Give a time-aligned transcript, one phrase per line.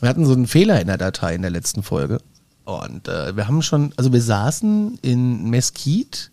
[0.00, 2.20] Wir hatten so einen Fehler in der Datei in der letzten Folge.
[2.64, 6.30] Und äh, wir haben schon, also wir saßen in Mesquite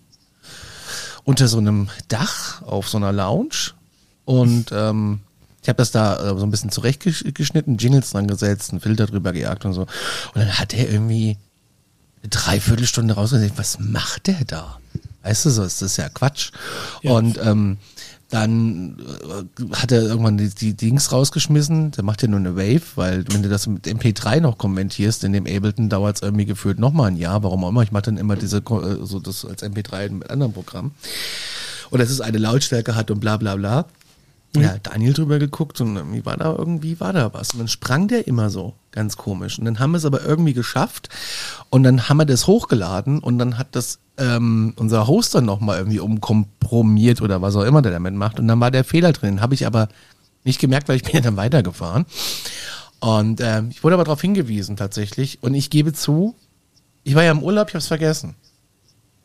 [1.24, 3.74] unter so einem Dach auf so einer Lounge
[4.26, 5.22] und ähm,
[5.62, 9.34] ich habe das da äh, so ein bisschen zurechtgeschnitten, Jingles dran gesetzt, einen Filter drüber
[9.34, 9.82] gejagt und so.
[9.82, 9.90] Und
[10.36, 11.38] dann hat er irgendwie
[12.22, 14.80] eine Dreiviertelstunde rausgesehen, was macht der da?
[15.24, 16.52] Weißt du, so ist das ja Quatsch.
[17.02, 17.12] Ja.
[17.12, 17.78] Und ähm,
[18.30, 21.92] dann äh, hat er irgendwann die, die Dings rausgeschmissen.
[21.92, 25.34] Der macht ja nur eine Wave, weil wenn du das mit MP3 noch kommentierst, in
[25.34, 27.44] dem Ableton dauert es irgendwie gefühlt nochmal ein Jahr.
[27.44, 27.84] Warum auch immer.
[27.84, 30.92] Ich mache dann immer diese, äh, so das als MP3 mit anderen Programmen.
[31.90, 33.86] Und dass es eine Lautstärke hat und bla bla bla.
[34.56, 34.62] Mhm.
[34.62, 37.52] Ja, Daniel drüber geguckt und irgendwie war da irgendwie war da was.
[37.52, 39.60] Und dann sprang der immer so, ganz komisch.
[39.60, 41.10] Und dann haben wir es aber irgendwie geschafft
[41.70, 46.00] und dann haben wir das hochgeladen und dann hat das ähm, unser Hoster nochmal irgendwie
[46.00, 48.40] umkompromiert oder was auch immer der damit macht.
[48.40, 49.42] Und dann war der Fehler drin.
[49.42, 49.90] Habe ich aber
[50.44, 52.06] nicht gemerkt, weil ich bin ja dann weitergefahren.
[53.00, 55.38] Und äh, ich wurde aber darauf hingewiesen tatsächlich.
[55.42, 56.36] Und ich gebe zu,
[57.04, 58.36] ich war ja im Urlaub, ich habe es vergessen.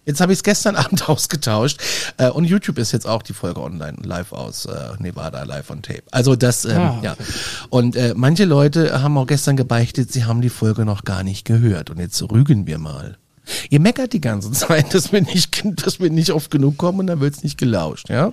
[0.04, 1.80] Jetzt habe ich es gestern Abend ausgetauscht
[2.18, 5.82] äh, und YouTube ist jetzt auch die Folge online live aus äh, Nevada live on
[5.82, 6.02] Tape.
[6.10, 7.04] Also das ähm, ah, okay.
[7.04, 7.16] ja.
[7.70, 11.44] Und äh, manche Leute haben auch gestern gebeichtet, sie haben die Folge noch gar nicht
[11.44, 13.16] gehört und jetzt rügen wir mal.
[13.70, 17.06] Ihr meckert die ganze Zeit, dass wir nicht, dass wir nicht oft genug kommen und
[17.06, 18.32] dann wird's nicht gelauscht, ja?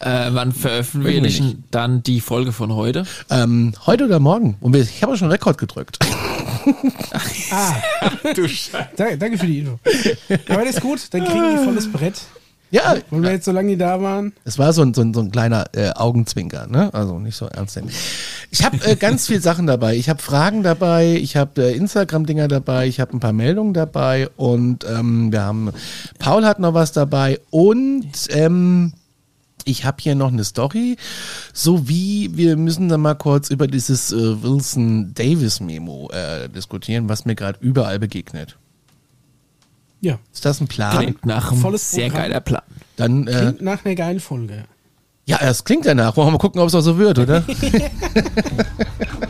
[0.00, 3.04] Äh, wann veröffentlichen dann die Folge von heute?
[3.30, 4.56] Ähm, heute oder morgen.
[4.60, 5.98] Und ich habe schon Rekord gedrückt.
[7.50, 7.74] ah,
[8.34, 9.18] du Scheiße.
[9.18, 9.78] Danke für die Info.
[10.48, 12.20] Aber das ist gut, dann kriegen die volles Brett.
[12.70, 12.96] Ja.
[13.10, 14.32] Weil wir jetzt so lange da waren.
[14.44, 16.92] Es war so ein, so ein, so ein kleiner äh, Augenzwinker, ne?
[16.92, 17.90] Also nicht so ernst nehmen.
[18.50, 19.96] Ich habe äh, ganz viel Sachen dabei.
[19.96, 24.28] Ich habe Fragen dabei, ich habe äh, Instagram-Dinger dabei, ich habe ein paar Meldungen dabei
[24.36, 25.70] und ähm, wir haben,
[26.18, 28.92] Paul hat noch was dabei und ähm,
[29.68, 30.96] ich habe hier noch eine Story,
[31.52, 37.24] sowie wir müssen dann mal kurz über dieses äh, Wilson Davis Memo äh, diskutieren, was
[37.24, 38.56] mir gerade überall begegnet.
[40.00, 40.18] Ja.
[40.32, 40.98] Ist das ein Plan?
[40.98, 42.22] Klingt nach einem Volles sehr Programm.
[42.22, 42.62] geiler Plan.
[42.96, 44.64] Dann, äh, klingt nach einer geilen Folge.
[45.26, 46.16] Ja, es klingt danach.
[46.16, 47.44] Wollen wir mal gucken, ob es auch so wird, oder?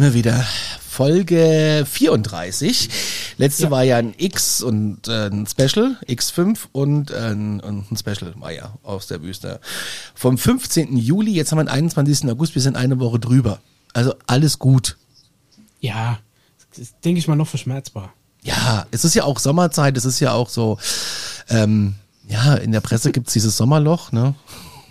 [0.00, 0.46] sind wir wieder.
[0.80, 2.88] Folge 34.
[3.36, 3.70] Letzte ja.
[3.70, 8.50] war ja ein X und äh, ein Special, X5 und, äh, und ein Special war
[8.50, 9.60] ja aus der Wüste.
[10.14, 10.96] Vom 15.
[10.96, 12.30] Juli, jetzt haben wir den 21.
[12.30, 13.60] August, wir sind eine Woche drüber.
[13.92, 14.96] Also alles gut.
[15.80, 16.18] Ja,
[17.04, 18.14] denke ich mal noch verschmerzbar.
[18.42, 20.78] Ja, es ist ja auch Sommerzeit, es ist ja auch so,
[21.50, 21.96] ähm,
[22.26, 24.34] ja, in der Presse gibt es dieses Sommerloch, ne?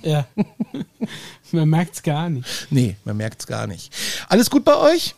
[0.04, 0.28] Ja.
[1.54, 2.48] man merkt es gar nicht.
[2.70, 3.94] Nee, man merkt es gar nicht.
[4.28, 5.16] Alles gut bei euch?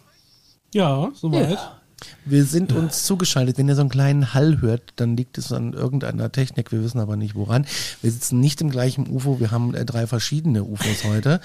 [0.73, 1.51] Ja, soweit.
[1.51, 1.81] Ja.
[2.25, 3.57] Wir sind uns zugeschaltet.
[3.57, 6.71] Wenn ihr so einen kleinen Hall hört, dann liegt es an irgendeiner Technik.
[6.71, 7.65] Wir wissen aber nicht woran.
[8.01, 9.39] Wir sitzen nicht im gleichen UFO.
[9.39, 11.41] Wir haben äh, drei verschiedene UFOs heute.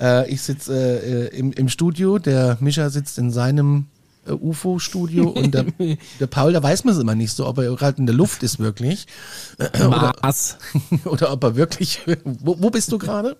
[0.00, 2.18] Äh, ich sitze äh, im, im Studio.
[2.18, 3.86] Der Mischa sitzt in seinem
[4.26, 5.66] äh, UFO-Studio und der,
[6.20, 8.42] der Paul, da weiß man es immer nicht so, ob er gerade in der Luft
[8.42, 9.06] ist wirklich.
[9.78, 10.58] Mars.
[11.04, 12.00] Oder, oder ob er wirklich.
[12.24, 13.36] Wo, wo bist du gerade?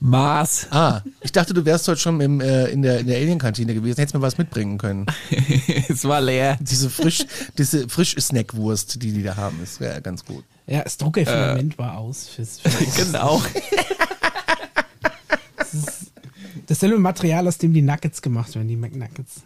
[0.00, 0.66] Mars.
[0.70, 3.98] Ah, ich dachte, du wärst heute schon im, äh, in der, in der Alien-Kantine gewesen.
[3.98, 5.06] Hättest mir was mitbringen können.
[5.88, 6.56] es war leer.
[6.60, 7.26] Diese frisch,
[7.56, 10.44] diese frisch Snackwurst, die die da haben, ist wäre ganz gut.
[10.66, 11.78] Ja, das Druckefilament äh.
[11.78, 12.28] war aus.
[12.28, 13.42] Fürs, fürs genau.
[15.56, 16.12] das ist
[16.66, 19.42] dasselbe Material, aus dem die Nuggets gemacht werden, die McNuggets.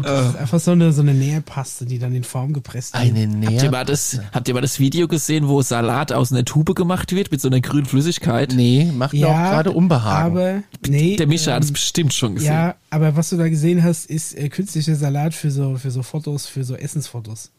[0.00, 0.28] Oh, das äh.
[0.30, 3.02] ist einfach so eine, so eine Nährpaste, die dann in Form gepresst wird.
[3.02, 3.54] Eine Nährpaste.
[3.54, 6.74] Habt ihr, mal das, habt ihr mal das Video gesehen, wo Salat aus einer Tube
[6.74, 8.52] gemacht wird mit so einer grünen Flüssigkeit?
[8.54, 10.32] Nee, macht ja, auch gerade Unbehagen.
[10.32, 12.52] Aber, nee, Der Mischa ähm, hat es bestimmt schon gesehen.
[12.52, 16.02] Ja, aber was du da gesehen hast, ist äh, künstlicher Salat für so, für so
[16.02, 17.50] Fotos, für so Essensfotos.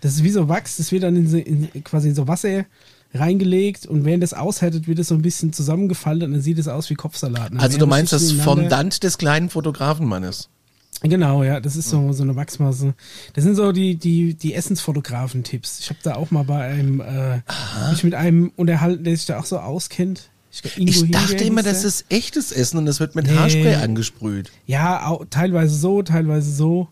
[0.00, 2.64] Das ist wie so Wachs, das wird dann in, so, in quasi in so Wasser
[3.14, 6.68] reingelegt und während das aushärtet, wird es so ein bisschen zusammengefaltet und dann sieht es
[6.68, 7.52] aus wie Kopfsalat.
[7.58, 10.48] Also du meinst das Fondant des kleinen Fotografenmannes?
[11.02, 12.94] Genau, ja, das ist so, so eine Wachsmasse.
[13.34, 15.80] Das sind so die, die, die Essensfotografen-Tipps.
[15.80, 17.40] Ich habe da auch mal bei einem, äh,
[17.90, 20.30] mich mit einem unterhalten, der sich da auch so auskennt.
[20.52, 23.34] Ich, ich dachte immer, das ist echtes Essen und das wird mit nee.
[23.34, 24.52] Haarspray angesprüht.
[24.66, 26.88] Ja, auch, teilweise so, teilweise so.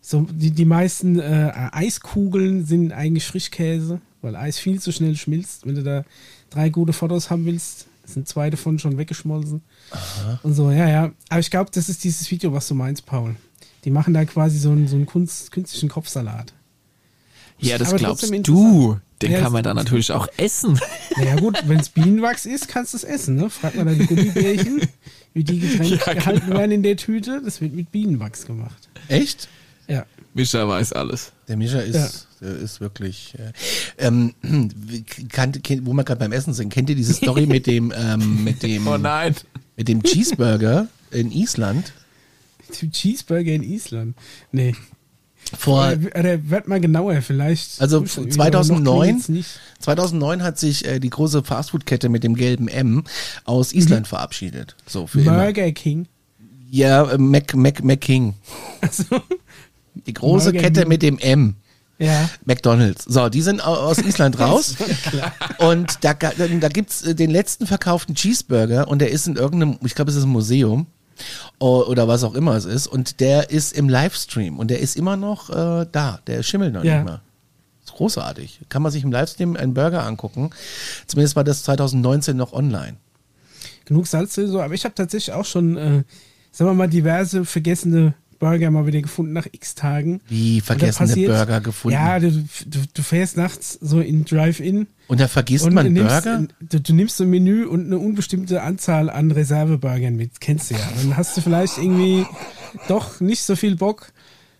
[0.00, 5.66] So, die, die meisten äh, Eiskugeln sind eigentlich Frischkäse, weil Eis viel zu schnell schmilzt.
[5.66, 6.04] Wenn du da
[6.50, 9.62] drei gute Fotos haben willst, sind zwei davon schon weggeschmolzen.
[9.90, 10.40] Aha.
[10.42, 11.12] Und so, ja, ja.
[11.28, 13.36] Aber ich glaube, das ist dieses Video, was du meinst, Paul.
[13.84, 16.52] Die machen da quasi so einen, so einen Kunst, künstlichen Kopfsalat.
[17.58, 18.98] Ja, das Aber glaubst du.
[19.20, 20.78] Den Ja, kann man dann natürlich auch essen.
[21.16, 23.36] Naja gut, wenn es Bienenwachs ist, kannst du es essen.
[23.36, 23.50] Ne?
[23.50, 24.80] Frag mal deine Gummibärchen,
[25.34, 26.58] wie die getrennt Ja, gehalten genau.
[26.58, 27.40] werden in der Tüte.
[27.44, 28.88] Das wird mit Bienenwachs gemacht.
[29.08, 29.48] Echt?
[29.88, 30.06] Ja.
[30.34, 31.32] Mischa weiß alles.
[31.46, 33.34] Der Mischa ist, der ist wirklich.
[33.38, 33.52] Äh,
[34.06, 34.32] ähm,
[35.30, 35.52] kann,
[35.82, 38.86] wo wir gerade beim Essen sind, kennt ihr diese Story mit dem, ähm, mit dem,
[38.86, 39.36] Oh nein.
[39.76, 41.92] mit dem Cheeseburger in Island?
[42.76, 44.16] Cheeseburger in Island.
[44.50, 44.74] Nee.
[45.58, 47.80] Vor Oder, oder wird mal genauer vielleicht.
[47.80, 49.48] Also Noch 2009 klingelt's nicht.
[49.80, 53.04] 2009 hat sich äh, die große Fastfood-Kette mit dem gelben M
[53.44, 54.76] aus Island verabschiedet.
[54.86, 55.36] So für immer.
[55.36, 56.06] Burger King.
[56.70, 58.34] Ja, äh, Mac, Mac, Mac King.
[58.80, 59.04] Also,
[60.06, 60.88] Die große Burger Kette King.
[60.88, 61.56] mit dem M.
[61.98, 62.30] ja.
[62.46, 63.04] McDonalds.
[63.04, 64.76] So, die sind au- aus Island raus.
[65.58, 69.94] Und da, da gibt's äh, den letzten verkauften Cheeseburger und der ist in irgendeinem, ich
[69.94, 70.86] glaube, es ist ein Museum
[71.58, 72.86] oder was auch immer es ist.
[72.86, 76.20] Und der ist im Livestream und der ist immer noch äh, da.
[76.26, 76.96] Der schimmelt noch Ja.
[76.96, 77.20] nicht mehr.
[77.84, 78.60] Ist großartig.
[78.68, 80.50] Kann man sich im Livestream einen Burger angucken.
[81.06, 82.96] Zumindest war das 2019 noch online.
[83.84, 84.60] Genug Salz so.
[84.60, 86.02] Aber ich habe tatsächlich auch schon, äh,
[86.52, 90.20] sagen wir mal, diverse vergessene Burger mal wieder gefunden nach x Tagen.
[90.28, 91.94] Wie vergessene passiert- Burger gefunden.
[91.96, 95.92] Ja, du, du, du fährst nachts so in Drive-In und da vergisst und man du
[95.92, 96.48] nimmst, Burger?
[96.60, 100.40] Du, du nimmst ein Menü und eine unbestimmte Anzahl an Reserveburgern mit.
[100.40, 100.80] Kennst du ja.
[101.00, 102.26] Dann hast du vielleicht irgendwie
[102.88, 104.12] doch nicht so viel Bock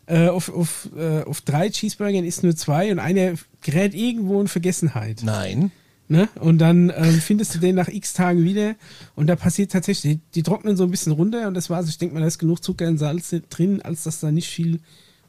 [0.06, 4.46] äh, auf, auf, äh, auf drei Cheeseburgern, isst nur zwei und einer gerät irgendwo in
[4.48, 5.22] Vergessenheit.
[5.24, 5.72] Nein.
[6.12, 6.28] Ne?
[6.40, 8.74] Und dann ähm, findest du den nach x Tagen wieder
[9.16, 11.88] und da passiert tatsächlich, die, die trocknen so ein bisschen runter und das war's.
[11.88, 14.80] Ich denke mal, da ist genug Zucker und Salz drin, als dass da nicht viel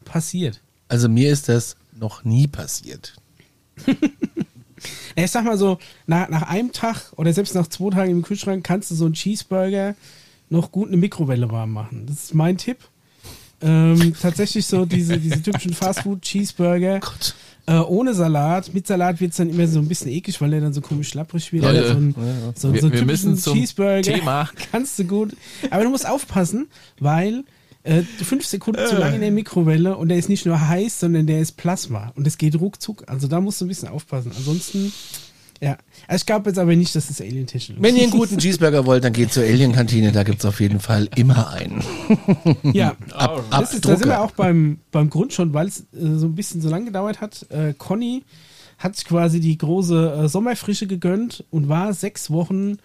[0.04, 0.60] passiert.
[0.90, 3.16] Also mir ist das noch nie passiert.
[5.16, 5.78] Ich sag mal so,
[6.08, 9.14] nach, nach einem Tag oder selbst nach zwei Tagen im Kühlschrank kannst du so einen
[9.14, 9.96] Cheeseburger
[10.50, 12.06] noch gut eine Mikrowelle warm machen.
[12.06, 12.80] Das ist mein Tipp.
[13.62, 17.36] Ähm, tatsächlich so diese, diese typischen Fastfood-Cheeseburger Gott.
[17.66, 18.74] Äh, ohne Salat.
[18.74, 21.10] Mit Salat wird es dann immer so ein bisschen eklig, weil der dann so komisch
[21.10, 21.64] schlapprig wird.
[21.64, 22.16] Leute, Aber so ein,
[22.56, 24.50] so, wir- so wir müssen zum Cheeseburger Thema.
[24.72, 25.36] kannst du gut.
[25.72, 26.68] Aber du musst aufpassen,
[27.00, 27.44] weil
[27.84, 31.00] äh, du fünf Sekunden zu lange in der Mikrowelle und der ist nicht nur heiß,
[31.02, 33.04] sondern der ist Plasma und es geht ruckzuck.
[33.08, 34.32] Also da musst du ein bisschen aufpassen.
[34.36, 34.92] Ansonsten,
[35.64, 35.78] ja.
[36.08, 39.04] Also ich glaube jetzt aber nicht, dass es Alien-Technologie Wenn ihr einen guten Cheeseburger wollt,
[39.04, 41.82] dann geht zur Alien-Kantine, da gibt's auf jeden Fall immer einen.
[42.74, 46.18] Ja, Ab, das ist, da sind wir auch beim, beim Grund schon, weil es äh,
[46.18, 47.46] so ein bisschen so lang gedauert hat.
[47.50, 48.24] Äh, Conny
[48.78, 52.78] hat sich quasi die große äh, Sommerfrische gegönnt und war sechs Wochen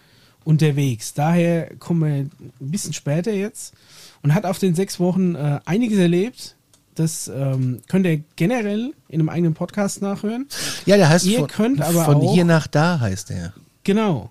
[0.45, 1.15] unterwegs.
[1.15, 2.31] Daher kommen wir ein
[2.61, 3.75] bisschen später jetzt
[4.23, 6.55] und hat auf den sechs Wochen äh, einiges erlebt.
[6.99, 10.47] Das ähm, könnt ihr generell in einem eigenen Podcast nachhören.
[10.87, 13.53] Ja, der heißt Ihr von, könnt aber von auch- hier nach da heißt der.
[13.85, 14.31] Genau.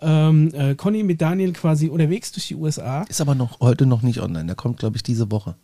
[0.00, 3.02] Ähm, äh, Conny mit Daniel quasi unterwegs durch die USA.
[3.08, 4.46] Ist aber noch heute noch nicht online.
[4.46, 5.54] Der kommt, glaube ich, diese Woche.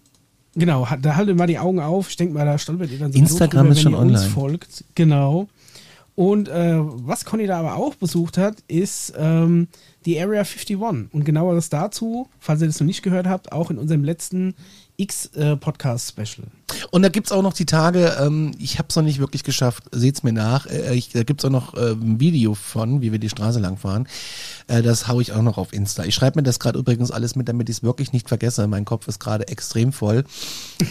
[0.55, 2.09] Genau, da haltet mal die Augen auf.
[2.09, 4.19] Ich denke mal, da stolpert ihr dann so Instagram ist schon online.
[4.19, 4.85] folgt.
[4.95, 5.49] Genau.
[6.15, 9.69] Und äh, was Conny da aber auch besucht hat, ist ähm,
[10.05, 10.77] die Area 51.
[11.13, 14.55] Und genaueres dazu, falls ihr das noch nicht gehört habt, auch in unserem letzten
[14.99, 16.45] X-Podcast-Special.
[16.91, 19.85] Und da gibt's auch noch die Tage, ähm, ich habe es noch nicht wirklich geschafft,
[19.93, 20.67] seht's mir nach.
[20.67, 23.77] Äh, ich, da gibt's auch noch äh, ein Video von, wie wir die Straße lang
[23.77, 24.09] fahren.
[24.67, 26.05] Äh, das hau ich auch noch auf Insta.
[26.05, 28.67] Ich schreibe mir das gerade übrigens alles mit, damit ich es wirklich nicht vergesse.
[28.67, 30.25] Mein Kopf ist gerade extrem voll.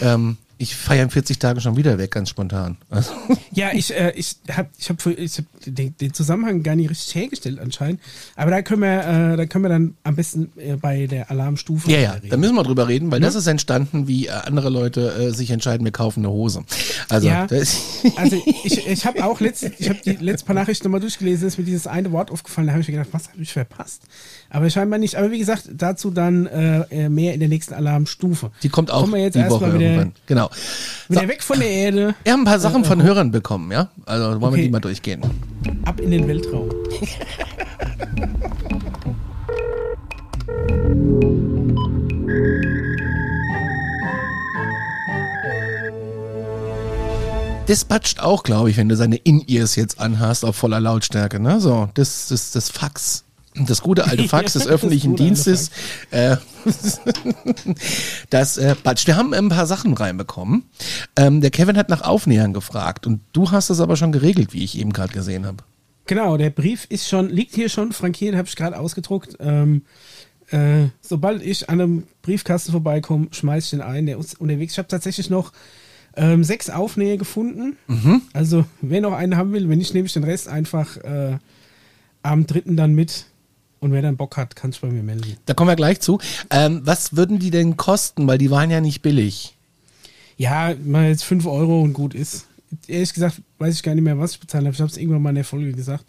[0.00, 2.76] ähm, ich feiere in 40 Tagen schon wieder weg, ganz spontan.
[2.90, 3.12] Also,
[3.52, 7.14] Ja, ich, äh, ich habe ich hab, ich hab den, den Zusammenhang gar nicht richtig
[7.14, 8.00] hergestellt anscheinend.
[8.34, 11.90] Aber da können wir, äh, da können wir dann am besten äh, bei der Alarmstufe
[11.90, 12.30] ja, ja, reden.
[12.30, 15.50] da müssen wir drüber reden, weil das ist entstanden, wie äh, andere Leute äh, sich
[15.52, 16.62] entscheiden, wir kaufen eine Hose.
[17.08, 17.46] Also, Ja.
[18.16, 21.58] Also ich, ich habe auch letzt, ich habe die letzten paar Nachrichten nochmal durchgelesen, ist
[21.58, 24.02] mir dieses eine Wort aufgefallen, da habe ich mir gedacht, was habe ich verpasst?
[24.50, 25.16] Aber scheinbar nicht.
[25.16, 28.50] Aber wie gesagt, dazu dann äh, äh, mehr in der nächsten Alarmstufe.
[28.62, 30.12] die kommt auch Kommen wir jetzt die Woche wieder, irgendwann.
[30.26, 30.50] Genau.
[31.08, 33.88] wieder So, weg von der Erde, wir haben ein paar Sachen von Hörern bekommen, ja?
[34.06, 34.62] Also wollen wir Okay.
[34.62, 35.22] die mal durchgehen.
[35.84, 36.70] ab in den Weltraum.
[47.68, 51.38] Das patscht auch, glaube ich, wenn du seine In-Ears jetzt anhast auf voller Lautstärke.
[51.38, 51.60] Ne?
[51.60, 53.24] So, das ist das Fax.
[53.54, 55.70] Das gute alte Fax des das öffentlichen alte Dienstes.
[56.10, 56.38] Äh,
[58.30, 59.06] das äh, patscht.
[59.06, 60.64] Wir haben ein paar Sachen reinbekommen.
[61.14, 64.64] Ähm, der Kevin hat nach Aufnähern gefragt und du hast das aber schon geregelt, wie
[64.64, 65.62] ich eben gerade gesehen habe.
[66.06, 69.36] Genau, der Brief ist schon, liegt hier schon frankiert, habe ich gerade ausgedruckt.
[69.40, 69.82] Ähm,
[70.48, 74.72] äh, sobald ich an einem Briefkasten vorbeikomme, schmeiß ich den ein, der ist unterwegs.
[74.72, 75.52] Ich habe tatsächlich noch
[76.18, 77.76] ähm, sechs Aufnäher gefunden.
[78.32, 81.38] Also, wer noch einen haben will, wenn nicht, nehme ich den Rest einfach äh,
[82.22, 83.26] am dritten dann mit.
[83.80, 85.36] Und wer dann Bock hat, kann sich bei mir melden.
[85.46, 86.18] Da kommen wir gleich zu.
[86.50, 88.26] Ähm, was würden die denn kosten?
[88.26, 89.56] Weil die waren ja nicht billig.
[90.36, 92.46] Ja, mal jetzt 5 Euro und gut ist.
[92.88, 94.74] ehrlich gesagt, weiß ich gar nicht mehr, was ich bezahlt habe.
[94.74, 96.04] Ich habe es irgendwann mal in der Folge gesagt.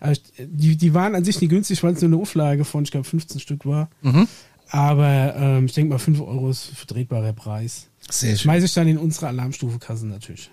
[0.00, 2.90] Aber die, die waren an sich nicht günstig, weil es nur eine Auflage von, ich
[2.90, 3.88] glaube, 15 Stück war.
[4.02, 4.28] Mhm.
[4.68, 7.88] Aber ähm, ich denke mal, 5 Euro ist ein vertretbarer Preis.
[8.10, 8.38] Sehr schön.
[8.38, 10.50] Schmeiße ich dann in unsere Alarmstufekasse natürlich.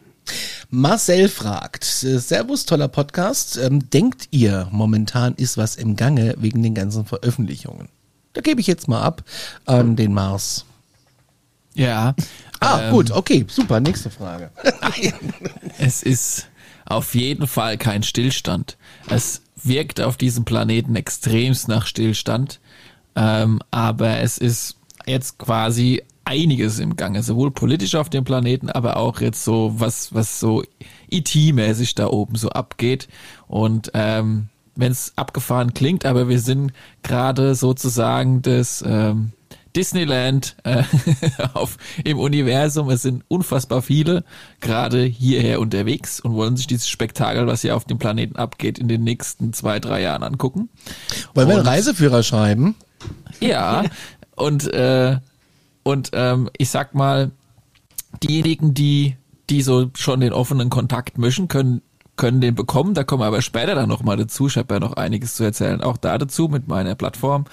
[0.69, 3.57] Marcel fragt, äh, Servus, toller Podcast.
[3.57, 7.89] Ähm, denkt ihr, momentan ist was im Gange wegen den ganzen Veröffentlichungen?
[8.33, 9.23] Da gebe ich jetzt mal ab
[9.65, 10.65] an den Mars.
[11.73, 12.15] Ja.
[12.59, 14.51] Ah, ähm, gut, okay, super, nächste Frage.
[15.77, 16.47] Es ist
[16.85, 18.77] auf jeden Fall kein Stillstand.
[19.09, 22.59] Es wirkt auf diesem Planeten extremst nach Stillstand.
[23.15, 28.95] Ähm, aber es ist jetzt quasi einiges im Gange, sowohl politisch auf dem Planeten, aber
[28.95, 30.63] auch jetzt so, was, was so
[31.09, 33.09] IT-mäßig da oben so abgeht.
[33.47, 36.71] Und ähm, wenn es abgefahren klingt, aber wir sind
[37.03, 39.33] gerade sozusagen das ähm,
[39.75, 40.83] Disneyland äh,
[41.53, 42.89] auf, im Universum.
[42.89, 44.23] Es sind unfassbar viele
[44.61, 48.87] gerade hierher unterwegs und wollen sich dieses Spektakel, was hier auf dem Planeten abgeht, in
[48.87, 50.69] den nächsten zwei, drei Jahren angucken.
[51.33, 52.75] Wollen wir einen Reiseführer schreiben?
[53.41, 53.83] Ja,
[54.35, 55.17] und, äh,
[55.83, 57.31] und ähm, ich sag mal,
[58.23, 59.15] diejenigen, die,
[59.49, 61.81] die so schon den offenen Kontakt mischen, können,
[62.15, 62.93] können den bekommen.
[62.93, 64.47] Da kommen wir aber später dann nochmal dazu.
[64.47, 67.45] Ich habe ja noch einiges zu erzählen, auch da dazu mit meiner Plattform.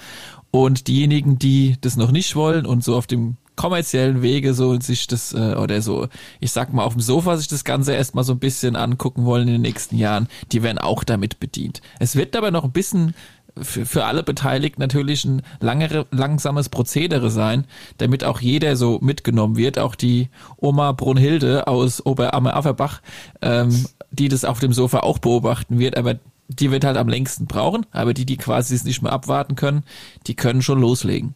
[0.51, 5.05] Und diejenigen, die das noch nicht wollen und so auf dem kommerziellen Wege so sich
[5.07, 6.07] das äh, oder so,
[6.39, 9.49] ich sag mal auf dem Sofa sich das Ganze erstmal so ein bisschen angucken wollen
[9.49, 11.81] in den nächsten Jahren, die werden auch damit bedient.
[11.99, 13.15] Es wird aber noch ein bisschen
[13.61, 17.65] für, für alle Beteiligten natürlich ein langere, langsames Prozedere sein,
[17.97, 23.01] damit auch jeder so mitgenommen wird, auch die Oma Brunhilde aus Oberammer-Afferbach,
[23.41, 27.45] ähm, die das auf dem Sofa auch beobachten wird, aber die wird halt am längsten
[27.45, 29.83] brauchen, aber die, die quasi es nicht mehr abwarten können,
[30.27, 31.35] die können schon loslegen.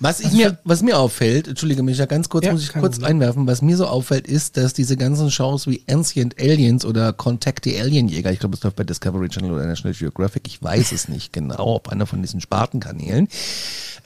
[0.00, 2.96] Was ich mir, was mir auffällt, entschuldige mich, ja ganz kurz, Ja, muss ich kurz
[2.98, 3.04] Problem.
[3.16, 7.64] einwerfen, was mir so auffällt, ist, dass diese ganzen Shows wie Ancient Aliens oder Contact
[7.64, 11.08] the Alienjäger, ich glaube, es läuft bei Discovery Channel oder National Geographic, ich weiß es
[11.08, 13.28] nicht genau, ob einer von diesen Spartenkanälen,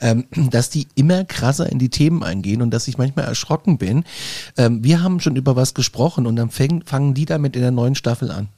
[0.01, 4.03] ähm, dass die immer krasser in die Themen eingehen und dass ich manchmal erschrocken bin.
[4.57, 7.71] Ähm, wir haben schon über was gesprochen und dann fäng, fangen die damit in der
[7.71, 8.49] neuen Staffel an.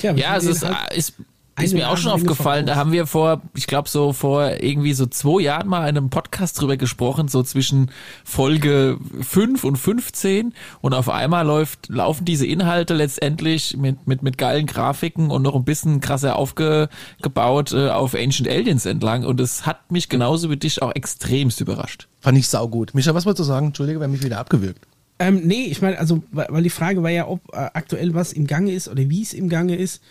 [0.00, 1.26] Tja, Ja, es ist, halt- ist, eine
[1.62, 2.66] ist mir auch schon aufgefallen.
[2.66, 6.10] Da haben wir vor, ich glaube so vor irgendwie so zwei Jahren mal in einem
[6.10, 7.90] Podcast drüber gesprochen, so zwischen
[8.24, 14.38] Folge 5 und 15 und auf einmal läuft, laufen diese Inhalte letztendlich mit, mit, mit
[14.38, 19.64] geilen Grafiken und noch ein bisschen krasser aufgebaut äh, auf Ancient Aliens entlang und es
[19.64, 22.08] hat mich genauso wie dich auch extremst überrascht.
[22.20, 22.94] Fand ich saugut.
[22.94, 23.66] Micha, was wolltest du sagen?
[23.66, 24.86] Entschuldige, wir haben mich wieder abgewürgt.
[25.18, 28.32] Ähm, nee, ich meine, also, weil weil die Frage war ja, ob äh, aktuell was
[28.32, 30.02] im Gange ist oder wie es im Gange ist.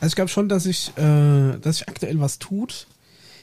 [0.00, 2.86] Also ich glaube schon, dass sich, äh, dass sich aktuell was tut.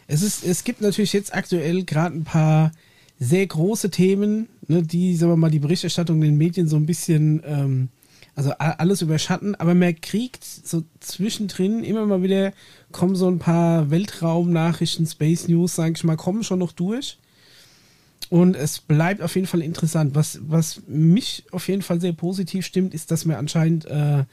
[0.08, 2.72] Es ist, es gibt natürlich jetzt aktuell gerade ein paar
[3.20, 6.86] sehr große Themen, ne, die, sagen wir mal, die Berichterstattung in den Medien so ein
[6.86, 7.90] bisschen, ähm,
[8.36, 12.52] also alles überschatten, aber man kriegt so zwischendrin immer mal wieder
[12.92, 17.18] kommen so ein paar Weltraumnachrichten, Space News, sage ich mal, kommen schon noch durch.
[18.30, 20.16] Und es bleibt auf jeden Fall interessant.
[20.16, 24.24] Was, was mich auf jeden Fall sehr positiv stimmt, ist, dass mir anscheinend, äh,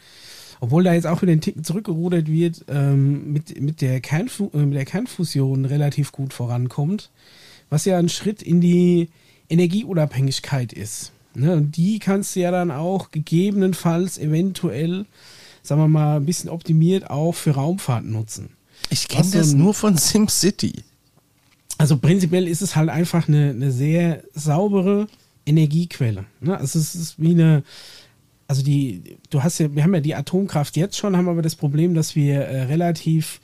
[0.62, 4.59] obwohl da jetzt auch wieder ein Ticken zurückgerudert wird, ähm, mit, mit, der Kernfu äh,
[4.59, 7.11] mit der Kernfusion relativ gut vorankommt.
[7.69, 9.09] Was ja ein Schritt in die
[9.49, 11.11] Energieunabhängigkeit ist.
[11.35, 11.52] Ne?
[11.54, 15.04] Und die kannst du ja dann auch gegebenenfalls eventuell,
[15.64, 18.50] sagen wir mal, ein bisschen optimiert auch für Raumfahrt nutzen.
[18.90, 20.75] Ich kenne so das ein- nur von SimCity.
[21.76, 25.09] Also prinzipiell ist es halt einfach eine, eine sehr saubere
[25.45, 26.25] Energiequelle.
[26.40, 26.57] Ne?
[26.57, 27.64] Also es ist wie eine,
[28.52, 31.56] also die, du hast ja, wir haben ja die Atomkraft jetzt schon, haben aber das
[31.56, 33.40] Problem, dass wir äh, relativ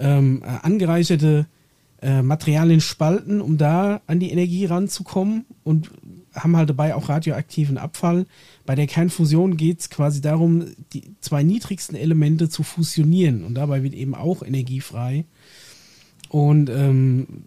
[0.00, 1.46] ähm, äh, angereicherte
[2.02, 5.92] äh, Materialien spalten, um da an die Energie ranzukommen und
[6.34, 8.26] haben halt dabei auch radioaktiven Abfall.
[8.66, 10.64] Bei der Kernfusion geht es quasi darum,
[10.94, 15.26] die zwei niedrigsten Elemente zu fusionieren und dabei wird eben auch Energie frei.
[16.28, 17.44] Und ähm,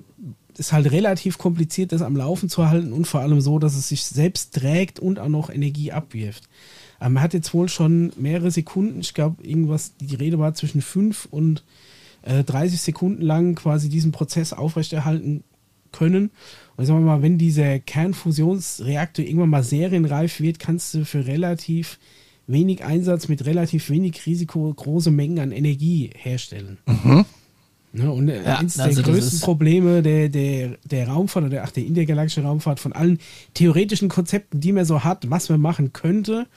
[0.57, 3.89] ist halt relativ kompliziert, das am Laufen zu halten und vor allem so, dass es
[3.89, 6.47] sich selbst trägt und auch noch Energie abwirft.
[7.03, 10.81] Aber man hat jetzt wohl schon mehrere Sekunden, ich glaube, irgendwas, die Rede war zwischen
[10.81, 11.61] 5 und
[12.21, 15.43] äh, 30 Sekunden lang quasi diesen Prozess aufrechterhalten
[15.91, 16.31] können.
[16.77, 21.99] Und sagen wir mal, wenn dieser Kernfusionsreaktor irgendwann mal serienreif wird, kannst du für relativ
[22.47, 26.77] wenig Einsatz mit relativ wenig Risiko große Mengen an Energie herstellen.
[27.95, 31.71] Ne, und äh, Ja, eines also der größten Probleme der, der, der Raumfahrt oder ach,
[31.71, 33.19] der intergalaktischen Raumfahrt von allen
[33.53, 36.47] theoretischen Konzepten, die man so hat, was man machen könnte,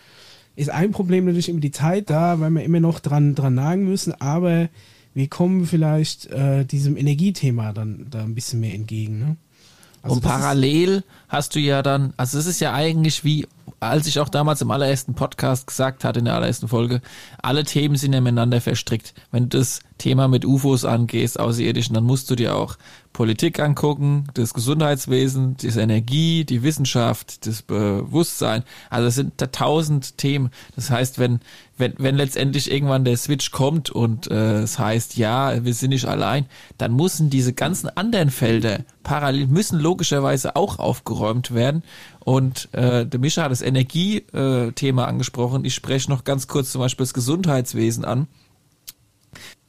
[0.56, 3.84] ist ein Problem natürlich immer die Zeit da, weil wir immer noch dran, dran nagen
[3.84, 4.68] müssen, aber
[5.14, 9.18] wir kommen vielleicht äh, diesem Energiethema dann da ein bisschen mehr entgegen.
[9.18, 9.36] Ne?
[10.02, 13.46] Also und parallel hast du ja dann, also es ist ja eigentlich wie,
[13.80, 17.00] als ich auch damals im allerersten Podcast gesagt hatte, in der allerersten Folge,
[17.42, 19.14] alle Themen sind ja miteinander verstrickt.
[19.32, 22.76] Wenn du das Thema mit UFOs angehst, Außerirdischen, dann musst du dir auch
[23.16, 28.62] Politik angucken, das Gesundheitswesen, die Energie, die Wissenschaft, das Bewusstsein.
[28.90, 30.50] Also es sind da tausend Themen.
[30.74, 31.40] Das heißt, wenn,
[31.78, 36.04] wenn, wenn letztendlich irgendwann der Switch kommt und äh, es heißt, ja, wir sind nicht
[36.04, 36.44] allein,
[36.76, 41.84] dann müssen diese ganzen anderen Felder parallel, müssen logischerweise auch aufgeräumt werden.
[42.20, 45.64] Und äh, der Mischa hat das Energiethema angesprochen.
[45.64, 48.26] Ich spreche noch ganz kurz zum Beispiel das Gesundheitswesen an.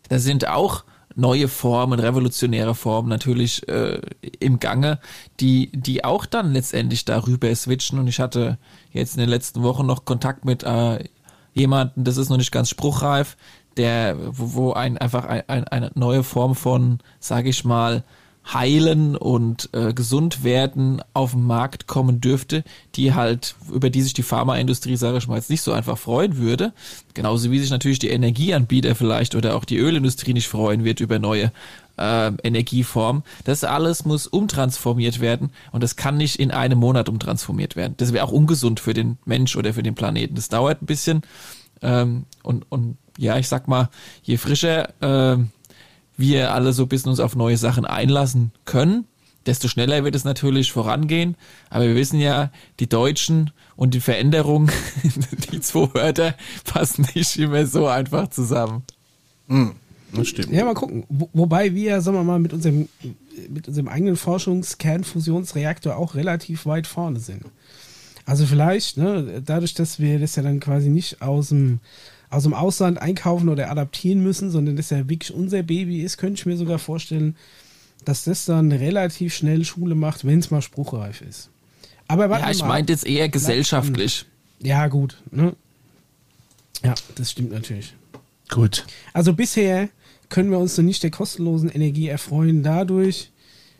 [0.09, 0.83] Da sind auch
[1.15, 3.99] neue Formen, revolutionäre Formen natürlich äh,
[4.39, 4.99] im Gange,
[5.39, 7.97] die, die auch dann letztendlich darüber switchen.
[7.99, 8.57] Und ich hatte
[8.91, 11.03] jetzt in den letzten Wochen noch Kontakt mit äh,
[11.53, 13.35] jemanden, das ist noch nicht ganz spruchreif,
[13.77, 18.03] der, wo, wo ein einfach ein, ein, eine neue Form von, sage ich mal,
[18.53, 22.63] heilen und äh, gesund werden auf den Markt kommen dürfte,
[22.95, 26.37] die halt, über die sich die Pharmaindustrie, sage ich mal, jetzt nicht so einfach freuen
[26.37, 26.73] würde.
[27.13, 31.19] Genauso wie sich natürlich die Energieanbieter vielleicht oder auch die Ölindustrie nicht freuen wird über
[31.19, 31.51] neue
[31.97, 33.23] äh, Energieformen.
[33.43, 37.95] Das alles muss umtransformiert werden und das kann nicht in einem Monat umtransformiert werden.
[37.97, 40.35] Das wäre auch ungesund für den Mensch oder für den Planeten.
[40.35, 41.21] Das dauert ein bisschen
[41.81, 43.89] ähm, und, und ja, ich sag mal,
[44.23, 45.49] je frischer ähm,
[46.17, 49.05] wir alle so ein bisschen uns auf neue Sachen einlassen können,
[49.45, 51.35] desto schneller wird es natürlich vorangehen.
[51.69, 54.69] Aber wir wissen ja, die Deutschen und die Veränderung,
[55.51, 58.83] die zwei Wörter passen nicht immer so einfach zusammen.
[60.13, 60.51] Das stimmt.
[60.51, 61.05] Ja, mal gucken.
[61.09, 62.89] Wo, wobei wir, sagen wir mal, mit unserem,
[63.49, 67.43] mit unserem eigenen Forschungskernfusionsreaktor auch relativ weit vorne sind.
[68.25, 71.79] Also vielleicht, ne, dadurch, dass wir das ja dann quasi nicht aus dem,
[72.29, 76.39] aus dem Ausland einkaufen oder adaptieren müssen, sondern das ja wirklich unser Baby ist, könnte
[76.39, 77.35] ich mir sogar vorstellen,
[78.05, 81.49] dass das dann relativ schnell Schule macht, wenn es mal spruchreif ist.
[82.07, 82.67] Aber warte Ja, ich mal.
[82.67, 84.25] meinte jetzt eher gesellschaftlich.
[84.59, 85.21] Ja, gut.
[85.31, 85.55] Ne?
[86.83, 87.93] Ja, das stimmt natürlich.
[88.49, 88.85] Gut.
[89.13, 89.89] Also bisher
[90.29, 92.63] können wir uns noch nicht der kostenlosen Energie erfreuen.
[92.63, 93.31] Dadurch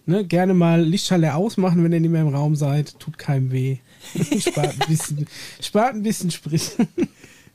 [0.06, 3.00] ne, gerne mal Lichtschalter ausmachen, wenn ihr nicht mehr im Raum seid.
[3.00, 3.78] Tut keinem weh.
[4.40, 5.28] spart ein bisschen,
[5.62, 6.72] spart ein bisschen Sprit.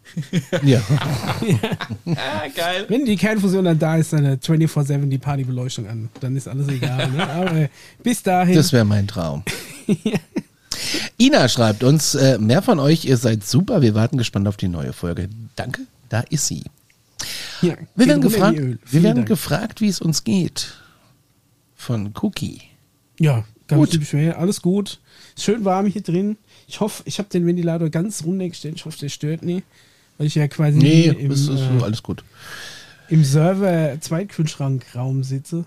[0.63, 0.81] Ja.
[2.07, 2.85] Ah, geil.
[2.89, 6.09] Wenn die Kernfusion dann da ist, dann äh, 24-7 die Partybeleuchtung an.
[6.21, 7.11] Dann ist alles egal.
[7.11, 7.29] Ne?
[7.31, 7.69] Aber äh,
[8.03, 8.55] bis dahin.
[8.55, 9.43] Das wäre mein Traum.
[11.19, 14.69] Ina schreibt uns, äh, mehr von euch, ihr seid super, wir warten gespannt auf die
[14.69, 15.29] neue Folge.
[15.57, 16.65] Danke, da ist sie.
[17.61, 19.29] ja, Wir werden, gefragt, wir werden Dank.
[19.29, 20.75] gefragt, wie es uns geht.
[21.77, 22.61] Von Cookie.
[23.19, 23.99] Ja, ganz Gut.
[24.01, 24.07] gut.
[24.09, 24.39] schwer.
[24.39, 24.99] Alles gut.
[25.39, 26.37] Schön warm hier drin.
[26.67, 28.75] Ich hoffe, ich habe den Ventilator ganz runtergestellt.
[28.77, 29.63] Ich hoffe, der stört nie.
[30.19, 32.25] Weil ich ja quasi Nee, im, ist, ist äh, alles gut.
[33.09, 35.65] im Server-Zweitkühlschrankraum sitze.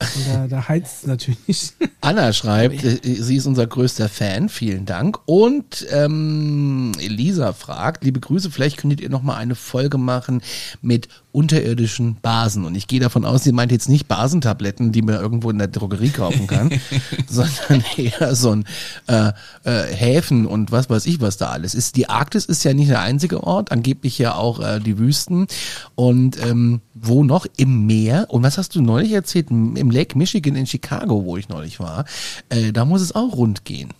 [0.00, 1.72] Und da, da heizt es natürlich.
[2.00, 5.18] Anna schreibt, äh, sie ist unser größter Fan, vielen Dank.
[5.26, 10.40] Und ähm, Elisa fragt, liebe Grüße, vielleicht könntet ihr noch mal eine Folge machen
[10.80, 12.64] mit unterirdischen Basen.
[12.64, 15.68] Und ich gehe davon aus, sie meint jetzt nicht Basentabletten, die man irgendwo in der
[15.68, 16.70] Drogerie kaufen kann,
[17.28, 18.64] sondern eher so ein
[19.06, 19.32] äh,
[19.64, 21.96] äh, Häfen und was weiß ich, was da alles ist.
[21.96, 25.46] Die Arktis ist ja nicht der einzige Ort, angeblich ja auch äh, die Wüsten.
[25.94, 27.46] Und ähm, wo noch?
[27.56, 28.26] Im Meer.
[28.28, 29.50] Und was hast du neulich erzählt?
[29.50, 32.04] Im im Lake Michigan in Chicago, wo ich neulich war.
[32.48, 33.92] Äh, da muss es auch rund gehen.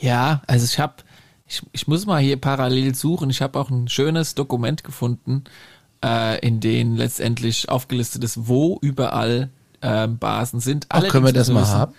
[0.00, 0.94] Ja, also ich habe,
[1.46, 3.30] ich, ich muss mal hier parallel suchen.
[3.30, 5.44] Ich habe auch ein schönes Dokument gefunden,
[6.04, 9.50] äh, in dem letztendlich aufgelistet ist, wo überall
[9.82, 10.86] ähm, Basen sind.
[10.88, 11.94] Ach, können wir das mal wissen, haben?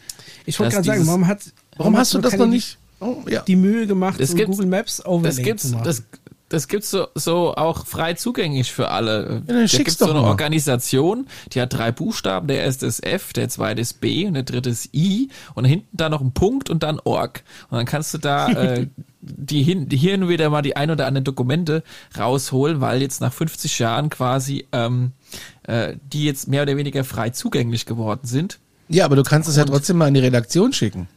[0.46, 1.42] Ich wollte gerade sagen, warum hat.
[1.78, 2.78] Warum hast du das noch nicht?
[3.00, 3.42] Oh, ja.
[3.42, 5.84] Die Mühe gemacht, Das gibt's- Google Maps Overlay Das gibt's, zu machen.
[5.86, 6.04] das,
[6.52, 9.42] das gibt's so, so auch frei zugänglich für alle.
[9.48, 10.28] dann da gibt's so eine mal.
[10.30, 12.48] Organisation, die hat drei Buchstaben.
[12.48, 15.96] Der erste ist F, der zweite ist B und der dritte ist I und hinten
[15.96, 17.44] da noch ein Punkt und dann Org.
[17.70, 18.88] Und dann kannst du da äh,
[19.22, 21.84] die, hin, die hier und wieder mal die ein oder anderen Dokumente
[22.18, 25.14] rausholen, weil jetzt nach 50 Jahren quasi ähm,
[25.64, 28.60] äh, die jetzt mehr oder weniger frei zugänglich geworden sind.
[28.90, 31.08] ja, aber du kannst es ja trotzdem mal in die Redaktion schicken.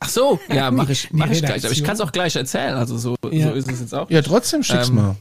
[0.00, 1.64] Ach so, ja, mache ich, mach ich gleich.
[1.64, 2.74] Aber ich kann es auch gleich erzählen.
[2.74, 3.48] Also so, Ja.
[3.48, 4.10] so ist es jetzt auch.
[4.10, 5.16] Ja, trotzdem schick's Ähm, mal.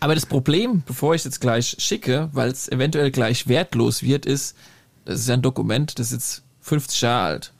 [0.00, 4.26] Aber das Problem, bevor ich es jetzt gleich schicke, weil es eventuell gleich wertlos wird,
[4.26, 4.54] ist,
[5.04, 7.52] das ist ja ein Dokument, das ist jetzt 50 Jahre alt.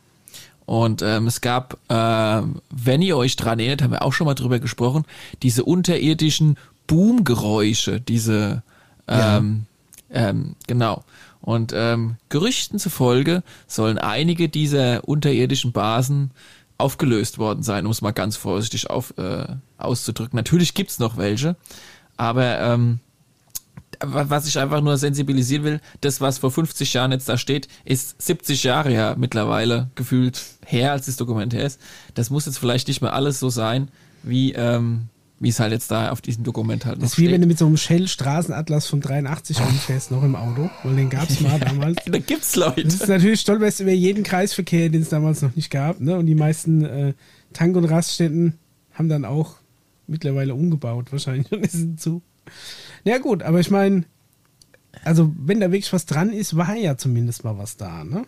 [0.66, 4.34] Und ähm, es gab, ähm, wenn ihr euch dran erinnert, haben wir auch schon mal
[4.34, 5.04] drüber gesprochen,
[5.42, 8.62] diese unterirdischen Boomgeräusche, diese,
[9.08, 9.66] ähm,
[10.10, 11.04] ähm, genau.
[11.46, 16.32] Und ähm, Gerüchten zufolge sollen einige dieser unterirdischen Basen
[16.76, 19.46] aufgelöst worden sein, um es mal ganz vorsichtig auf, äh,
[19.78, 20.36] auszudrücken.
[20.36, 21.54] Natürlich gibt's noch welche,
[22.16, 22.98] aber ähm,
[24.00, 28.20] was ich einfach nur sensibilisieren will, das, was vor 50 Jahren jetzt da steht, ist
[28.20, 31.80] 70 Jahre ja mittlerweile gefühlt her, als das Dokument her ist.
[32.14, 33.88] Das muss jetzt vielleicht nicht mehr alles so sein,
[34.24, 37.22] wie, ähm, wie es halt jetzt da auf diesem Dokument halt noch Das ist wie
[37.24, 37.34] steht.
[37.34, 41.40] wenn du mit so einem Shell-Straßenatlas von 83 rumfährst, noch im Auto, weil den gab's
[41.42, 41.98] mal damals.
[42.06, 42.84] da gibt's Leute.
[42.84, 46.00] Das ist natürlich stolperst über jeden Kreisverkehr, den es damals noch nicht gab.
[46.00, 46.16] Ne?
[46.16, 47.12] Und die meisten äh,
[47.52, 48.54] Tank- und Raststätten
[48.94, 49.56] haben dann auch
[50.06, 51.50] mittlerweile umgebaut, wahrscheinlich.
[51.52, 52.22] Und sind zu.
[53.04, 54.04] Ja, gut, aber ich meine,
[55.04, 58.24] also, wenn da wirklich was dran ist, war ja zumindest mal was da, ne?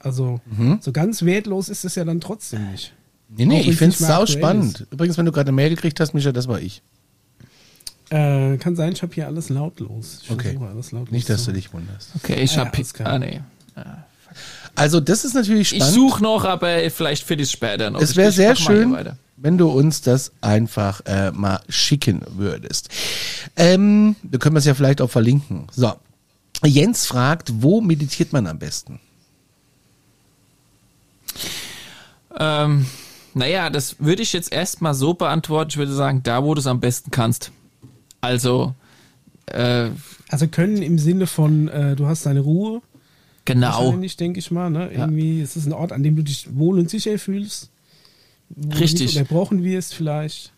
[0.00, 0.40] Also,
[0.80, 2.94] so ganz wertlos ist es ja dann trotzdem nicht.
[3.28, 4.86] Nee, nee, ich finde es sau spannend.
[4.90, 6.82] Übrigens, wenn du gerade eine Mail gekriegt hast, Micha, das war ich.
[8.10, 10.20] Äh, kann sein, ich habe hier alles lautlos.
[10.24, 10.58] Ich Okay.
[10.62, 12.10] alles lautlos Nicht, dass du dich wunderst.
[12.16, 13.08] Okay, ich Ah, ja, hab, alles klar.
[13.12, 13.40] ah, nee.
[14.74, 15.94] Also, das ist natürlich Ich spannend.
[15.94, 18.00] suche noch, aber vielleicht finde ich es später noch.
[18.00, 18.96] Es Ich- wäre ich sehr schön,
[19.36, 22.88] wenn du uns das einfach äh, mal schicken würdest.
[23.56, 25.66] Ähm, wir können das ja vielleicht auch verlinken.
[25.72, 25.92] So.
[26.64, 29.00] Jens fragt, wo meditiert man am besten?
[32.38, 32.86] Ähm,
[33.38, 35.70] naja, das würde ich jetzt erstmal so beantworten.
[35.70, 37.52] Ich würde sagen, da, wo du es am besten kannst.
[38.20, 38.74] Also,
[39.46, 39.90] äh,
[40.28, 42.82] Also können im Sinne von, äh, du hast deine Ruhe.
[43.44, 43.92] genau.
[43.96, 44.70] Denke ich mal.
[44.70, 44.90] Ne?
[44.92, 47.70] Irgendwie ist es ein Ort, an dem du dich wohl und sicher fühlst.
[48.78, 49.00] Richtig.
[49.08, 50.52] nicht unterbrochen wirst vielleicht.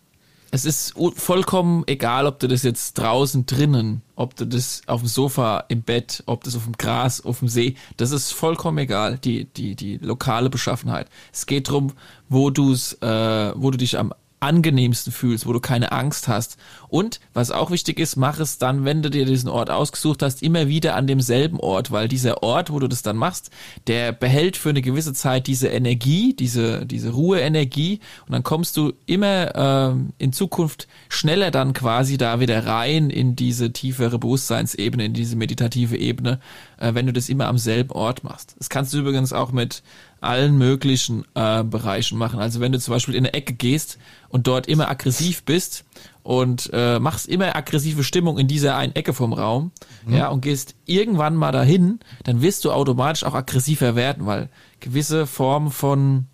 [0.53, 5.07] Es ist vollkommen egal, ob du das jetzt draußen drinnen, ob du das auf dem
[5.07, 9.17] Sofa, im Bett, ob das auf dem Gras, auf dem See, das ist vollkommen egal,
[9.17, 11.07] die, die, die lokale Beschaffenheit.
[11.31, 11.93] Es geht drum,
[12.27, 16.57] wo du's, äh, wo du dich am angenehmsten fühlst, wo du keine Angst hast.
[16.89, 20.41] Und was auch wichtig ist, mach es dann, wenn du dir diesen Ort ausgesucht hast,
[20.41, 23.51] immer wieder an demselben Ort, weil dieser Ort, wo du das dann machst,
[23.87, 28.93] der behält für eine gewisse Zeit diese Energie, diese, diese Ruheenergie und dann kommst du
[29.05, 35.13] immer ähm, in Zukunft schneller dann quasi da wieder rein in diese tiefere Bewusstseinsebene, in
[35.13, 36.39] diese meditative Ebene,
[36.79, 38.55] äh, wenn du das immer am selben Ort machst.
[38.57, 39.83] Das kannst du übrigens auch mit
[40.21, 42.39] allen möglichen äh, Bereichen machen.
[42.39, 43.97] Also wenn du zum Beispiel in eine Ecke gehst
[44.29, 45.83] und dort immer aggressiv bist
[46.23, 49.71] und äh, machst immer aggressive Stimmung in dieser einen Ecke vom Raum,
[50.07, 55.25] ja, und gehst irgendwann mal dahin, dann wirst du automatisch auch aggressiver werden, weil gewisse
[55.25, 56.27] Formen von,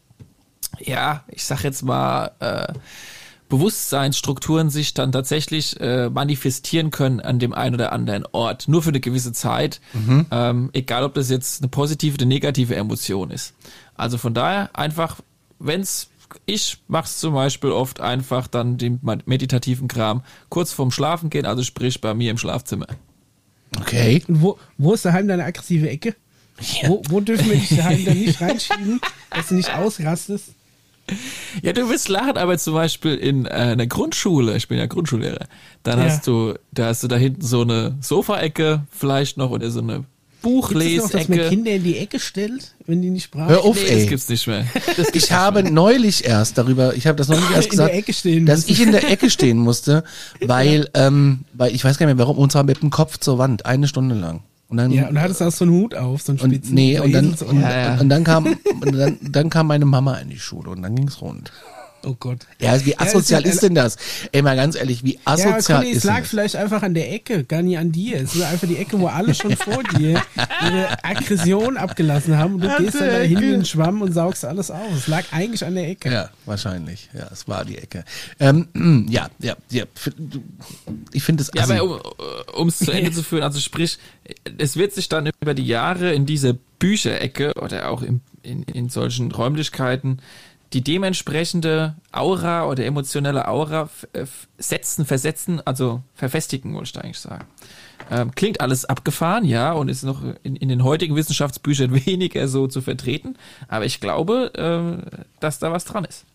[0.80, 2.74] ja, ich sag jetzt mal, äh,
[3.50, 8.90] Bewusstseinsstrukturen sich dann tatsächlich äh, manifestieren können an dem einen oder anderen Ort, nur für
[8.90, 9.80] eine gewisse Zeit,
[10.32, 13.54] ähm, egal ob das jetzt eine positive oder negative Emotion ist.
[13.96, 15.18] Also von daher einfach,
[15.60, 16.10] wenn's
[16.46, 21.64] ich mach's zum Beispiel oft einfach dann den meditativen Kram kurz vorm Schlafen gehen, also
[21.64, 22.88] sprich bei mir im Schlafzimmer.
[23.80, 24.24] Okay.
[24.28, 26.16] Und wo, wo ist daheim deine aggressive Ecke?
[26.86, 30.50] Wo, wo dürfen wir dich daheim dann nicht reinschieben, dass du nicht ausrastest?
[31.64, 35.46] Ja, du wirst lachen, aber zum Beispiel in äh, einer Grundschule, ich bin ja Grundschullehrer,
[35.84, 36.06] dann Ja.
[36.06, 40.04] hast du, da hast du da hinten so eine Sofaecke vielleicht noch oder so eine
[40.44, 41.40] Gibt es noch, dass man.
[41.50, 44.00] Kinder in die Ecke stellt, wenn die nicht brav Hör auf, Nee, ey.
[44.02, 44.66] das gibt's nicht mehr.
[44.96, 48.14] Das Ich habe neulich erst darüber, ich habe das neulich erst In gesagt, der Ecke
[48.14, 48.72] stehen dass müssen.
[48.72, 50.04] ich in der Ecke stehen musste,
[50.42, 53.40] weil, ähm, weil ich weiß gar nicht mehr warum, und zwar mit dem Kopf zur
[53.40, 54.42] Wand, eine Stunde lang.
[54.70, 56.76] Und dann, Ja, und hattest auch so einen Hut auf, so einen und, spitzen.
[56.76, 58.02] nee, und dann, und, Ja, ja.
[58.02, 61.52] und dann kam, dann, dann kam meine Mama in die Schule und dann ging's rund.
[62.08, 62.40] Oh Gott.
[62.60, 63.98] Ja, wie asozial es ist- ist denn das?
[64.32, 66.30] Ey, mal ganz ehrlich, wie Ja, asozial Conny, es ist lag denn das?
[66.30, 68.18] vielleicht einfach an der Ecke, gar nicht an dir.
[68.22, 70.22] Es ist einfach die Ecke, wo alle schon vor dir
[70.64, 73.54] ihre Aggression abgelassen haben und du An gehst dann da hin Ecke.
[73.54, 74.92] ein Schwamm und saugst alles auf.
[74.96, 76.12] Es lag eigentlich an der Ecke.
[76.12, 77.10] Ja, wahrscheinlich.
[77.14, 78.04] Ja, es war die Ecke.
[78.40, 78.68] Ähm,
[79.10, 79.84] ja, ja, ja.
[81.14, 82.02] Ich finde es Ja, aber
[82.58, 83.98] um es zu Ende zu führen, also sprich,
[84.58, 88.90] es wird sich dann über die Jahre in dieser Bücherecke oder auch im, in, in
[88.90, 90.20] solchen Räumlichkeiten
[90.74, 94.26] die dementsprechende Aura oder emotionelle Aura äh,
[94.58, 97.46] setzen, versetzen, also verfestigen, wollte ich da eigentlich sagen.
[98.12, 102.68] Ähm, klingt alles abgefahren, ja, und ist noch in, in den heutigen Wissenschaftsbüchern weniger so
[102.68, 106.26] zu vertreten, aber ich glaube, äh, dass da was dran ist.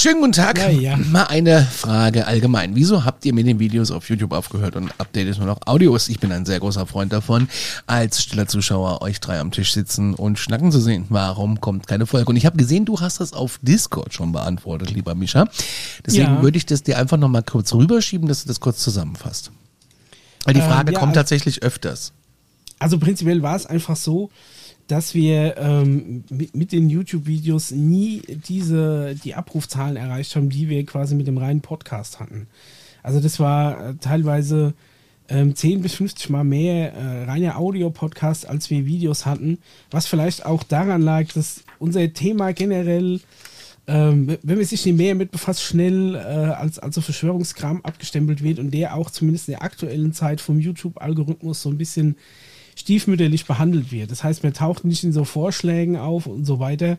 [0.00, 0.58] Schönen guten Tag.
[0.58, 0.96] Ja, ja.
[0.96, 2.76] Mal eine Frage allgemein.
[2.76, 6.08] Wieso habt ihr mit den Videos auf YouTube aufgehört und updatet nur noch Audios?
[6.08, 7.48] Ich bin ein sehr großer Freund davon,
[7.88, 11.06] als stiller Zuschauer euch drei am Tisch sitzen und schnacken zu sehen.
[11.08, 12.30] Warum kommt keine Folge?
[12.30, 15.48] Und ich habe gesehen, du hast das auf Discord schon beantwortet, lieber Mischa.
[16.06, 16.42] Deswegen Ja.
[16.42, 19.50] würde ich das dir einfach nochmal kurz rüberschieben, dass du das kurz zusammenfasst.
[20.44, 22.12] Weil die Ähm, Frage ja, kommt also- tatsächlich öfters.
[22.78, 24.30] Also prinzipiell war es einfach so,
[24.88, 30.84] dass wir ähm, mit, mit den YouTube-Videos nie diese, die Abrufzahlen erreicht haben, die wir
[30.84, 32.48] quasi mit dem reinen Podcast hatten.
[33.02, 34.74] Also das war äh, teilweise
[35.28, 39.58] ähm, 10 bis 50 Mal mehr äh, reiner Audio-Podcast, als wir Videos hatten,
[39.90, 43.20] was vielleicht auch daran lag, dass unser Thema generell
[43.88, 48.58] ähm, wenn man sich nicht mehr mit befasst, schnell äh, als also Verschwörungskram abgestempelt wird
[48.58, 52.16] und der auch zumindest in der aktuellen Zeit vom YouTube-Algorithmus so ein bisschen
[52.78, 54.10] stiefmütterlich behandelt wird.
[54.10, 56.96] Das heißt, man taucht nicht in so Vorschlägen auf und so weiter.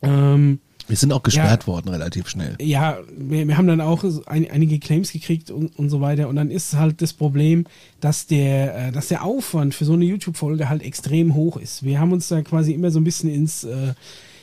[0.00, 2.56] Ähm, wir sind auch gesperrt ja, worden relativ schnell.
[2.60, 6.28] Ja, wir, wir haben dann auch ein, einige Claims gekriegt und, und so weiter.
[6.28, 7.66] Und dann ist halt das Problem,
[8.00, 11.82] dass der, äh, dass der Aufwand für so eine YouTube-Folge halt extrem hoch ist.
[11.82, 13.92] Wir haben uns da quasi immer so ein bisschen ins, äh,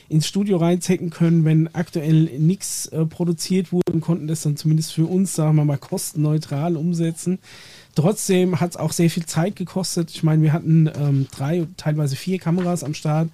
[0.08, 4.92] ins Studio reinzecken können, wenn aktuell nichts äh, produziert wurde und konnten das dann zumindest
[4.92, 7.40] für uns, sagen wir mal, kostenneutral umsetzen.
[7.96, 10.10] Trotzdem hat es auch sehr viel Zeit gekostet.
[10.12, 13.28] Ich meine, wir hatten ähm, drei, teilweise vier Kameras am Start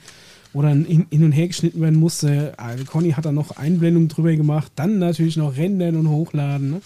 [0.53, 2.55] wo dann hin, hin und her geschnitten werden musste.
[2.57, 6.71] Also Conny hat da noch Einblendungen drüber gemacht, dann natürlich noch rendern und hochladen.
[6.71, 6.83] Ne?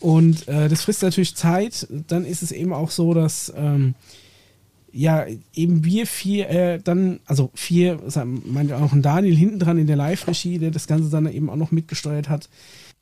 [0.00, 1.86] Und äh, das frisst natürlich Zeit.
[2.08, 3.94] Dann ist es eben auch so, dass ähm,
[4.92, 8.00] ja eben wir vier äh, dann, also vier,
[8.44, 11.56] meint auch ein Daniel hinten dran in der Live-Regie, der das Ganze dann eben auch
[11.56, 12.48] noch mitgesteuert hat,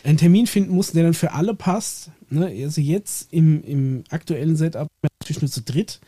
[0.05, 2.11] einen Termin finden mussten, der dann für alle passt.
[2.31, 2.47] Ne?
[2.47, 4.89] Also jetzt im, im aktuellen Setup
[5.21, 6.01] natürlich nur zu dritt,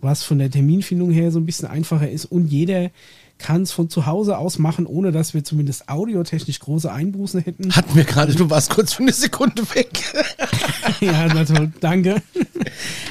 [0.00, 2.90] was von der Terminfindung her so ein bisschen einfacher ist und jeder
[3.42, 7.74] kann es von zu Hause aus machen, ohne dass wir zumindest audiotechnisch große Einbußen hätten.
[7.74, 9.90] Hatten wir gerade, du warst kurz für eine Sekunde weg.
[11.00, 12.22] ja, natürlich, danke.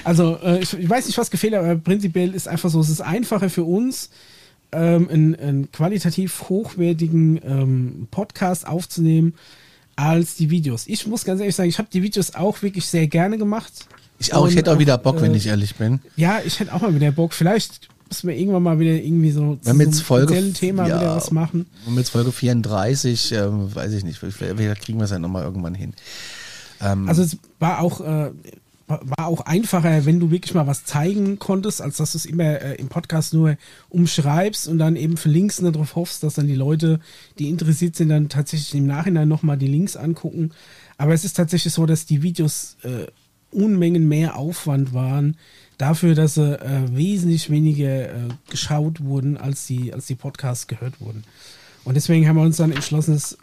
[0.04, 2.90] Also äh, ich, ich, weiß nicht, was gefehlt hat, aber prinzipiell ist einfach so, es
[2.90, 4.10] ist einfacher für uns,
[4.72, 9.34] ähm, einen, einen, qualitativ hochwertigen ähm, Podcast aufzunehmen,
[9.96, 10.88] als die Videos.
[10.88, 13.72] Ich muss ganz ehrlich sagen, ich habe die Videos auch wirklich sehr gerne gemacht.
[14.20, 16.00] Ich auch, ich hätte auch wieder Bock, äh, wenn ich ehrlich bin.
[16.16, 17.34] Ja, ich hätte auch mal wieder Bock.
[17.34, 21.16] Vielleicht müssen wir irgendwann mal wieder irgendwie so wenn wir jetzt Folge, Thema ja, wieder
[21.16, 21.66] was machen.
[21.86, 25.44] Wenn wir jetzt Folge 34, äh, weiß ich nicht, vielleicht kriegen wir es ja nochmal
[25.44, 25.94] irgendwann hin.
[26.82, 28.32] Ähm, also es war auch, äh,
[29.04, 32.62] war auch einfacher, wenn du wirklich mal was zeigen konntest, als dass du es immer
[32.62, 33.58] äh, im Podcast nur
[33.90, 37.00] umschreibst und dann eben für Links darauf hoffst, dass dann die Leute,
[37.40, 40.52] die interessiert sind, dann tatsächlich im Nachhinein nochmal die Links angucken.
[40.98, 43.08] Aber es ist tatsächlich so, dass die Videos äh,
[43.52, 45.36] Unmengen mehr Aufwand waren,
[45.78, 51.02] dafür, dass sie äh, wesentlich weniger äh, geschaut wurden, als die, als die Podcasts gehört
[51.02, 51.24] wurden.
[51.84, 53.38] Und deswegen haben wir uns dann entschlossen, es,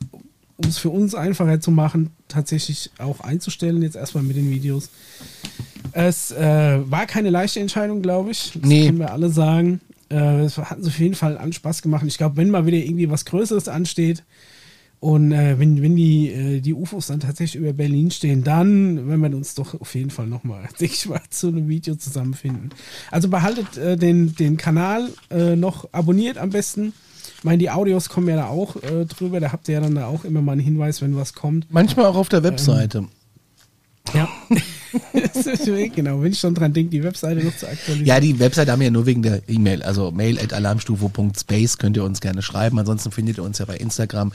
[0.58, 4.90] um es für uns einfacher zu machen, tatsächlich auch einzustellen, jetzt erstmal mit den Videos.
[5.92, 8.52] Es äh, war keine leichte Entscheidung, glaube ich.
[8.54, 8.86] Das nee.
[8.86, 9.80] können wir alle sagen.
[10.10, 12.04] Äh, es hat uns auf jeden Fall an Spaß gemacht.
[12.06, 14.24] Ich glaube, wenn mal wieder irgendwie was Größeres ansteht,
[15.00, 19.20] und äh, wenn, wenn die, äh, die UFOs dann tatsächlich über Berlin stehen, dann werden
[19.20, 22.70] wir uns doch auf jeden Fall nochmal, denke ich mal, zu einem Video zusammenfinden.
[23.10, 26.94] Also behaltet äh, den, den Kanal äh, noch abonniert am besten.
[27.38, 29.94] Ich meine, die Audios kommen ja da auch äh, drüber, da habt ihr ja dann
[29.94, 31.66] da auch immer mal einen Hinweis, wenn was kommt.
[31.70, 32.98] Manchmal auch auf der Webseite.
[32.98, 33.08] Ähm,
[34.12, 34.28] ja.
[35.94, 38.06] genau, wenn ich schon dran denke, die Webseite noch zu aktualisieren.
[38.06, 39.82] Ja, die Webseite haben wir ja nur wegen der E-Mail.
[39.84, 42.78] Also mail at alarmstufe.space könnt ihr uns gerne schreiben.
[42.78, 44.32] Ansonsten findet ihr uns ja bei Instagram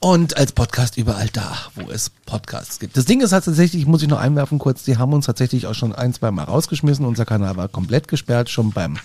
[0.00, 2.96] und als Podcast überall da, wo es Podcasts gibt.
[2.96, 5.74] Das Ding ist halt tatsächlich, muss ich noch einwerfen kurz, die haben uns tatsächlich auch
[5.74, 7.04] schon ein, zwei Mal rausgeschmissen.
[7.04, 8.98] Unser Kanal war komplett gesperrt, schon beim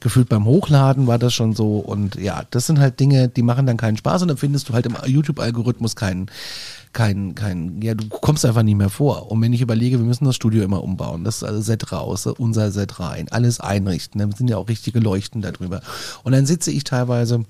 [0.00, 3.66] gefühlt beim Hochladen war das schon so und ja, das sind halt Dinge, die machen
[3.66, 6.30] dann keinen Spaß und dann findest du halt im YouTube-Algorithmus keinen
[6.96, 9.30] kein, kein, ja, du kommst einfach nicht mehr vor.
[9.30, 12.70] Und wenn ich überlege, wir müssen das Studio immer umbauen, das also Set raus, unser
[12.70, 15.82] Set rein, alles einrichten, dann sind ja auch richtige Leuchten darüber.
[16.22, 17.44] Und dann sitze ich teilweise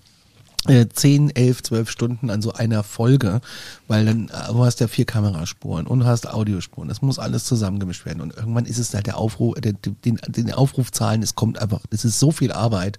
[0.67, 3.41] 10, 11, 12 Stunden an so einer Folge,
[3.89, 6.89] weil dann äh, du hast ja vier Kameraspuren und hast Audiospuren.
[6.89, 8.21] Das muss alles zusammengemischt werden.
[8.21, 12.05] Und irgendwann ist es halt der Aufruf, der, den, den Aufrufzahlen, es kommt einfach, es
[12.05, 12.99] ist so viel Arbeit.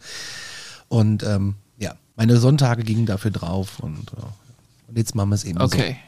[0.88, 5.44] Und ähm, ja, meine Sonntage gingen dafür drauf und, äh, und jetzt machen wir es
[5.44, 5.98] eben okay.
[5.98, 6.08] so.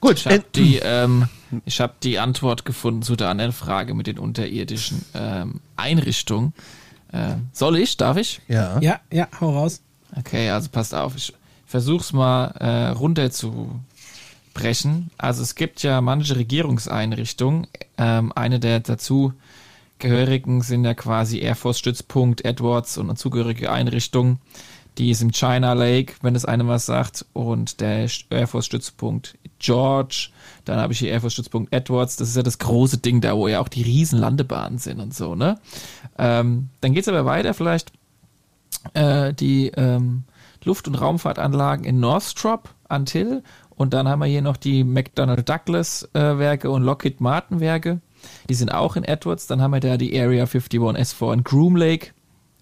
[0.00, 0.18] Gut.
[0.18, 1.28] Ich habe äh, die, ähm,
[1.64, 6.52] ich hab die Antwort gefunden zu der anderen Frage mit den unterirdischen ähm, Einrichtungen.
[7.12, 7.96] Äh, soll ich?
[7.96, 8.40] Darf ich?
[8.48, 8.80] Ja.
[8.80, 9.82] Ja, ja, hau raus.
[10.18, 11.16] Okay, also passt auf.
[11.16, 11.32] Ich
[11.66, 15.10] versuch's mal äh, runterzubrechen.
[15.18, 17.68] Also es gibt ja manche Regierungseinrichtungen.
[17.96, 19.32] Ähm, eine der dazu
[19.98, 24.38] gehörigen sind ja quasi Air Force Stützpunkt Edwards und zugehörige Einrichtung.
[24.98, 27.24] Die ist im China Lake, wenn es einem was sagt.
[27.32, 30.30] Und der Air Force Stützpunkt George.
[30.64, 32.16] Dann habe ich hier Air Force Stützpunkt Edwards.
[32.16, 35.36] Das ist ja das große Ding da, wo ja auch die Riesenlandebahnen sind und so,
[35.36, 35.60] ne?
[36.18, 37.54] Ähm, dann geht's aber weiter.
[37.54, 37.92] Vielleicht
[38.94, 40.24] äh, die ähm,
[40.64, 43.42] Luft- und Raumfahrtanlagen in Northrop, Antill.
[43.70, 48.00] Und dann haben wir hier noch die McDonnell Douglas äh, Werke und Lockheed Martin Werke.
[48.48, 49.46] Die sind auch in Edwards.
[49.46, 52.08] Dann haben wir da die Area 51 S4 in Groom Lake.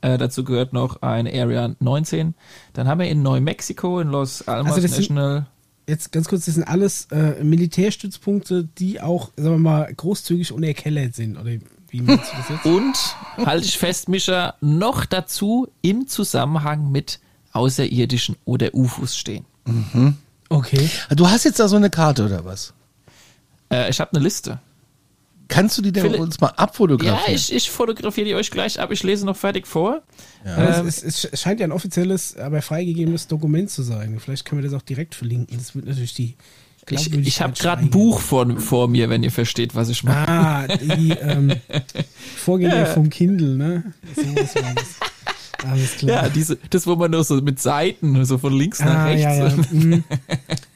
[0.00, 2.34] Äh, dazu gehört noch eine Area 19.
[2.72, 5.34] Dann haben wir in Neumexiko, in Los Alamos also National.
[5.34, 5.46] Sind,
[5.88, 11.16] jetzt ganz kurz, das sind alles äh, Militärstützpunkte, die auch, sagen wir mal, großzügig unerkellert
[11.16, 11.36] sind.
[11.36, 11.52] Oder
[11.90, 12.64] wie meinst du das jetzt?
[12.66, 12.96] Und,
[13.46, 17.20] halte ich fest, Mischa, noch dazu im Zusammenhang mit
[17.52, 19.44] Außerirdischen oder UFOs stehen.
[20.48, 20.88] Okay.
[21.14, 22.72] Du hast jetzt da so eine Karte oder was?
[23.70, 24.60] Äh, ich habe eine Liste.
[25.48, 27.34] Kannst du die denn Philipp- uns mal Ja, abfotografieren?
[27.34, 28.90] ich, ich fotografiere die euch gleich ab.
[28.92, 30.02] Ich lese noch fertig vor.
[30.44, 34.20] Aber Ähm, es, es, es scheint ja ein offizielles, aber freigegebenes Dokument zu sein.
[34.20, 35.56] Vielleicht können wir das auch direkt verlinken.
[35.56, 36.36] Das wird natürlich die
[36.90, 37.90] ich ich habe gerade ein.
[37.90, 40.28] Buch vor, vor mir, wenn ihr versteht, was ich meine.
[40.28, 41.52] Ah, die ähm,
[42.36, 43.92] Vorgänger vom Kindle, ne?
[44.14, 44.86] So was war das.
[45.68, 46.24] Alles klar.
[46.24, 49.22] Ja, diese, das, wo man nur so mit Seiten, so von links nach ah, rechts,
[49.22, 49.54] ja, ja.
[49.72, 50.04] Mhm.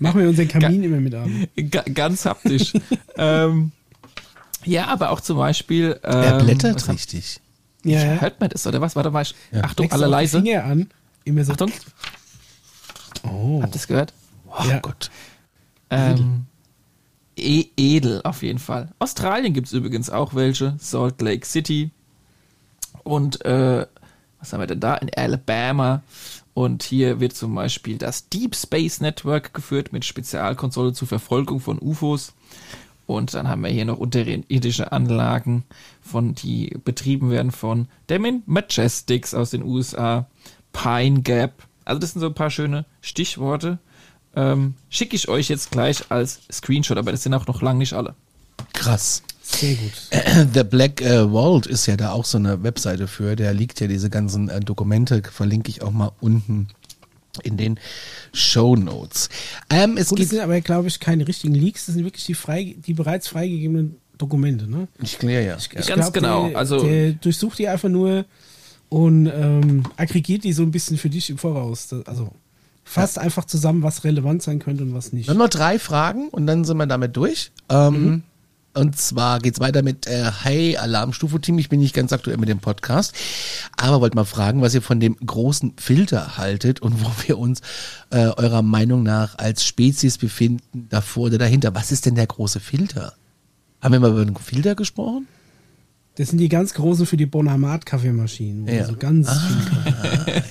[0.00, 1.46] Machen wir unseren Kamin immer mit an.
[1.70, 2.72] Ga ganz haptisch.
[3.16, 3.70] ähm,
[4.64, 5.98] ja, aber auch zum Beispiel.
[6.02, 7.40] Ähm, er blättert hab- richtig.
[7.84, 8.20] Ja, ja.
[8.20, 8.94] Hört man das oder was?
[8.96, 9.22] Warte mal.
[9.22, 10.40] Ich, Achtung, Legst alle leise.
[10.42, 10.88] Finger an.
[11.24, 11.52] Immer so.
[11.52, 11.70] Achtung,
[13.24, 13.60] Oh.
[13.62, 14.12] habt ihr das gehört?
[14.48, 14.80] Oh Ja.
[14.80, 15.10] Gott.
[15.92, 16.46] Ähm,
[17.36, 18.88] e edel auf jeden Fall.
[18.98, 20.74] Australien gibt's übrigens auch welche.
[20.78, 21.90] Salt Lake City.
[23.04, 23.86] Und äh,
[24.38, 24.96] was haben wir denn da?
[24.96, 26.02] In Alabama.
[26.54, 31.78] Und hier wird zum Beispiel das Deep Space Network geführt mit Spezialkonsole zur Verfolgung von
[31.78, 32.34] UFOs.
[33.06, 35.64] Und dann haben wir hier noch unterirdische Anlagen,
[36.00, 40.26] von die betrieben werden von Demin Majestics aus den USA,
[40.72, 41.66] Pine Gap.
[41.84, 43.78] Also das sind so ein paar schöne Stichworte.
[44.34, 47.92] Ähm, Schicke ich euch jetzt gleich als Screenshot, aber das sind auch noch lange nicht
[47.92, 48.14] alle.
[48.72, 49.22] Krass.
[49.42, 49.92] Sehr gut.
[50.54, 53.36] The Black äh, Vault ist ja da auch so eine Webseite für.
[53.36, 56.68] Da liegt ja diese ganzen äh, Dokumente, verlinke ich auch mal unten
[57.42, 57.78] in den
[58.32, 59.28] Show Notes.
[59.70, 61.86] Ähm, es Gut, das sind aber, glaube ich, keine richtigen Leaks.
[61.86, 64.86] Das sind wirklich die, frei, die bereits freigegebenen Dokumente, ne?
[65.02, 65.56] ich kläre ja.
[65.56, 68.24] Ich Ganz glaub, genau, Der, also- der durchsucht die einfach nur
[68.88, 71.88] und ähm, aggregiert die so ein bisschen für dich im Voraus.
[71.88, 72.30] Das- Also
[72.92, 75.28] fasst einfach zusammen, was relevant sein könnte und was nicht.
[75.28, 77.50] Haben noch drei Fragen und dann sind wir damit durch.
[77.68, 78.22] Ähm, Mhm.
[78.74, 81.58] Und zwar geht's weiter mit äh, Hey Alarmstufe-Team.
[81.58, 83.12] Ich bin nicht ganz aktuell mit dem Podcast,
[83.76, 87.60] aber wollte mal fragen, was ihr von dem großen Filter haltet und wo wir uns
[88.08, 91.74] äh, eurer Meinung nach als Spezies befinden, davor oder dahinter.
[91.74, 93.12] Was ist denn der große Filter?
[93.82, 95.26] Haben wir mal über den Filter gesprochen?
[96.14, 98.86] Das sind die ganz großen für die Bonamat-Kaffeemaschinen, Ja.
[98.86, 99.34] so ganz Ah.
[99.34, 100.42] viel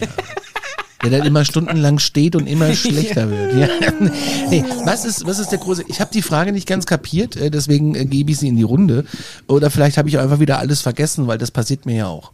[1.03, 3.53] Der dann immer stundenlang steht und immer schlechter wird.
[3.55, 3.67] Ja.
[4.49, 5.85] Nee, was ist, was ist der große?
[5.87, 8.63] Ich habe die Frage nicht ganz kapiert, äh, deswegen äh, gebe ich sie in die
[8.63, 9.05] Runde.
[9.47, 12.31] Oder vielleicht habe ich einfach wieder alles vergessen, weil das passiert mir ja auch.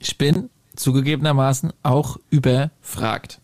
[0.00, 3.40] Ich bin zugegebenermaßen auch überfragt.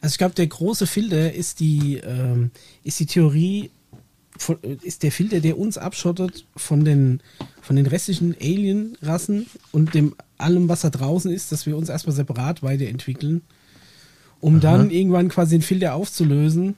[0.00, 2.50] Also ich glaube, der große Filter ist die, ähm,
[2.84, 3.70] ist die Theorie,
[4.36, 7.20] von, äh, ist der Filter, der uns abschottet von den,
[7.62, 12.14] von den restlichen Alien-Rassen und dem allem, was da draußen ist, dass wir uns erstmal
[12.14, 13.42] separat weiterentwickeln,
[14.44, 16.76] um dann irgendwann quasi den Filter aufzulösen,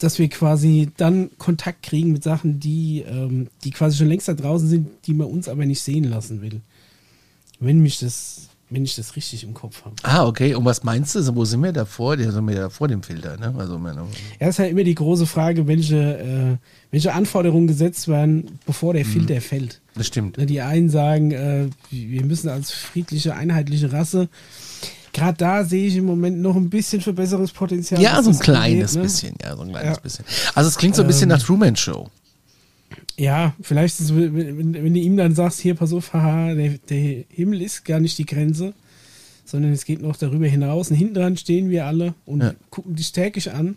[0.00, 4.34] dass wir quasi dann Kontakt kriegen mit Sachen, die, ähm, die quasi schon längst da
[4.34, 6.60] draußen sind, die man uns aber nicht sehen lassen will.
[7.60, 9.94] Wenn mich das, wenn ich das richtig im Kopf habe.
[10.02, 10.56] Ah, okay.
[10.56, 11.36] Und was meinst du?
[11.36, 12.16] Wo sind wir davor?
[12.16, 13.54] Die sind wir ja vor dem Filter, ne?
[13.56, 14.02] Also, meine,
[14.40, 16.56] Ja, ist halt immer die große Frage, welche, äh,
[16.90, 19.80] welche Anforderungen gesetzt werden, bevor der Filter fällt.
[19.94, 20.36] das stimmt.
[20.36, 24.28] Die einen sagen, äh, wir müssen als friedliche, einheitliche Rasse.
[25.12, 28.00] Gerade da sehe ich im Moment noch ein bisschen Verbesserungspotenzial.
[28.00, 29.02] Ja, so ein kleines angeht, ne?
[29.02, 30.00] bisschen, ja, so ein kleines Ja.
[30.00, 30.24] bisschen.
[30.54, 32.08] Also es klingt so ein bisschen nach Truman Show.
[33.16, 36.78] Ja, vielleicht, ist, es, wenn, wenn du ihm dann sagst, hier, pass auf, haha, der,
[36.88, 38.72] der Himmel ist gar nicht die Grenze,
[39.44, 40.90] sondern es geht noch darüber hinaus.
[40.90, 42.54] Und hinten dran stehen wir alle und Ja.
[42.70, 43.76] gucken dich täglich an.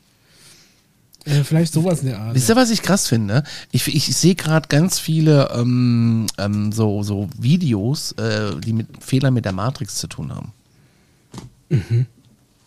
[1.26, 2.36] Äh, vielleicht sowas in der Art.
[2.36, 3.44] Wisst ihr, was ich krass finde?
[3.72, 8.88] Ich, ich, ich sehe gerade ganz viele ähm, ähm, so, so Videos, äh, die mit
[9.04, 10.52] Fehlern mit der Matrix zu tun haben.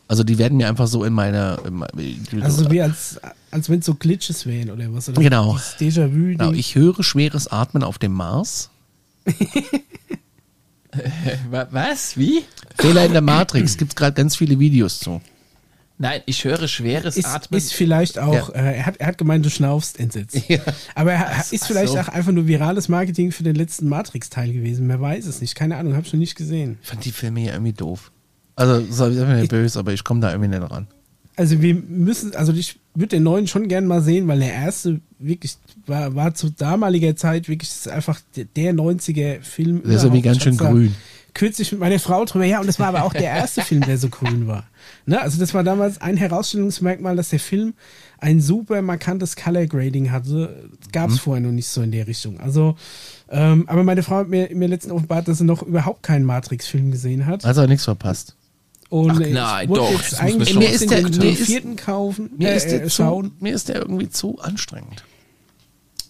[0.09, 1.59] Also die werden mir einfach so in meine...
[1.67, 5.09] In meine Also wie als, als wenn es so Glitches wären oder was.
[5.09, 5.57] Oder Genau.
[5.81, 6.37] Déjà-vu.
[6.37, 8.71] genau, ich höre schweres Atmen auf dem Mars.
[11.51, 12.17] Was?
[12.17, 12.43] Wie?
[12.79, 15.21] Fehler in der Matrix, gibt es gerade ganz viele Videos zu.
[15.99, 17.57] Nein, ich höre schweres ist, Atmen.
[17.59, 18.61] ist vielleicht auch, Ja.
[18.61, 20.37] äh, er, hat, er hat gemeint, du schnaufst entsetzt.
[20.49, 20.59] Ja.
[20.95, 21.99] Aber er ist ach vielleicht so.
[21.99, 24.89] auch einfach nur virales Marketing für den letzten Matrix-Teil gewesen.
[24.89, 25.55] Wer weiß es nicht.
[25.55, 26.79] Keine Ahnung, habe ich noch nicht gesehen.
[26.83, 28.13] Ich fand die Filme ja irgendwie doof.
[28.57, 30.89] Also, sei mir nicht böse, aber ich komme da irgendwie nicht ran.
[31.37, 35.01] Also wir müssen, also ich würde den neuen schon gern mal sehen, weil der erste
[35.19, 39.83] wirklich war, war zu damaliger Zeit wirklich einfach der, der 90er Film.
[39.85, 40.95] Der ist irgendwie ganz Ich schön grün.
[41.35, 43.99] Kürzlich mit meiner Frau drüber, ja, und das war aber auch der erste Film, der
[43.99, 44.65] so grün war.
[45.05, 45.21] Ne?
[45.21, 47.75] Also das war damals ein Herausstellungsmerkmal, dass der Film
[48.17, 50.71] ein super markantes Color Grading hatte.
[50.93, 52.41] Gab es vorher noch nicht so in der Richtung.
[52.41, 52.77] Also,
[53.29, 56.91] ähm, aber meine Frau hat mir, mir letztens offenbart, dass sie noch überhaupt keinen Matrix-Film
[56.91, 57.45] gesehen hat.
[57.45, 58.35] Also nichts verpasst.
[58.89, 62.31] Und Ach äh, ich nein, doch, jetzt eigentlich Mir ist der- mir ist- vierten kaufen,
[62.39, 65.05] Mir, äh, ist der äh, zu, mir ist der irgendwie zu anstrengend.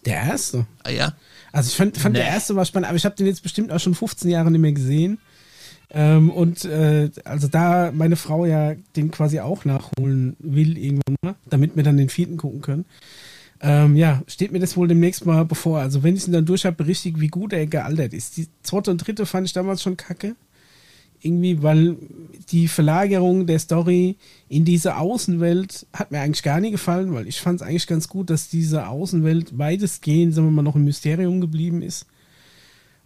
[0.04, 0.66] Der erste.
[0.84, 1.14] Ah, ja.
[1.52, 2.30] Also ich fand, fand der Nee.
[2.30, 4.72] erste war spannend, aber ich habe den jetzt bestimmt auch schon 15 Jahre nicht mehr
[4.72, 5.18] gesehen.
[5.90, 11.34] Ähm, und äh, also da meine Frau ja den quasi auch nachholen will irgendwann mal,
[11.48, 12.84] damit wir dann den vierten gucken können.
[13.60, 15.78] Ähm, ja, steht mir das wohl demnächst mal bevor.
[15.80, 18.36] Also wenn ich ihn dann durch habe, berichtige, wie gut er gealtert ist.
[18.36, 20.34] Die zweite und dritte fand ich damals schon kacke.
[21.20, 21.96] Irgendwie, weil
[22.50, 24.16] die Verlagerung der Story
[24.48, 28.08] in diese Außenwelt hat mir eigentlich gar nie gefallen, weil ich fand es eigentlich ganz
[28.08, 32.06] gut, dass diese Außenwelt weitestgehend, sagen wir mal, noch ein Mysterium geblieben ist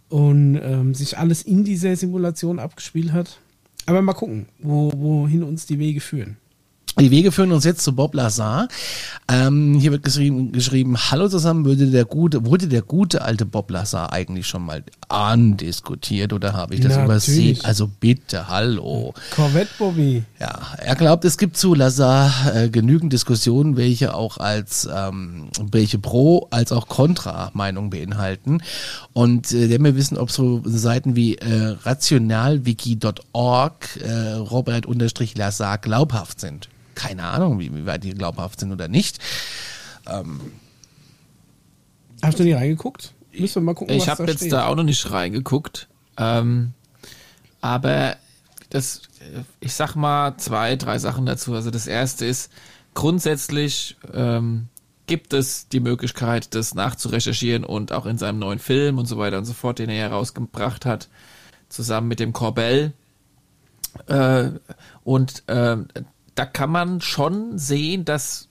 [0.09, 3.39] und ähm, sich alles in dieser Simulation abgespielt hat.
[3.85, 6.37] Aber mal gucken, wo, wohin uns die Wege führen.
[6.99, 8.67] Die Wege führen uns jetzt zu Bob Lazar.
[9.31, 13.71] Ähm, hier wird geschrieben, geschrieben, hallo zusammen, würde der gute, wurde der gute alte Bob
[13.71, 17.05] Lazar eigentlich schon mal andiskutiert oder habe ich das Natürlich.
[17.05, 17.57] übersehen?
[17.63, 19.13] Also bitte, hallo.
[19.33, 20.23] Corvette Bobby.
[20.39, 25.97] Ja, er glaubt, es gibt zu Lazar äh, genügend Diskussionen, welche auch als ähm, welche
[25.97, 28.61] Pro als auch Contra Meinung beinhalten.
[29.13, 35.77] Und äh, der wir wissen, ob so Seiten wie äh, rationalwiki.org äh, Robert unterstrich Lazar
[35.77, 36.67] glaubhaft sind.
[36.95, 39.19] Keine Ahnung, wie, wie weit die glaubhaft sind oder nicht.
[42.21, 43.13] Hast du nie reingeguckt?
[43.37, 44.51] Müssen wir mal gucken, Ich was habe da jetzt steht.
[44.51, 45.87] da auch noch nicht reingeguckt.
[46.17, 46.73] Ähm,
[47.61, 48.17] aber
[48.69, 51.53] das, äh, ich sag mal zwei, drei Sachen dazu.
[51.53, 52.51] Also das erste ist,
[52.93, 54.67] grundsätzlich ähm,
[55.07, 59.37] gibt es die Möglichkeit, das nachzurecherchieren und auch in seinem neuen Film und so weiter
[59.37, 61.07] und so fort, den er herausgebracht hat,
[61.69, 62.93] zusammen mit dem Corbell.
[64.07, 64.51] Äh,
[65.03, 65.87] und ähm,
[66.41, 68.49] da kann man schon sehen, dass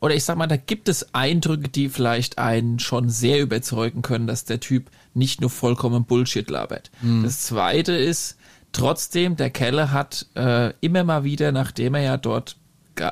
[0.00, 4.26] oder ich sag mal, da gibt es Eindrücke, die vielleicht einen schon sehr überzeugen können,
[4.26, 6.90] dass der Typ nicht nur vollkommen Bullshit labert.
[7.22, 8.36] Das zweite ist,
[8.72, 12.56] trotzdem, der Keller hat äh, immer mal wieder, nachdem er ja dort,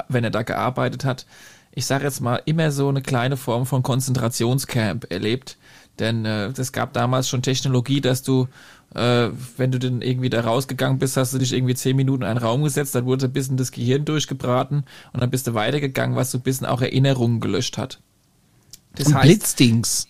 [0.09, 1.25] wenn er da gearbeitet hat,
[1.71, 5.57] ich sage jetzt mal, immer so eine kleine Form von Konzentrationscamp erlebt.
[6.01, 8.49] Denn äh, es gab damals schon Technologie, dass du,
[8.97, 12.29] äh, wenn du dann irgendwie da rausgegangen bist, hast du dich irgendwie zehn Minuten in
[12.29, 16.17] einen Raum gesetzt, dann wurde ein bisschen das Gehirn durchgebraten und dann bist du weitergegangen,
[16.17, 18.01] was so ein bisschen auch Erinnerungen gelöscht hat.
[18.95, 20.09] Das Und heißt, Blitzdings.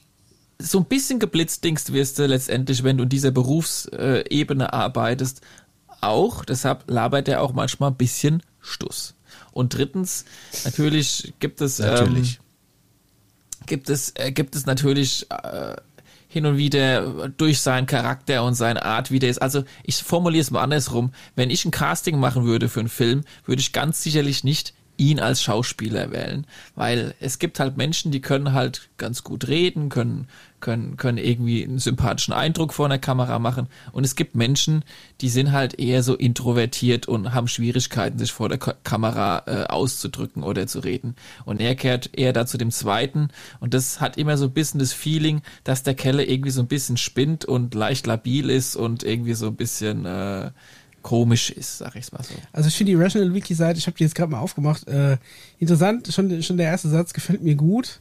[0.61, 5.41] so ein bisschen geblitzdingst wirst du letztendlich, wenn du in dieser Berufsebene arbeitest,
[6.01, 6.45] auch.
[6.45, 9.14] Deshalb labert er auch manchmal ein bisschen Stuss.
[9.53, 10.24] Und drittens,
[10.64, 12.34] natürlich gibt es, Natürlich.
[12.37, 15.76] Ähm, gibt es, äh, gibt es natürlich äh,
[16.29, 19.43] hin und wieder durch seinen Charakter und seine Art, wie der ist.
[19.43, 21.12] Also ich formuliere es mal andersrum.
[21.35, 25.20] Wenn ich ein Casting machen würde für einen Film, würde ich ganz sicherlich nicht ihn
[25.20, 30.29] als Schauspieler wählen, weil es gibt halt Menschen, die können halt ganz gut reden, können
[30.66, 34.82] können können irgendwie einen sympathischen Eindruck vor einer Kamera machen und es gibt Menschen,
[35.20, 39.66] die sind halt eher so introvertiert und haben Schwierigkeiten, sich vor der Ka Kamera äh,
[39.66, 41.14] auszudrücken oder zu reden.
[41.44, 43.28] Und er kehrt eher dazu dem Zweiten
[43.60, 46.66] und das hat immer so ein bisschen das Feeling, dass der Keller irgendwie so ein
[46.66, 50.50] bisschen spinnt und leicht labil ist und irgendwie so ein bisschen äh,
[51.02, 52.34] komisch ist, sag ich's mal so.
[52.52, 55.18] Also ich finde die Rational Wiki Seite, ich habe die jetzt gerade mal aufgemacht, äh,
[55.60, 58.00] interessant, schon, schon der erste Satz gefällt mir gut.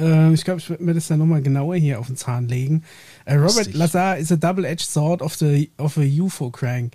[0.00, 2.82] Äh, ich glaube, ich werde mir das dann nochmal genauer hier auf den Zahn legen.
[3.24, 3.74] Äh, Robert.
[3.74, 6.94] Lazar is a double-edged sword of the of a UFO crank.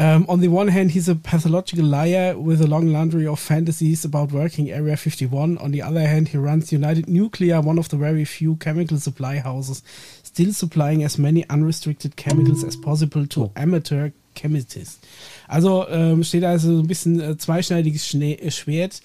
[0.00, 4.04] Um, on the one hand, he's a pathological liar with a long laundry of fantasies
[4.04, 5.58] about working Area 51.
[5.58, 9.38] On the other hand, he runs United Nuclear, one of the very few chemical supply
[9.38, 9.82] houses,
[10.22, 15.00] still supplying as many unrestricted chemicals as possible to amateur chemists.
[15.48, 19.00] Also ähm, steht also so ein bisschen äh, zweischneidiges Schnee, äh, Schwert.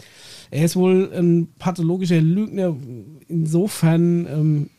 [0.52, 2.76] Er ist wohl ein pathologischer Lügner.
[3.28, 4.70] Insofern ähm,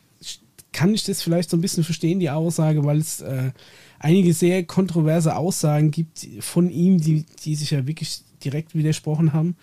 [0.71, 3.51] kann ich das vielleicht so ein bisschen verstehen, die Aussage, weil es äh,
[3.99, 9.55] einige sehr kontroverse Aussagen gibt von ihm, die, die sich ja wirklich direkt widersprochen haben.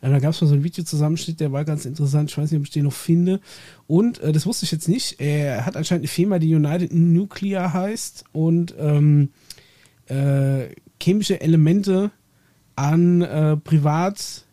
[0.00, 2.30] Äh, da gab es mal so einen Videozusammenschnitt, der war ganz interessant.
[2.30, 3.40] Ich weiß nicht, ob ich den noch finde.
[3.86, 5.20] Und äh, das wusste ich jetzt nicht.
[5.20, 9.30] Er hat anscheinend eine Firma, die United Nuclear heißt und ähm,
[10.06, 10.68] äh,
[11.02, 12.10] chemische Elemente
[12.76, 14.44] an äh, Privat,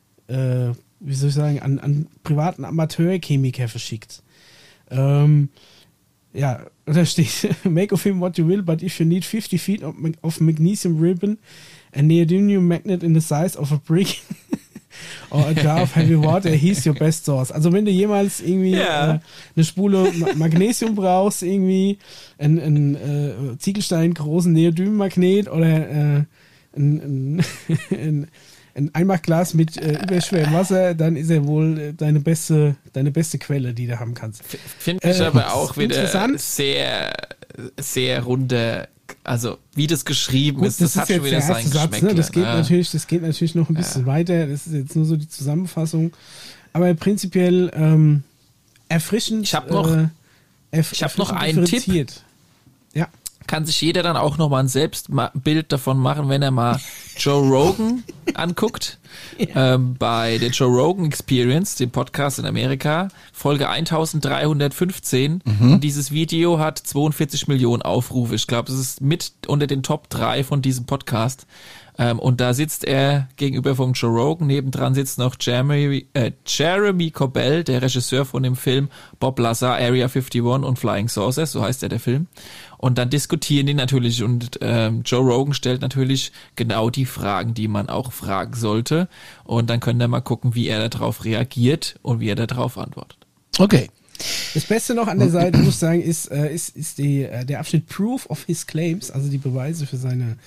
[1.00, 4.24] wie soll ich sagen, an, an privaten Amateurchemiker verschickt.
[4.90, 5.50] Ähm,
[6.34, 9.84] ja, da steht, make of him what you will, but if you need 50 feet
[9.84, 11.38] of, of magnesium ribbon,
[11.94, 14.22] a neodymium magnet in the size of a brick,
[15.30, 17.52] or a jar of heavy water, he's your best source.
[17.52, 19.16] Also wenn du jemals irgendwie Ja.
[19.16, 19.20] äh,
[19.56, 21.98] eine Spule Ma Magnesium brauchst, irgendwie
[22.38, 26.24] einen, einen äh, Ziegelstein großen Neodymmagnet oder äh,
[26.76, 27.42] ein,
[27.92, 28.28] ein,
[28.78, 33.12] ein, ein Einmachglas mit äh, überschwerem Wasser, dann ist er wohl äh, deine beste, deine
[33.12, 34.44] beste Quelle, die du haben kannst.
[34.80, 36.40] Finde ich Äh, aber auch wieder interessant.
[36.40, 37.14] sehr,
[37.80, 38.88] sehr runde,
[39.24, 42.14] also wie das geschrieben Gut, ist, das, hat schon wieder der sein Satz, ne?
[42.16, 42.54] Das geht ne?
[42.56, 44.48] natürlich, das geht natürlich noch ein bisschen weiter.
[44.48, 46.14] Das ist jetzt nur so die Zusammenfassung.
[46.74, 48.24] Aber prinzipiell ähm,
[48.90, 49.44] erfrischend.
[49.44, 50.08] Ich hab noch- äh,
[50.72, 52.08] erf ich hab noch einen Tipp.
[52.94, 53.08] Ja.
[53.48, 56.80] Kann sich jeder dann auch nochmal ein Selbstbild davon machen, wenn er mal
[57.18, 59.00] Joe Rogan anguckt.
[59.38, 59.76] Ja.
[59.76, 65.42] Ähm, bei der Joe Rogan Experience, dem Podcast in Amerika, Folge 1315.
[65.44, 65.80] Mhm.
[65.80, 68.36] Dieses Video hat 42 Millionen Aufrufe.
[68.36, 71.48] Ich glaube, es ist mit unter den Top 3 von diesem Podcast.
[72.00, 74.48] Ähm, und da sitzt er gegenüber vom Joe Rogan.
[74.48, 78.90] Nebendran sitzt noch Jeremy, äh, Jeremy Corbell, der Regisseur von dem Film
[79.20, 82.28] Bob Lazar, Area 51 und Flying Saucers, so heißt ja der Film.
[82.78, 87.68] Und dann diskutieren die natürlich und ähm, Joe Rogan stellt natürlich genau die Fragen, die
[87.68, 89.08] man auch fragen sollte.
[89.44, 93.18] Und dann können wir mal gucken, wie er darauf reagiert und wie er darauf antwortet.
[93.58, 93.90] Okay.
[94.54, 97.46] Das Beste noch an der Seite, muss ich sagen, ist, äh, ist, ist die, äh,
[97.46, 100.38] der Abschnitt Proof of His Claims, also die Beweise für seine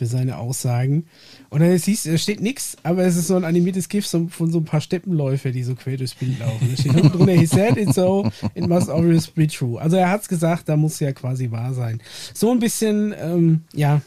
[0.00, 1.04] für seine Aussagen.
[1.50, 4.58] Und dann siehst da steht nichts, aber es ist so ein animiertes GIF von so
[4.58, 6.70] ein paar Steppenläufer, die so quer durchs Bild laufen.
[6.70, 9.78] Da steht unten drunter, he said it so, it must always be true.
[9.78, 12.00] Also er hat es gesagt, da muss ja quasi wahr sein.
[12.32, 14.00] So ein bisschen, ähm, ja.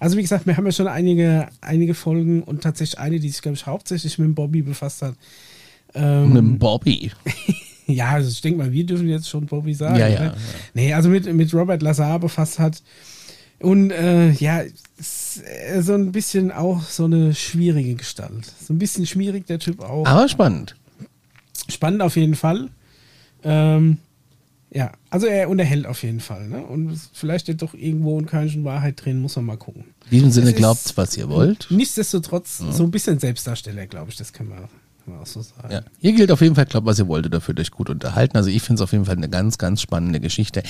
[0.00, 3.42] Also wie gesagt, wir haben ja schon einige, einige Folgen und tatsächlich eine, die sich,
[3.42, 5.14] glaube ich, hauptsächlich mit dem Bobby befasst hat.
[5.94, 7.12] Ähm, mit dem Bobby.
[7.86, 9.98] ja, also ich denke mal, wir dürfen jetzt schon Bobby sagen.
[9.98, 10.26] Ja, ja, ne?
[10.26, 10.34] ja.
[10.72, 12.82] Nee, also mit, mit Robert Lazar befasst hat.
[13.60, 18.52] Und äh, ja, äh, so ein bisschen auch so eine schwierige Gestalt.
[18.60, 20.06] So ein bisschen schwierig, der Typ auch.
[20.06, 20.76] Aber spannend.
[21.68, 22.68] Spannend auf jeden Fall.
[23.42, 23.98] Ähm,
[24.70, 26.48] ja, also er unterhält auf jeden Fall.
[26.48, 26.64] Ne?
[26.64, 29.84] Und vielleicht steht doch irgendwo in keiner Wahrheit drin, muss man mal gucken.
[30.06, 31.68] In diesem Sinne glaubt, was ihr wollt.
[31.70, 32.72] Nichtsdestotrotz ja.
[32.72, 34.68] so ein bisschen Selbstdarsteller, glaube ich, das kann man
[35.04, 35.70] kann man auch so sagen.
[35.70, 35.82] Ja.
[35.98, 38.36] Hier gilt auf jeden Fall, glaubt, was ihr wolltet, dafür euch gut unterhalten.
[38.36, 40.62] Also ich finde es auf jeden Fall eine ganz, ganz spannende Geschichte.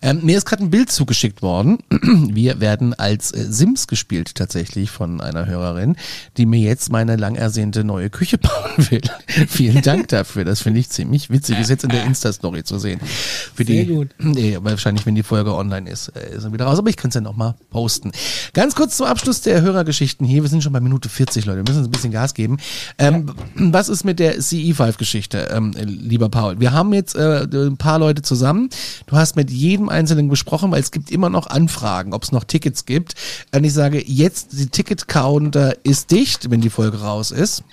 [0.00, 1.78] Ähm, mir ist gerade ein Bild zugeschickt worden.
[1.90, 5.96] Wir werden als äh, Sims gespielt tatsächlich von einer Hörerin,
[6.36, 9.02] die mir jetzt meine lang ersehnte neue Küche bauen will.
[9.48, 10.44] Vielen Dank dafür.
[10.44, 11.58] Das finde ich ziemlich witzig.
[11.58, 13.00] Ist jetzt in der Insta-Story zu sehen.
[13.00, 14.08] Für Sehr die, gut.
[14.30, 16.78] Nee, wahrscheinlich, wenn die Folge online ist, äh, ist er wieder raus.
[16.78, 18.12] Aber ich kann es ja nochmal posten.
[18.52, 20.42] Ganz kurz zum Abschluss der Hörergeschichten hier.
[20.42, 21.58] Wir sind schon bei Minute 40, Leute.
[21.58, 22.58] Wir müssen uns ein bisschen Gas geben.
[22.96, 23.26] Ähm,
[23.79, 26.60] ja was ist mit der CE5-Geschichte, ähm, lieber Paul?
[26.60, 28.68] Wir haben jetzt äh, ein paar Leute zusammen.
[29.06, 32.44] Du hast mit jedem Einzelnen gesprochen, weil es gibt immer noch Anfragen, ob es noch
[32.44, 33.14] Tickets gibt.
[33.54, 37.64] Und ich sage, jetzt, die Ticket-Counter ist dicht, wenn die Folge raus ist.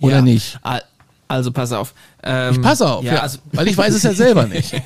[0.00, 0.22] Oder ja.
[0.22, 0.58] nicht?
[1.28, 1.92] Also pass auf.
[2.22, 4.72] Ähm, ich passe auf, ja, ja also weil ich weiß es ja selber nicht.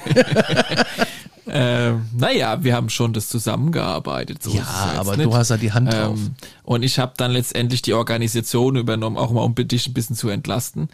[1.46, 4.42] Äh, naja, wir haben schon das zusammengearbeitet.
[4.42, 4.64] So ja,
[4.96, 5.26] aber nicht.
[5.26, 6.18] du hast ja die Hand drauf.
[6.18, 6.34] Ähm,
[6.64, 10.28] und ich habe dann letztendlich die Organisation übernommen, auch mal um dich ein bisschen zu
[10.28, 10.88] entlasten.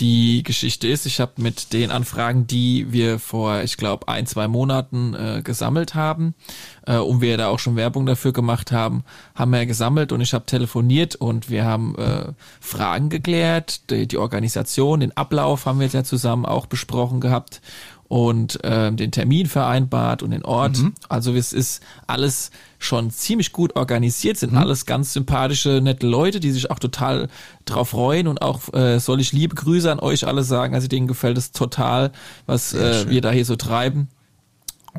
[0.00, 4.48] Die Geschichte ist, ich habe mit den Anfragen, die wir vor, ich glaube, ein, zwei
[4.48, 6.34] Monaten äh, gesammelt haben,
[6.86, 9.04] äh, und wir da auch schon Werbung dafür gemacht haben,
[9.34, 14.16] haben wir gesammelt und ich habe telefoniert und wir haben äh, Fragen geklärt, die, die
[14.16, 17.60] Organisation, den Ablauf haben wir ja zusammen auch besprochen gehabt
[18.08, 20.78] und ähm, den Termin vereinbart und den Ort.
[20.78, 20.94] Mhm.
[21.08, 24.58] Also es ist alles schon ziemlich gut organisiert, sind mhm.
[24.58, 27.28] alles ganz sympathische, nette Leute, die sich auch total
[27.66, 30.74] drauf freuen und auch äh, soll ich liebe Grüße an euch alle sagen.
[30.74, 32.12] Also denen gefällt es total,
[32.46, 34.08] was äh, wir da hier so treiben.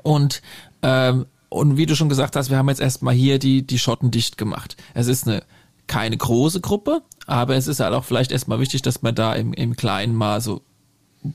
[0.03, 0.41] Und
[0.83, 4.11] ähm, und wie du schon gesagt hast, wir haben jetzt erstmal hier die die Schotten
[4.11, 4.77] dicht gemacht.
[4.93, 5.41] Es ist eine
[5.87, 9.53] keine große Gruppe, aber es ist halt auch vielleicht erstmal wichtig, dass man da im,
[9.53, 10.61] im Kleinen mal so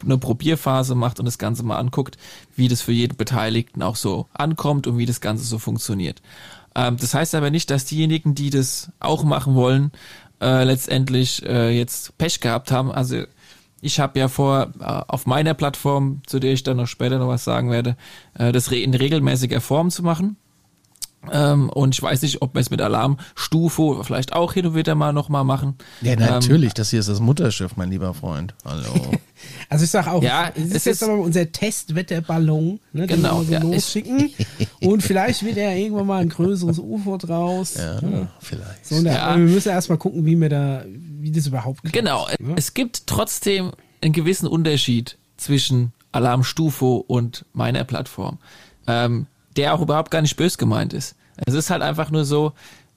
[0.03, 2.17] eine Probierphase macht und das Ganze mal anguckt,
[2.57, 6.23] wie das für jeden Beteiligten auch so ankommt und wie das Ganze so funktioniert.
[6.75, 9.93] Ähm, das heißt aber nicht, dass diejenigen, die das auch machen wollen,
[10.41, 12.91] äh, letztendlich äh, jetzt Pech gehabt haben.
[12.91, 13.25] Also
[13.81, 17.29] ich habe ja vor, äh, auf meiner Plattform, zu der ich dann noch später noch
[17.29, 17.97] was sagen werde,
[18.35, 20.37] äh, das in regelmäßiger Form zu machen.
[21.33, 24.95] Ähm, und ich weiß nicht, ob wir es mit Alarmstufe vielleicht auch hin und wieder
[24.95, 25.77] mal nochmal machen.
[26.01, 28.55] Ja, natürlich, ähm, das hier ist das Mutterschiff, mein lieber Freund.
[28.65, 29.13] Hallo.
[29.69, 33.47] also ich sag auch, ja, es ist jetzt aber unser Testwetterballon, ne, den genau, wir
[33.47, 34.31] so ja, losschicken.
[34.81, 37.75] und vielleicht wird ja irgendwann mal ein größeres UFO draus.
[37.77, 38.29] Ja, ja.
[38.41, 38.87] vielleicht.
[38.87, 39.37] So, der, ja.
[39.37, 41.95] wir müssen erstmal gucken, wie wir da, wie das überhaupt klappt.
[41.95, 42.55] Genau, ne?
[42.57, 48.39] es gibt trotzdem einen gewissen Unterschied zwischen Alarmstufe und meiner Plattform.
[48.87, 49.27] Ähm,
[49.57, 51.17] der auch überhaupt gar nicht bös gemeint ist.
[51.47, 52.53] Es ist halt einfach nur so,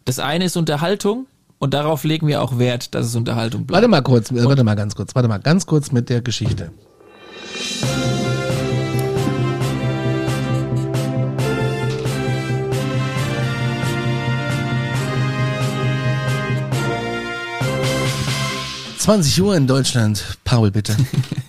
[0.05, 1.27] das eine ist Unterhaltung
[1.59, 3.75] und darauf legen wir auch Wert, dass es Unterhaltung bleibt.
[3.75, 6.71] Warte mal kurz, und warte mal ganz kurz, warte mal ganz kurz mit der Geschichte.
[18.97, 20.37] Zwanzig Uhr in Deutschland.
[20.43, 20.95] Paul, bitte.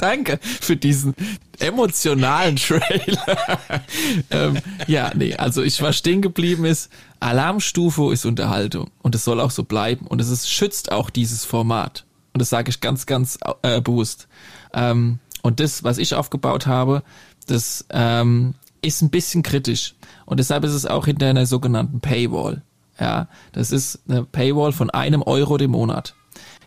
[0.00, 1.14] Danke für diesen
[1.58, 3.60] emotionalen Trailer.
[4.30, 6.90] ähm, ja, nee, also ich war stehen geblieben ist,
[7.20, 11.44] Alarmstufe ist Unterhaltung und es soll auch so bleiben und es ist, schützt auch dieses
[11.44, 14.28] Format und das sage ich ganz, ganz äh, bewusst.
[14.72, 17.02] Ähm, und das, was ich aufgebaut habe,
[17.46, 19.94] das ähm, ist ein bisschen kritisch.
[20.26, 22.62] Und deshalb ist es auch hinter einer sogenannten Paywall.
[22.98, 26.14] Ja, das ist eine Paywall von einem Euro dem Monat.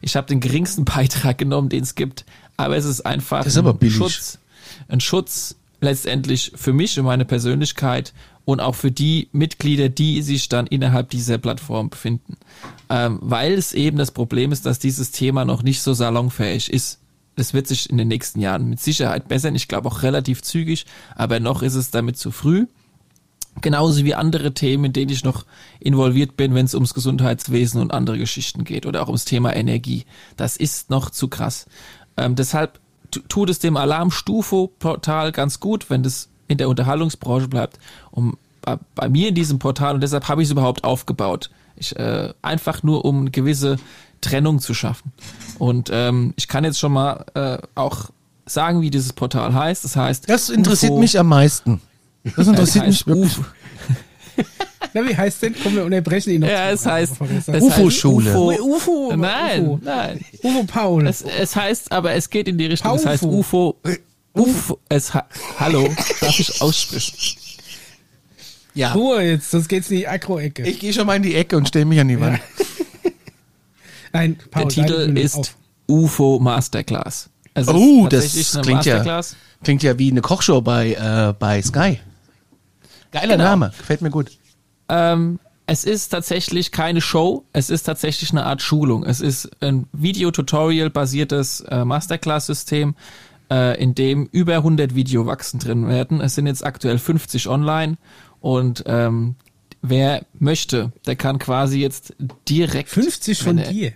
[0.02, 2.26] Ich habe den geringsten Beitrag genommen, den es gibt,
[2.58, 3.90] aber es ist einfach ist ein.
[3.90, 4.40] Schutz,
[4.88, 8.14] ein Schutz letztendlich für mich und meine Persönlichkeit
[8.46, 12.38] und auch für die Mitglieder, die sich dann innerhalb dieser Plattform befinden.
[12.90, 17.00] Ähm, weil es eben das Problem ist, dass dieses Thema noch nicht so salonfähig ist.
[17.36, 19.56] Das wird sich in den nächsten Jahren mit Sicherheit bessern.
[19.56, 20.86] Ich glaube auch relativ zügig,
[21.16, 22.68] aber noch ist es damit zu früh.
[23.62, 25.46] Genauso wie andere Themen, in denen ich noch
[25.80, 30.06] involviert bin, wenn es ums Gesundheitswesen und andere Geschichten geht oder auch ums Thema Energie.
[30.38, 31.68] Das ist noch zu krass.
[32.18, 32.80] Ähm, deshalb
[33.12, 37.80] tu- tut es dem Alarmstufo-Portal ganz gut, wenn das in der Unterhaltungsbranche bleibt.
[38.12, 41.50] Um bei, bei mir in diesem Portal und deshalb habe ich es überhaupt aufgebaut.
[41.76, 43.78] Ich, äh, einfach nur um eine gewisse
[44.22, 45.12] Trennung zu schaffen.
[45.60, 48.10] Und ähm, ich kann jetzt schon mal äh, auch
[48.46, 49.84] sagen, wie dieses Portal heißt.
[49.84, 51.82] Das heißt, Das interessiert UFO mich am meisten.
[52.38, 53.38] Das interessiert heißt mich wirklich.
[54.38, 54.48] UFO.
[54.94, 55.56] Na, wie heißt denn?
[55.62, 56.48] Komm, wir unterbrechen ihn noch.
[56.48, 58.32] Ja, es heißt, es heißt UFO-Schule.
[58.38, 58.76] UFO.
[58.76, 59.16] UFO.
[59.16, 59.80] Nein, UFO.
[59.84, 60.20] nein.
[60.44, 61.08] Uwe Paul.
[61.08, 62.96] Es, es heißt, aber es geht in die Richtung.
[62.96, 63.24] Es heißt.
[63.24, 63.78] UFO.
[64.34, 64.80] UFO.
[64.90, 65.26] Es ha
[65.60, 65.90] Hallo,
[66.22, 67.38] darf ich aussprechen?
[68.76, 68.92] Ja.
[68.94, 70.64] Ruhe jetzt, sonst geht's in die Agro-Ecke.
[70.64, 72.40] Ich gehe schon mal in die Ecke und stelle mich an die Wand.
[74.14, 75.56] Nein, Paul, Der Titel ist auf.
[75.88, 77.30] UFO Masterclass.
[77.54, 78.32] Es ist Oh, das
[78.62, 79.36] klingt ja, Masterclass.
[79.64, 82.00] klingt ja wie eine Kochshow bei, äh, bei Sky.
[83.14, 83.50] Geiler Genau.
[83.50, 84.32] Name, gefällt mir gut.
[84.90, 89.06] Ähm, es ist tatsächlich keine Show, es ist tatsächlich eine Art Schulung.
[89.06, 92.96] Es ist ein Video-Tutorial-basiertes äh, Masterclass-System,
[93.50, 96.20] äh, in dem über 100 Videowachsen drin werden.
[96.22, 97.98] Es sind jetzt aktuell 50 online
[98.42, 99.36] und ähm,
[99.82, 102.14] wer möchte, der kann quasi jetzt
[102.50, 103.94] direkt 50 von wenn er- dir.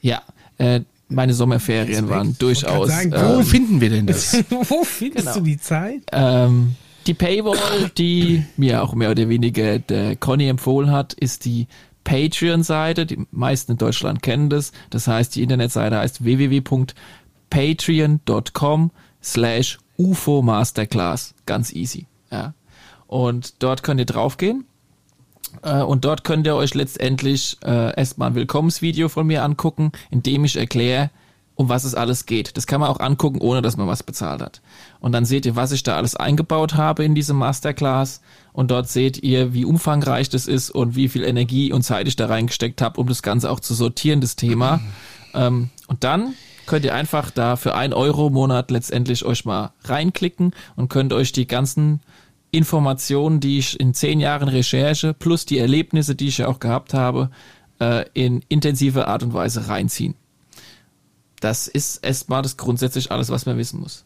[0.00, 0.22] Ja,
[0.58, 2.08] äh, meine Sommerferien Respekt.
[2.10, 2.88] waren durchaus.
[2.88, 4.34] sagen, äh, Wo finden wir denn das?
[4.50, 5.38] Wo findest Genau.
[5.38, 6.02] du die Zeit?
[6.12, 6.74] Ähm,
[7.10, 11.66] die Paywall, die mir auch mehr oder weniger der Conny empfohlen hat, ist die
[12.04, 13.04] Patreon-Seite.
[13.04, 14.70] Die meisten in Deutschland kennen das.
[14.90, 21.34] Das heißt, die Internetseite heißt www.patreon.com slash UFO Masterclass.
[21.46, 22.06] Ganz easy.
[22.30, 22.54] Ja.
[23.08, 24.66] Und dort könnt ihr draufgehen.
[25.62, 30.22] Äh, Und dort könnt ihr euch letztendlich äh, erstmal ein Willkommensvideo von mir angucken, in
[30.22, 31.10] dem ich erkläre,
[31.60, 32.56] um was es alles geht.
[32.56, 34.62] Das kann man auch angucken, ohne dass man was bezahlt hat.
[34.98, 38.22] Und dann seht ihr, was ich da alles eingebaut habe in diese Masterclass.
[38.54, 42.16] Und dort seht ihr, wie umfangreich das ist und wie viel Energie und Zeit ich
[42.16, 44.80] da reingesteckt habe, um das Ganze auch zu sortieren, das Thema.
[45.32, 46.34] Ähm, und dann
[46.66, 51.12] könnt ihr einfach da für ein Euro im Monat letztendlich euch mal reinklicken und könnt
[51.12, 52.00] euch die ganzen
[52.50, 56.92] Informationen, die ich in zehn Jahren Recherche plus die Erlebnisse, die ich ja auch gehabt
[56.94, 57.30] habe,
[57.80, 60.16] äh, in intensiver Art und Weise reinziehen.
[61.40, 64.04] Das ist erstmal das grundsätzlich alles, was man wissen muss.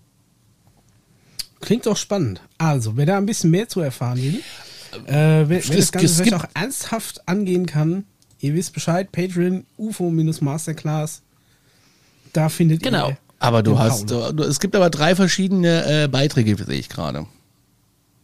[1.60, 2.40] Klingt doch spannend.
[2.58, 4.36] Also, wer da ein bisschen mehr zu erfahren will,
[5.06, 8.04] äh, wer, wer Es- das Ganze es vielleicht auch ernsthaft angehen kann,
[8.38, 11.22] ihr wisst Bescheid, Patreon, UFO-Masterclass,
[12.32, 13.10] da findet Genau.
[13.10, 14.32] ihr Aber du den hast, Paul.
[14.34, 17.26] du, es gibt aber drei verschiedene äh, Beiträge, sehe ich gerade.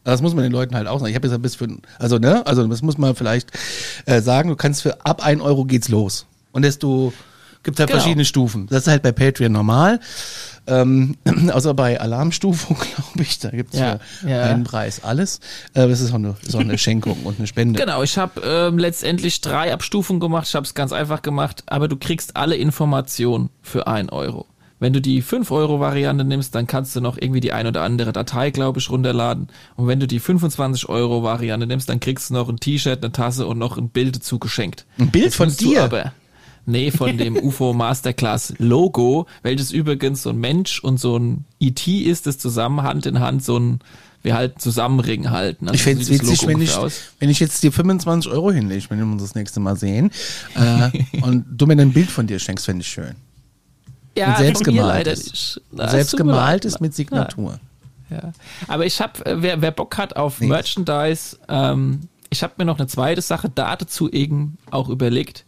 [0.05, 1.11] Das muss man den Leuten halt auch sagen.
[1.11, 3.51] Ich habe jetzt ein bisschen, also ne, also das muss man vielleicht
[4.07, 4.49] äh, sagen.
[4.49, 7.13] Du kannst für ab 1 Euro geht's los und desto
[7.63, 8.01] gibt halt Genau.
[8.01, 8.67] verschiedene Stufen.
[8.69, 10.01] Das ist halt bei Patreon normal,
[10.67, 11.17] ähm,
[11.53, 13.39] außer bei Alarmstufe, glaube ich.
[13.39, 14.43] Da gibt's Ja, für ja.
[14.45, 15.41] einen Preis alles.
[15.75, 17.79] Äh, das ist auch eine, auch eine Schenkung und eine Spende.
[17.81, 20.47] Genau, ich habe ähm, letztendlich drei Abstufungen gemacht.
[20.49, 24.47] Ich habe es ganz einfach gemacht, aber du kriegst alle Informationen für ein Euro.
[24.83, 28.51] Wenn du die 5-Euro-Variante nimmst, dann kannst du noch irgendwie die ein oder andere Datei,
[28.51, 29.49] glaube ich, runterladen.
[29.77, 33.59] Und wenn du die 25-Euro-Variante nimmst, dann kriegst du noch ein T-Shirt, eine Tasse und
[33.59, 34.87] noch ein Bild zugeschenkt.
[34.99, 35.85] Ein Bild Jetzt von dir?
[35.85, 36.13] Aber,
[36.71, 41.87] nee, von dem UFO Masterclass Logo, welches übrigens so ein Mensch und so ein IT
[41.87, 43.81] ist, das zusammen Hand in Hand so ein,
[44.23, 45.67] wir halten Zusammenring halten.
[45.69, 47.01] Also Ich fände es witzig, wenn ich, aus.
[47.19, 50.11] wenn ich jetzt dir 25 Euro hinlege, wenn wir uns das nächste Mal sehen,
[50.55, 50.91] äh,
[51.23, 53.15] und du mir ein Bild von dir schenkst, fände ich schön.
[54.17, 55.61] Ja, Und selbst gemalt leider ist.
[55.73, 57.61] Selbst gemalt ist mit Signatur.
[58.11, 58.33] Ja.
[58.67, 59.13] Aber ich habe,
[59.43, 60.49] wer, wer Bock hat auf Nee.
[60.49, 65.45] Merchandise, ähm, ich habe mir noch eine zweite Sache dazu eben auch überlegt.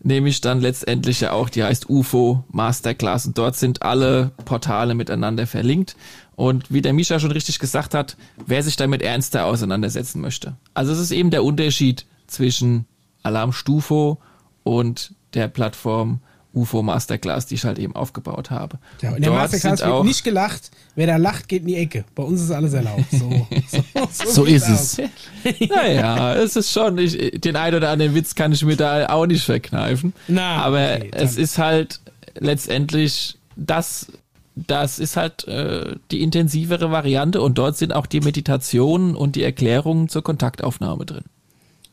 [0.02, 5.46] nämlich dann letztendlich ja auch, die heißt UFO Masterclass und dort sind alle Portale miteinander
[5.46, 5.96] verlinkt.
[6.36, 10.56] Und wie der Misha schon richtig gesagt hat, wer sich damit ernster auseinandersetzen möchte.
[10.72, 12.86] Also es ist eben der Unterschied zwischen
[13.22, 14.18] Alarm Stufo
[14.62, 16.20] und der Plattform
[16.52, 18.80] UFO Masterclass, die ich halt eben aufgebaut habe.
[19.02, 20.72] Ja, in der Dort Masterclass wird auch- nicht gelacht.
[20.96, 22.04] Wer da lacht, geht in die Ecke.
[22.16, 23.04] Bei uns ist alles erlaubt.
[23.12, 23.46] So,
[24.10, 25.68] so, So geht's ist es.
[25.70, 29.26] Naja, es ist schon, ich, den ein oder anderen Witz kann ich mir da auch
[29.26, 30.12] nicht verkneifen.
[30.26, 32.00] Na, aber okay, es ist halt
[32.34, 34.08] letztendlich das,
[34.56, 39.44] das ist halt äh, die intensivere Variante und dort sind auch die Meditationen und die
[39.44, 41.24] Erklärungen zur Kontaktaufnahme drin.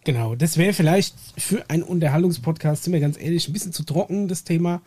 [0.08, 4.30] Genau, das wäre vielleicht für einen Unterhaltungspodcast, sind wir ganz ehrlich, ein bisschen zu trocken,
[4.30, 4.82] das Thema.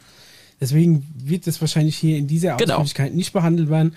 [0.58, 2.76] Deswegen wird das wahrscheinlich hier in dieser Genau.
[2.76, 3.94] Ausführlichkeit nicht behandelt werden.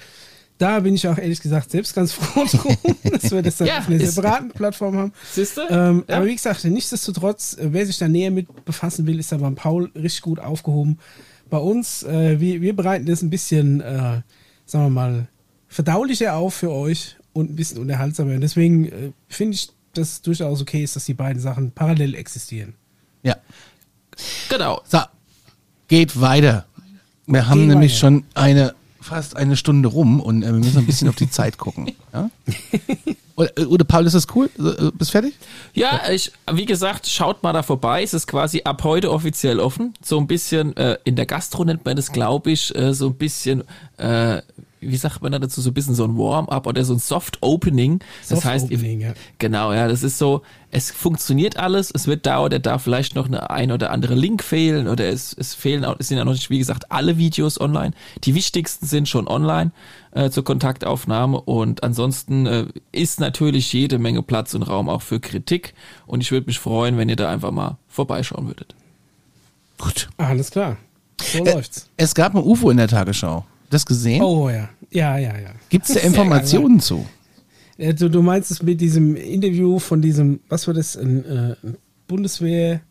[0.58, 2.76] Da bin ich auch ehrlich gesagt selbst ganz froh drum,
[3.10, 5.14] dass wir das dann Ja, auf einer separaten Plattform haben.
[5.32, 5.62] Siehst du?
[5.70, 6.18] Ähm, Ja.
[6.18, 9.56] Aber wie gesagt, nichtsdestotrotz, äh, wer sich da näher mit befassen will, ist da beim
[9.56, 11.00] Paul richtig gut aufgehoben.
[11.50, 14.22] Bei uns, äh, wir, wir bereiten das ein bisschen, äh,
[14.66, 15.28] sagen wir mal,
[15.70, 18.34] verdaulicher auf für euch und ein bisschen unterhaltsamer.
[18.36, 22.16] Und deswegen äh, finde ich, dass es durchaus okay ist, dass die beiden Sachen parallel
[22.16, 22.74] existieren.
[23.24, 23.36] Ja.
[24.50, 24.82] Genau.
[24.86, 25.00] So,
[25.88, 26.66] geht weiter.
[27.26, 28.00] Wir haben Geh nämlich weiter.
[28.00, 31.58] schon eine fast eine Stunde rum und äh, wir müssen ein bisschen auf die Zeit
[31.58, 31.92] gucken.
[32.14, 32.30] Ja?
[33.36, 34.50] Oder, äh, oder Paul, ist das cool?
[34.60, 35.34] Äh, Bist fertig?
[35.74, 38.04] Ja, ich, wie gesagt, schaut mal da vorbei.
[38.04, 39.96] Es ist quasi ab heute offiziell offen.
[40.04, 43.16] So ein bisschen, äh, in der Gastro nennt man das, glaube ich, äh, so ein
[43.16, 43.64] bisschen,
[43.98, 44.44] äh,
[44.90, 48.00] wie sagt man da dazu, so ein bisschen so ein Warm-up oder so ein Soft-Opening.
[48.22, 49.14] Das Soft heißt, Opening, ja.
[49.40, 53.28] genau, ja, das ist so, es funktioniert alles, es wird da oder da vielleicht noch
[53.28, 56.34] eine ein oder andere Link fehlen oder es, es fehlen auch, es sind ja noch
[56.34, 57.92] nicht, wie gesagt, alle Videos online.
[58.24, 59.72] Die wichtigsten sind schon online
[60.12, 65.20] äh, zur Kontaktaufnahme und ansonsten äh, ist natürlich jede Menge Platz und Raum auch für
[65.20, 65.74] Kritik
[66.06, 68.76] und ich würde mich freuen, wenn ihr da einfach mal vorbeischauen würdet.
[69.78, 70.10] Gut.
[70.18, 70.78] Alles klar.
[71.22, 71.90] So Äh, läuft's.
[71.98, 73.46] Es gab ein UFO in der Tagesschau.
[73.70, 74.22] Das gesehen?
[74.22, 74.70] Oh ja.
[74.92, 75.52] Ja, ja, ja.
[75.70, 77.06] Gibt es da Informationen zu?
[77.78, 81.56] Äh, Du, meinst es mit diesem Interview von diesem, was war das, ein, äh,
[82.08, 82.82] Bundeswehr,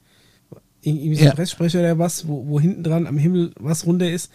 [0.82, 1.34] irgendwie so ein Ja.
[1.34, 4.30] Presssprecher oder was, wo, wo hinten dran am Himmel was runter ist.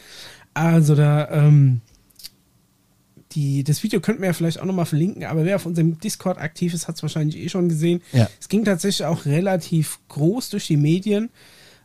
[0.53, 1.81] Also da, ähm,
[3.33, 6.37] die, das Video könnten wir ja vielleicht auch nochmal verlinken, aber wer auf unserem Discord
[6.37, 8.01] aktiv ist, hat es wahrscheinlich eh schon gesehen.
[8.13, 8.29] Ja.
[8.39, 11.29] Es ging tatsächlich auch relativ groß durch die Medien.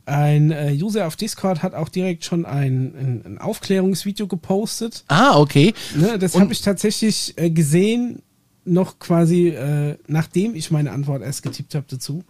[0.05, 5.05] Ein äh, User auf Discord hat auch direkt schon ein, ein, ein Aufklärungsvideo gepostet.
[5.09, 5.75] Ah, okay.
[5.95, 8.23] Ne, das habe ich tatsächlich äh, gesehen,
[8.65, 12.25] noch quasi äh, nachdem ich meine Antwort erst getippt habe dazu.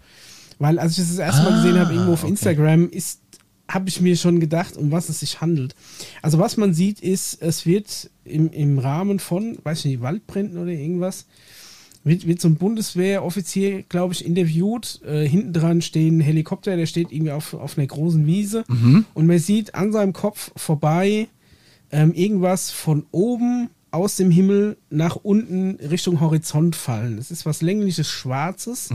[0.58, 2.30] Weil als ich das, das erste Mal Ah, gesehen habe, irgendwo auf okay.
[2.32, 3.20] Instagram, ist
[3.68, 5.74] habe ich mir schon gedacht, um was es sich handelt.
[6.20, 10.58] Also was man sieht, ist, es wird im, im Rahmen von, weiß ich nicht, Waldbränden
[10.58, 11.24] oder irgendwas,
[12.04, 15.00] wird, wird so ein Bundeswehroffizier, glaube ich, interviewt.
[15.06, 18.64] Äh, hinten dran stehen ein Helikopter, der steht irgendwie auf, auf einer großen Wiese.
[19.14, 21.28] Und man sieht an seinem Kopf vorbei
[21.90, 27.18] ähm, irgendwas von oben aus dem Himmel nach unten Richtung Horizont fallen.
[27.18, 28.88] Es ist was längliches Schwarzes.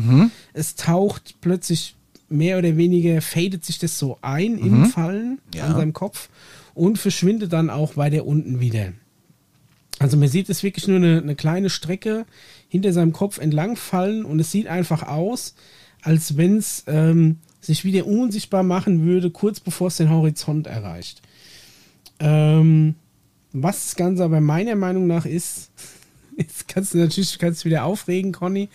[0.53, 1.95] Es taucht plötzlich
[2.29, 5.65] mehr oder weniger, fadet sich das so ein im Fallen Ja.
[5.65, 6.29] an seinem Kopf
[6.73, 8.91] und verschwindet dann auch weiter unten wieder.
[9.99, 12.25] Also man sieht es wirklich nur eine, eine kleine Strecke
[12.70, 15.55] hinter seinem Kopf entlang fallen und es sieht einfach aus,
[16.01, 21.22] als wenn es ähm, sich wieder unsichtbar machen würde, kurz bevor es den Horizont erreicht.
[22.20, 22.95] Ähm,
[23.53, 25.72] was das Ganze aber meiner Meinung nach ist,
[26.38, 28.70] jetzt kannst du natürlich kannst du wieder aufregen, Conny,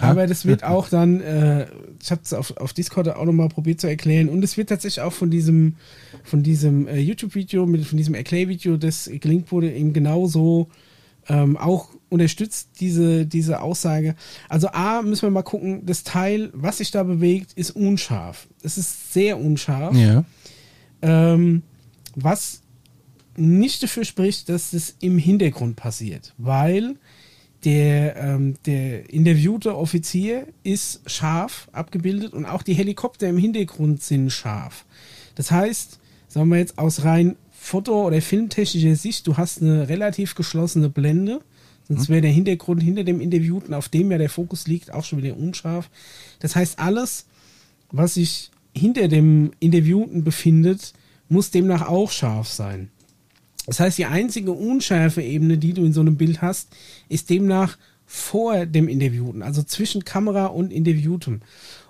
[0.00, 1.66] aber das wird auch dann, äh,
[2.00, 4.28] ich habe es auf, auf Discord auch nochmal probiert zu erklären.
[4.28, 5.76] Und es wird tatsächlich auch von diesem,
[6.24, 10.68] von diesem äh, YouTube-Video, von diesem Erklärvideo, das gelingt wurde, eben genauso
[11.28, 14.14] ähm, auch unterstützt diese, diese Aussage.
[14.48, 18.46] Also A, müssen wir mal gucken, das Teil, was sich da bewegt, ist unscharf.
[18.62, 19.96] Es ist sehr unscharf.
[19.96, 20.24] Ja.
[21.00, 21.62] Ähm,
[22.14, 22.62] was
[23.36, 26.96] nicht dafür spricht, dass das im Hintergrund passiert, weil
[27.64, 34.30] der, ähm, der interviewte Offizier ist scharf abgebildet und auch die Helikopter im Hintergrund sind
[34.30, 34.84] scharf.
[35.34, 35.98] Das heißt,
[36.28, 41.40] sagen wir jetzt aus rein foto- oder filmtechnischer Sicht, du hast eine relativ geschlossene Blende,
[41.88, 45.22] Sonst wäre der Hintergrund hinter dem Interviewten, auf dem ja der Fokus liegt, auch schon
[45.22, 45.90] wieder unscharf.
[46.38, 47.26] Das heißt, alles,
[47.90, 50.92] was sich hinter dem Interviewten befindet,
[51.28, 52.90] muss demnach auch scharf sein.
[53.66, 56.68] Das heißt, die einzige unschärfe Ebene, die du in so einem Bild hast,
[57.08, 61.40] ist demnach vor dem Interviewten, also zwischen Kamera und Interviewtem.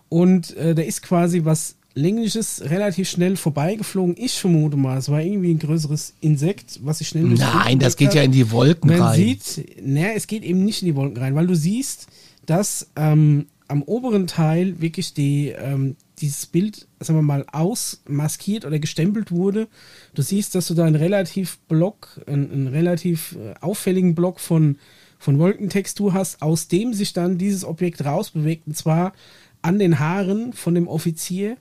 [0.09, 4.17] Und äh, da ist quasi was längliches relativ schnell vorbeigeflogen.
[4.19, 8.09] Ich vermute mal, es war irgendwie ein größeres Insekt, was sich schnell Nein, das geht
[8.09, 8.15] hat.
[8.17, 9.17] ja in die Wolken Man rein.
[9.17, 12.07] sieht, naja, es geht eben nicht in die Wolken rein, weil du siehst,
[12.47, 18.79] dass ähm, am oberen Teil wirklich die, ähm, dieses Bild, sagen wir mal, ausmaskiert oder
[18.79, 19.69] gestempelt wurde.
[20.15, 24.77] Du siehst, dass du da einen relativ Block, einen, einen relativ äh, auffälligen Block von,
[25.19, 29.13] von Wolkentextur hast, aus dem sich dann dieses Objekt rausbewegt, und zwar
[29.63, 31.57] an den Haaren von dem Offizier.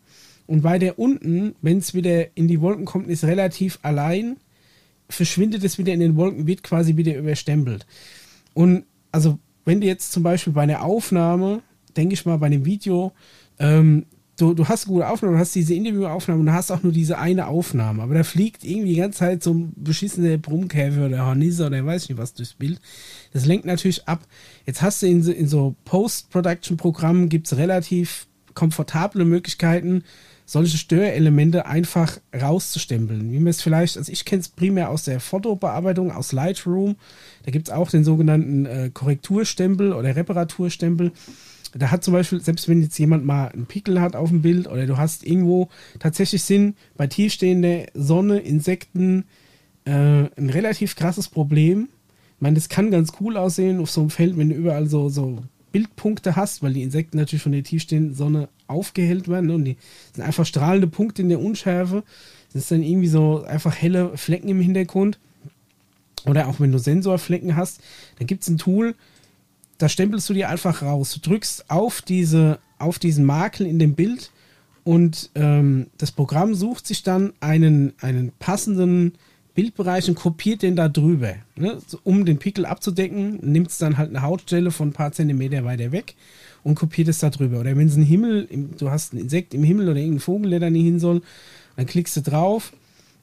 [0.51, 4.35] Und weil der unten, wenn es wieder in die Wolken kommt, ist relativ allein,
[5.07, 7.85] verschwindet es wieder in den Wolken, wird quasi wieder überstempelt.
[8.53, 8.83] Und
[9.13, 11.61] also, wenn du jetzt zum Beispiel bei einer Aufnahme,
[11.95, 13.13] denke ich mal, bei einem Video,
[13.59, 16.83] ähm, du, du hast eine gute Aufnahme, du hast diese Interviewaufnahme und du hast auch
[16.83, 18.03] nur diese eine Aufnahme.
[18.03, 22.09] Aber da fliegt irgendwie die ganze Zeit so ein beschissener Brummkäfer oder Hornisse oder weiß
[22.09, 22.81] nicht was durchs Bild.
[23.31, 24.27] Das lenkt natürlich ab.
[24.65, 30.03] Jetzt hast du in so, in so Post-Production-Programmen gibt es relativ komfortable Möglichkeiten,
[30.45, 33.31] solche Störelemente einfach rauszustempeln.
[33.31, 36.95] Wie man es vielleicht, also ich kenne es primär aus der Fotobearbeitung, aus Lightroom.
[37.45, 41.11] Da gibt es auch den sogenannten äh, Korrekturstempel oder Reparaturstempel
[41.73, 44.67] da hat zum Beispiel, selbst wenn jetzt jemand mal einen Pickel hat auf dem Bild
[44.67, 45.69] oder du hast irgendwo
[45.99, 49.25] tatsächlich Sinn bei tiefstehender Sonne, Insekten,
[49.85, 51.89] äh, ein relativ krasses Problem.
[52.35, 55.09] Ich meine, das kann ganz cool aussehen auf so einem Feld, wenn du überall so,
[55.09, 59.55] so Bildpunkte hast, weil die Insekten natürlich von der tiefstehenden Sonne aufgehellt werden ne?
[59.55, 59.77] und die
[60.13, 62.03] sind einfach strahlende Punkte in der Unschärfe.
[62.53, 65.19] Das ist dann irgendwie so einfach helle Flecken im Hintergrund.
[66.25, 67.81] Oder auch wenn du Sensorflecken hast,
[68.17, 68.95] dann gibt es ein Tool,
[69.77, 71.13] da stempelst du dir einfach raus.
[71.13, 74.31] Du drückst auf, diese, auf diesen Makel in dem Bild
[74.83, 79.13] und ähm, das Programm sucht sich dann einen, einen passenden
[79.53, 81.35] Bildbereich und kopiert den da drüber.
[81.55, 81.77] Ne?
[82.03, 85.91] Um den Pickel abzudecken, nimmt es dann halt eine Hautstelle von ein paar Zentimeter weiter
[85.91, 86.15] weg
[86.63, 87.59] und kopiert es da drüber.
[87.59, 88.47] Oder wenn es ein Himmel,
[88.77, 91.21] du hast ein Insekt im Himmel oder irgendein Vogel, der da nicht hin soll,
[91.75, 92.73] dann klickst du drauf,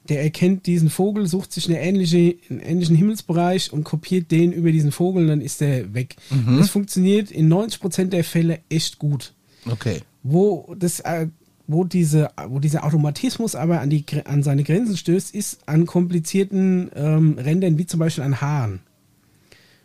[0.07, 4.71] der erkennt diesen Vogel, sucht sich eine ähnliche, einen ähnlichen Himmelsbereich und kopiert den über
[4.71, 6.15] diesen Vogel, dann ist der weg.
[6.29, 6.57] Mhm.
[6.57, 9.33] Das funktioniert in 90% der Fälle echt gut.
[9.65, 10.01] Okay.
[10.23, 11.27] Wo das, äh,
[11.69, 16.89] wo diese, wo dieser Automatismus aber an, die, an seine Grenzen stößt, ist an komplizierten
[16.95, 18.79] ähm, Rändern, wie zum Beispiel an Haaren.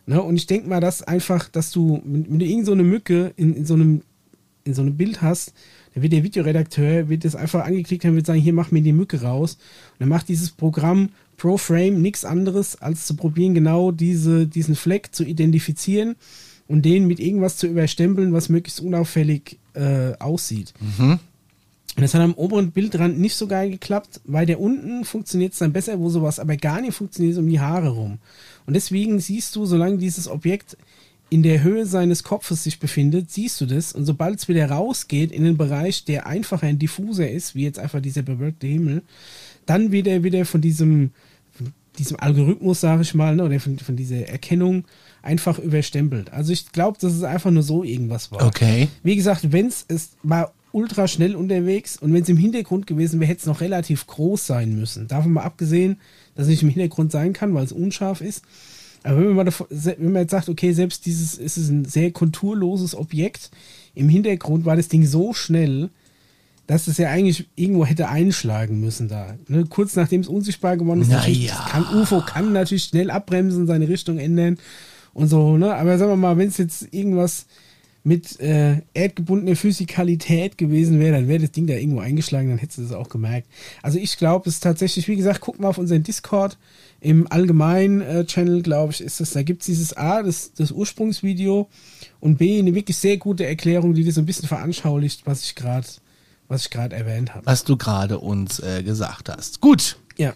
[0.06, 0.22] Ne?
[0.22, 3.66] Und ich denke mal, dass einfach, dass du, wenn du irgend so Mücke in, in,
[3.66, 4.00] so einem,
[4.64, 5.52] in so einem Bild hast,
[5.92, 8.92] dann wird der Videoredakteur wird das einfach angeklickt haben, wird sagen, hier mach mir die
[8.94, 9.58] Mücke raus.
[9.92, 14.74] Und dann macht dieses Programm pro Frame nichts anderes, als zu probieren, genau diese, diesen
[14.74, 16.16] Fleck zu identifizieren
[16.66, 20.72] und den mit irgendwas zu überstempeln, was möglichst unauffällig äh, aussieht.
[20.80, 21.18] Mhm.
[21.96, 25.60] Und das hat am oberen Bildrand nicht so geil geklappt, weil der unten funktioniert es
[25.60, 28.18] dann besser, wo sowas aber gar nicht funktioniert, um die Haare rum.
[28.66, 30.76] Und deswegen siehst du, solange dieses Objekt
[31.30, 33.92] in der Höhe seines Kopfes sich befindet, siehst du das.
[33.92, 37.78] Und sobald es wieder rausgeht in den Bereich, der einfacher ein diffuser ist, wie jetzt
[37.78, 39.02] einfach dieser bewölkte Himmel,
[39.66, 41.12] dann wird er wieder von diesem,
[41.52, 44.84] von diesem Algorithmus, sage ich mal, ne, oder von, von dieser Erkennung
[45.22, 46.32] einfach überstempelt.
[46.32, 48.46] Also ich glaube, dass es einfach nur so irgendwas war.
[48.46, 48.88] Okay.
[49.02, 49.86] Wie gesagt, wenn es
[50.22, 54.06] war ultra schnell unterwegs und wenn es im Hintergrund gewesen wäre, hätte es noch relativ
[54.06, 55.06] groß sein müssen.
[55.06, 56.00] Davon mal abgesehen,
[56.34, 58.42] dass es nicht im Hintergrund sein kann, weil es unscharf ist.
[59.04, 62.10] Aber wenn man, davon, wenn man jetzt sagt, okay, selbst dieses ist es ein sehr
[62.10, 63.50] konturloses Objekt,
[63.94, 65.90] im Hintergrund war das Ding so schnell,
[66.66, 69.36] dass es ja eigentlich irgendwo hätte einschlagen müssen da.
[69.48, 69.66] Ne?
[69.68, 71.66] Kurz nachdem es unsichtbar geworden ist, naja.
[71.70, 74.58] kann, UFO kann natürlich schnell abbremsen, seine Richtung ändern
[75.12, 75.74] und so, ne?
[75.74, 77.46] Aber sagen wir mal, wenn es jetzt irgendwas
[78.04, 82.78] mit äh, erdgebundener Physikalität gewesen wäre, dann wäre das Ding da irgendwo eingeschlagen, dann hättest
[82.78, 83.48] du das auch gemerkt.
[83.82, 86.58] Also ich glaube, es ist tatsächlich, wie gesagt, guck mal auf unseren Discord.
[87.00, 90.70] Im allgemeinen äh, Channel, glaube ich, ist das, da gibt es dieses A, das, das
[90.70, 91.68] Ursprungsvideo
[92.20, 95.54] und B, eine wirklich sehr gute Erklärung, die das so ein bisschen veranschaulicht, was ich
[95.54, 95.86] gerade
[96.46, 97.46] was ich gerade erwähnt habe.
[97.46, 99.62] Was du gerade uns äh, gesagt hast.
[99.62, 99.96] Gut.
[100.18, 100.34] Ja.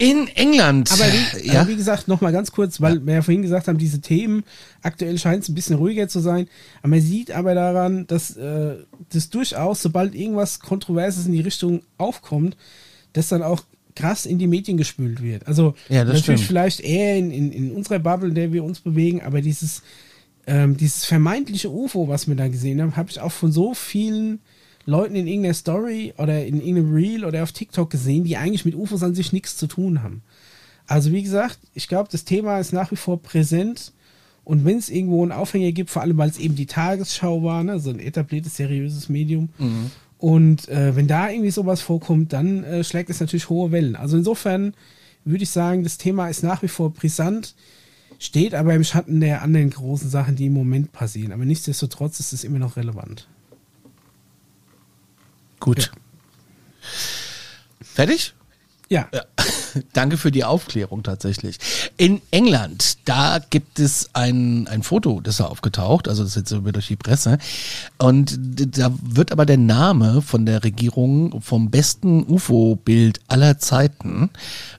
[0.00, 0.90] In England.
[0.90, 1.60] Aber wie, ja?
[1.60, 3.06] aber wie gesagt, nochmal ganz kurz, weil ja.
[3.06, 4.44] wir ja vorhin gesagt haben, diese Themen,
[4.80, 6.48] aktuell scheint es ein bisschen ruhiger zu sein.
[6.78, 8.76] Aber man sieht aber daran, dass äh,
[9.12, 12.56] das durchaus, sobald irgendwas Kontroverses in die Richtung aufkommt,
[13.12, 13.62] das dann auch
[13.94, 15.46] krass in die Medien gespült wird.
[15.46, 16.40] Also ja, natürlich stimmt.
[16.40, 19.82] vielleicht eher in, in, in unserer Bubble, in der wir uns bewegen, aber dieses,
[20.46, 24.40] ähm, dieses vermeintliche UFO, was wir da gesehen haben, habe ich auch von so vielen
[24.86, 28.74] Leuten in irgendeiner Story oder in irgendeinem Reel oder auf TikTok gesehen, die eigentlich mit
[28.74, 30.22] UFOs an sich nichts zu tun haben.
[30.86, 33.92] Also wie gesagt, ich glaube, das Thema ist nach wie vor präsent.
[34.42, 37.62] Und wenn es irgendwo einen Aufhänger gibt, vor allem weil es eben die Tagesschau war,
[37.62, 39.50] ne, so ein etabliertes, seriöses Medium.
[39.58, 39.90] Mhm.
[40.18, 43.96] Und äh, wenn da irgendwie sowas vorkommt, dann äh, schlägt es natürlich hohe Wellen.
[43.96, 44.74] Also insofern
[45.24, 47.54] würde ich sagen, das Thema ist nach wie vor brisant,
[48.18, 51.32] steht aber im Schatten der anderen großen Sachen, die im Moment passieren.
[51.32, 53.28] Aber nichtsdestotrotz ist es immer noch relevant.
[55.60, 55.92] Gut.
[57.80, 58.34] Fertig?
[58.90, 59.06] Ja.
[59.14, 59.22] Ja.
[59.92, 61.58] Danke für die Aufklärung tatsächlich.
[61.96, 66.50] In England, da gibt es ein, ein Foto, das ist aufgetaucht, also das ist jetzt
[66.50, 67.38] über durch die Presse.
[67.98, 68.36] Und
[68.76, 74.30] da wird aber der Name von der Regierung vom besten UFO-Bild aller Zeiten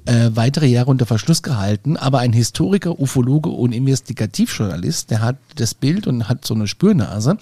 [0.05, 1.95] äh, weitere Jahre unter Verschluss gehalten.
[1.95, 7.37] Aber ein Historiker, Ufologe und Investigativjournalist, der hat das Bild und hat so eine Spürnase.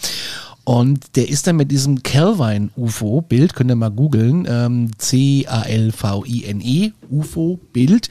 [0.70, 8.10] Und der ist dann mit diesem Calvine-UFO-Bild, könnt ihr mal googeln, ähm, C-A-L-V-I-N-E, UFO-Bild,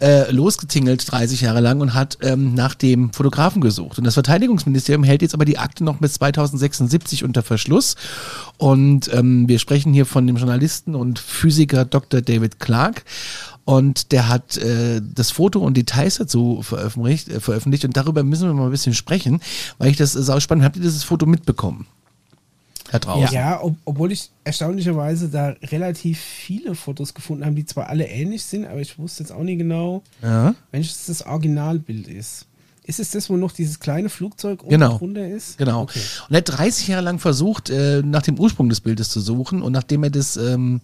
[0.00, 3.98] äh, losgetingelt 30 Jahre lang und hat ähm, nach dem Fotografen gesucht.
[3.98, 7.94] Und das Verteidigungsministerium hält jetzt aber die Akte noch bis 2076 unter Verschluss.
[8.56, 12.20] Und ähm, wir sprechen hier von dem Journalisten und Physiker Dr.
[12.20, 13.04] David Clark.
[13.64, 17.84] Und der hat äh, das Foto und Details dazu veröffentlicht, äh, veröffentlicht.
[17.84, 19.40] Und darüber müssen wir mal ein bisschen sprechen,
[19.78, 20.64] weil ich das sau spannend.
[20.64, 21.86] Habt ihr dieses Foto mitbekommen?
[22.90, 23.32] Da draußen.
[23.34, 28.42] Ja, ob, obwohl ich erstaunlicherweise da relativ viele Fotos gefunden habe, die zwar alle ähnlich
[28.42, 30.54] sind, aber ich wusste jetzt auch nicht genau, Ja.
[30.72, 32.46] welches das Originalbild ist.
[32.84, 34.98] Ist es das, wo noch dieses kleine Flugzeug unten Genau.
[34.98, 35.56] drunter ist?
[35.56, 35.82] Genau.
[35.82, 36.00] Okay.
[36.28, 39.62] Und er hat 30 Jahre lang versucht, äh, nach dem Ursprung des Bildes zu suchen.
[39.62, 40.80] Und nachdem er das, ähm,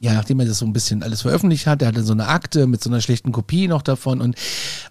[0.00, 2.66] ja, nachdem er das so ein bisschen alles veröffentlicht hat, er hatte so eine Akte
[2.66, 4.20] mit so einer schlechten Kopie noch davon.
[4.20, 4.36] Und,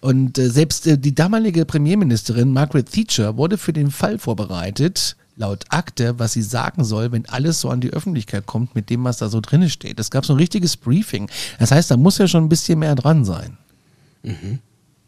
[0.02, 5.66] und äh, selbst äh, die damalige Premierministerin Margaret Thatcher wurde für den Fall vorbereitet, laut
[5.70, 9.18] Akte, was sie sagen soll, wenn alles so an die Öffentlichkeit kommt mit dem, was
[9.18, 10.00] da so drin steht.
[10.00, 11.30] Es gab so ein richtiges Briefing.
[11.60, 13.58] Das heißt, da muss ja schon ein bisschen mehr dran sein.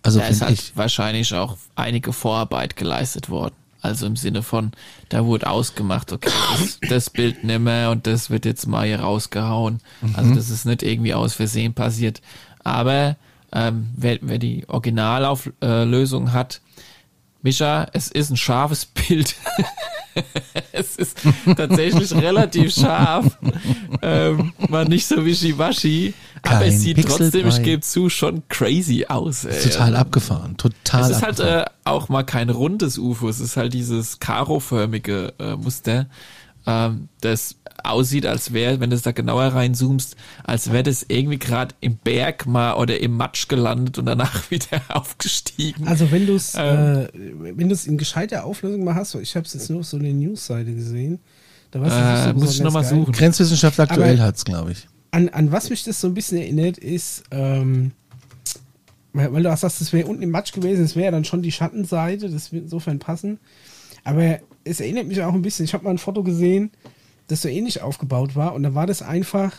[0.04, 0.78] Also Da ist halt ich.
[0.78, 3.56] wahrscheinlich auch einige Vorarbeit geleistet worden.
[3.82, 4.72] Also im Sinne von,
[5.08, 9.80] da wurde ausgemacht, okay, das, das Bild nimmer und das wird jetzt mal hier rausgehauen.
[10.14, 12.22] Also das ist nicht irgendwie aus Versehen passiert.
[12.64, 13.16] Aber
[13.54, 16.62] ähm, wer, wer die Originalauflösung hat,
[17.42, 19.36] Micha, es ist ein scharfes Bild.
[20.72, 21.18] es ist
[21.56, 23.38] tatsächlich relativ scharf.
[24.02, 26.14] Ähm, mal nicht so wischiwaschi.
[26.44, 27.64] Aber es sieht Pixel trotzdem, ich frei.
[27.64, 29.46] gebe zu, schon crazy aus.
[29.46, 29.62] Ey.
[29.62, 33.74] Total abgefahren, total Es ist halt äh, auch mal kein rundes UFO, es ist halt
[33.74, 36.08] dieses karoförmige äh, Muster,
[36.66, 37.56] ähm, das
[37.86, 41.98] aussieht, als wäre, wenn du es da genauer reinzoomst, als wäre das irgendwie gerade im
[41.98, 45.88] Berg mal oder im Matsch gelandet und danach wieder aufgestiegen.
[45.88, 47.08] Also wenn du es Ähm.
[47.14, 49.86] äh, wenn du es in gescheiter Auflösung mal hast, ich habe es jetzt nur auf
[49.86, 51.20] so eine Newsseite gesehen,
[51.72, 52.90] da war es Äh, nicht so muss ich besonders noch mal geil.
[53.00, 53.12] suchen.
[53.14, 54.88] Grenzwissenschaft aktuell Aber- hat's, glaube ich.
[55.12, 57.92] An, an was mich das so ein bisschen erinnert, ist, ähm,
[59.14, 61.52] weil du auch sagst, das wäre unten im Matsch gewesen, das wäre dann schon die
[61.52, 63.40] Schattenseite, das wird insofern passen.
[64.04, 66.70] Aber es erinnert mich auch ein bisschen, ich habe mal ein Foto gesehen,
[67.30, 69.54] das so ähnlich aufgebaut war und da war das einfach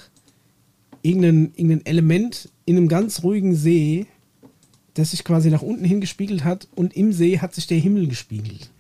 [1.02, 4.06] irgendein, irgendein Element in einem ganz ruhigen See,
[4.94, 8.08] das sich quasi nach unten hin gespiegelt hat und im See hat sich der Himmel
[8.08, 8.70] gespiegelt.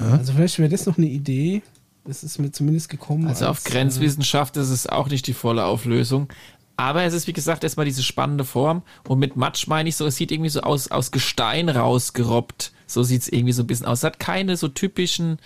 [0.00, 1.62] Also vielleicht wäre das noch eine Idee.
[2.04, 3.26] Das ist mir zumindest gekommen.
[3.26, 6.28] Also auf als, äh, Grenzwissenschaft ist es auch nicht die volle Auflösung.
[6.76, 8.82] Aber es ist, wie gesagt, erstmal diese spannende Form.
[9.08, 12.72] Und mit Matsch meine ich so, es sieht irgendwie so aus, aus Gestein rausgerobbt.
[12.86, 13.98] So sieht's irgendwie so ein bisschen aus.
[13.98, 15.38] Es hat keine so typischen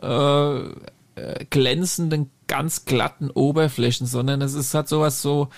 [0.00, 0.60] äh,
[1.16, 5.48] äh, glänzenden, ganz glatten Oberflächen, sondern es ist hat sowas so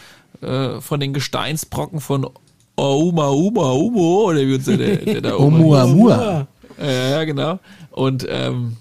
[0.40, 2.28] äh, von den Gesteinsbrocken von
[2.76, 6.46] Ouma, Uma, Umo, oder wie uns der, der da oben Oumuamua.
[6.78, 7.58] ja, ja, genau.
[7.90, 8.76] Und ähm,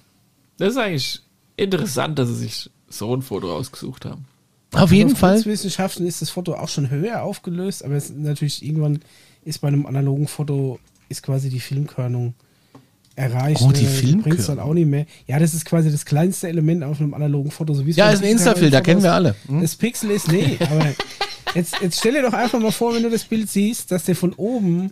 [0.57, 1.21] das ist eigentlich
[1.55, 4.25] interessant, dass sie sich so ein Foto rausgesucht haben.
[4.73, 5.35] Auf jeden auf Fall.
[5.35, 8.99] Kurzwissenschaften ist das Foto auch schon höher aufgelöst, aber es ist natürlich irgendwann
[9.45, 12.33] ist bei einem analogen Foto ist quasi die Filmkörnung
[13.15, 13.61] erreicht.
[13.61, 13.85] Oh, die?
[13.85, 14.21] Filmkörnung.
[14.23, 15.05] bringt's dann auch nicht mehr.
[15.27, 17.73] Ja, das ist quasi das kleinste Element auf einem analogen Foto.
[17.73, 19.35] So wie es Ja, ist ein Insta-Filter, kennen wir alle.
[19.47, 19.61] Hm?
[19.61, 20.93] Das Pixel ist, nee, aber
[21.53, 24.15] jetzt, jetzt stell dir doch einfach mal vor, wenn du das Bild siehst, dass der
[24.15, 24.91] von oben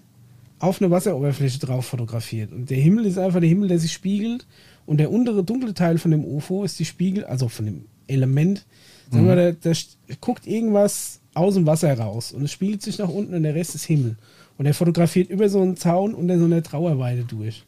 [0.60, 2.52] auf eine Wasseroberfläche drauf fotografiert.
[2.54, 4.46] Und der Himmel ist einfach der Himmel, der sich spiegelt.
[4.86, 8.66] Und der untere dunkle Teil von dem UFO ist die Spiegel, also von dem Element.
[9.12, 12.98] Sagen wir, da, da st- guckt irgendwas aus dem Wasser raus und es spiegelt sich
[12.98, 14.16] nach unten und der Rest ist Himmel.
[14.58, 17.64] Und er fotografiert über so einen Zaun unter so einer Trauerweide durch.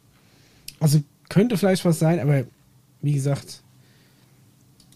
[0.80, 2.44] Also könnte vielleicht was sein, aber
[3.02, 3.62] wie gesagt,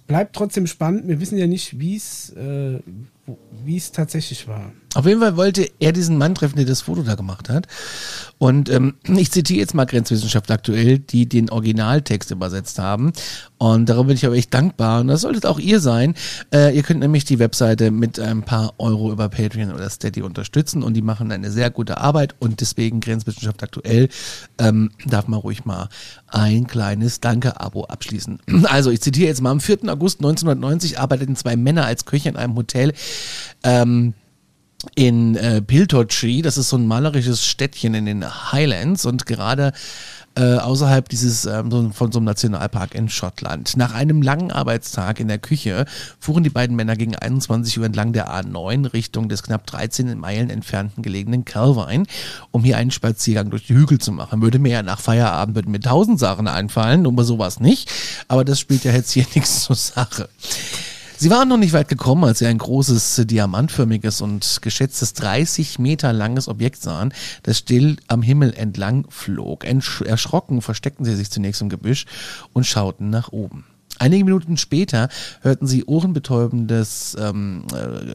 [0.07, 1.09] bleibt trotzdem spannend.
[1.09, 2.81] Wir wissen ja nicht, wie es, äh,
[3.65, 4.73] wie es tatsächlich war.
[4.95, 7.69] Auf jeden Fall wollte er diesen Mann treffen, der das Foto da gemacht hat.
[8.39, 13.13] Und ähm, ich zitiere jetzt mal Grenzwissenschaft aktuell, die den Originaltext übersetzt haben.
[13.59, 15.03] Und darüber bin ich aber echt dankbar.
[15.03, 16.15] Und das solltet auch ihr sein.
[16.53, 20.83] Äh, ihr könnt nämlich die Webseite mit ein paar Euro über Patreon oder Steady unterstützen.
[20.83, 22.35] Und die machen eine sehr gute Arbeit.
[22.41, 24.09] Und deswegen Grenzwissenschaft aktuell
[24.59, 25.89] ähm, darf man ruhig mal
[26.27, 28.41] ein kleines Danke-Abo abschließen.
[28.71, 29.51] Also ich zitiere jetzt mal.
[29.51, 29.89] Am 4.
[29.89, 32.93] August 1990 arbeiteten zwei Männer als Köche in einem Hotel.
[33.63, 34.15] Ähm,
[34.95, 39.73] in äh, Piltottree, das ist so ein malerisches Städtchen in den Highlands und gerade
[40.37, 43.77] äh, außerhalb dieses ähm, von so einem Nationalpark in Schottland.
[43.77, 45.87] Nach einem langen Arbeitstag in der Küche
[46.21, 50.49] fuhren die beiden Männer gegen 21 Uhr entlang der A9 Richtung des knapp 13 Meilen
[50.49, 52.05] entfernten gelegenen Calvine,
[52.53, 54.41] um hier einen Spaziergang durch die Hügel zu machen.
[54.41, 57.91] Würde mir ja nach Feierabend würden mir tausend Sachen einfallen, aber sowas nicht.
[58.29, 60.29] Aber das spielt ja jetzt hier nichts zur Sache.
[61.23, 66.15] Sie waren noch nicht weit gekommen, als sie ein großes, diamantförmiges und geschätztes 30 Meter
[66.15, 67.13] langes Objekt sahen,
[67.43, 69.67] das still am Himmel entlang flog.
[69.67, 72.07] Entsch erschrocken versteckten sie sich zunächst im Gebüsch
[72.55, 73.67] und schauten nach oben.
[73.99, 75.11] Einige Minuten später
[75.43, 78.15] hörten sie ohrenbetäubendes, ähm, äh,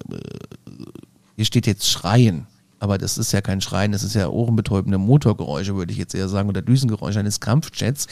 [1.35, 2.47] hier steht jetzt Schreien
[2.79, 6.29] aber das ist ja kein Schreien, das ist ja ohrenbetäubende Motorgeräusche, würde ich jetzt eher
[6.29, 8.07] sagen, oder Düsengeräusche eines Kampfjets,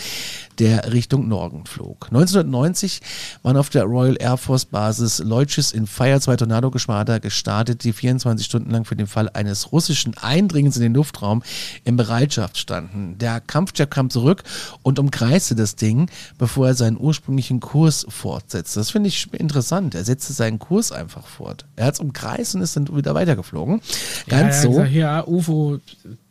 [0.59, 2.07] der Richtung Norden flog.
[2.07, 3.01] 1990
[3.41, 8.45] waren auf der Royal Air Force Basis Leutschis in Fire zwei Tornado-Geschwader gestartet, die 24
[8.45, 11.43] Stunden lang für den Fall eines russischen Eindringens in den Luftraum
[11.83, 13.17] in Bereitschaft standen.
[13.17, 14.43] Der Kampfjet kam zurück
[14.81, 18.79] und umkreiste das Ding, bevor er seinen ursprünglichen Kurs fortsetzte.
[18.79, 19.95] Das finde ich interessant.
[19.95, 21.65] Er setzte seinen Kurs einfach fort.
[21.75, 23.81] Er hat es umkreist und ist dann wieder weitergeflogen.
[24.27, 24.69] Ganz ja, so.
[24.69, 25.79] Gesagt, ja, UFO,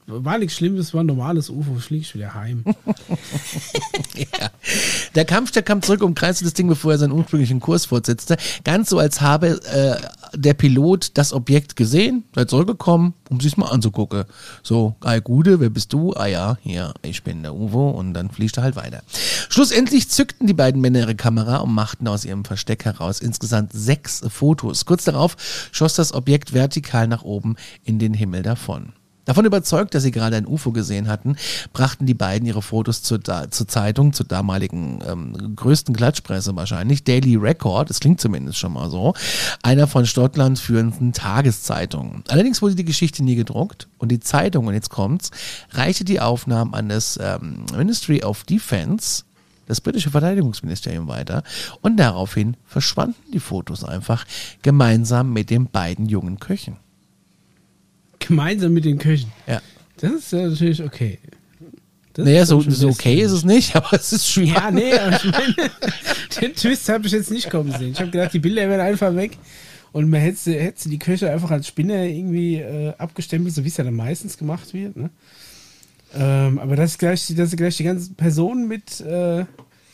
[0.06, 2.64] war nichts Schlimmes, war ein normales UFO, flieg ich wieder heim.
[4.16, 4.50] ja.
[5.14, 8.36] Der Kampfjet kam zurück, umkreiste das Ding, bevor er seinen ursprünglichen Kurs fortsetzte.
[8.64, 9.96] Ganz so, als habe äh,
[10.34, 14.24] der Pilot das Objekt gesehen, sei zurückgekommen, um sich's mal anzugucken.
[14.62, 16.12] So, Ei Gude, wer bist du?
[16.14, 19.02] Ah ja, hier, ich bin der UFO und dann fliegt er halt weiter.
[19.48, 24.22] Schlussendlich zückten die beiden Männer ihre Kamera und machten aus ihrem Versteck heraus insgesamt sechs
[24.28, 24.84] Fotos.
[24.84, 25.36] Kurz darauf
[25.70, 28.92] schoss das Objekt vertikal nach oben in den Himmel davon.
[29.24, 31.36] Davon überzeugt, dass sie gerade ein UFO gesehen hatten,
[31.72, 37.36] brachten die beiden ihre Fotos zur, zur Zeitung, zur damaligen ähm, größten Klatschpresse wahrscheinlich, Daily
[37.36, 39.14] Record, das klingt zumindest schon mal so,
[39.62, 42.24] einer von Schottlands führenden Tageszeitungen.
[42.28, 45.30] Allerdings wurde die Geschichte nie gedruckt und die Zeitung, und jetzt kommt's,
[45.70, 49.22] reichte die Aufnahmen an das ähm, Ministry of Defense,
[49.66, 51.44] das britische Verteidigungsministerium weiter
[51.80, 54.26] und daraufhin verschwanden die Fotos einfach
[54.62, 56.81] gemeinsam mit den beiden jungen Köchen.
[58.26, 59.32] Gemeinsam mit den Köchen.
[59.46, 59.60] Ja.
[59.98, 61.18] Das ist ja natürlich okay.
[62.14, 64.54] Das naja, so, schon so okay ist es nicht, aber es ist spannend.
[64.54, 65.70] Ja, nee, aber ich meine,
[66.40, 67.92] den Twist habe ich jetzt nicht kommen sehen.
[67.92, 69.38] Ich habe gedacht, die Bilder werden einfach weg
[69.92, 73.76] und man hätte, hätte die Köche einfach als Spinner irgendwie äh, abgestempelt, so wie es
[73.76, 74.96] ja dann meistens gemacht wird.
[74.96, 75.10] Ne?
[76.14, 79.44] Ähm, aber dass, gleich, dass sie gleich die ganzen Personen mit, äh,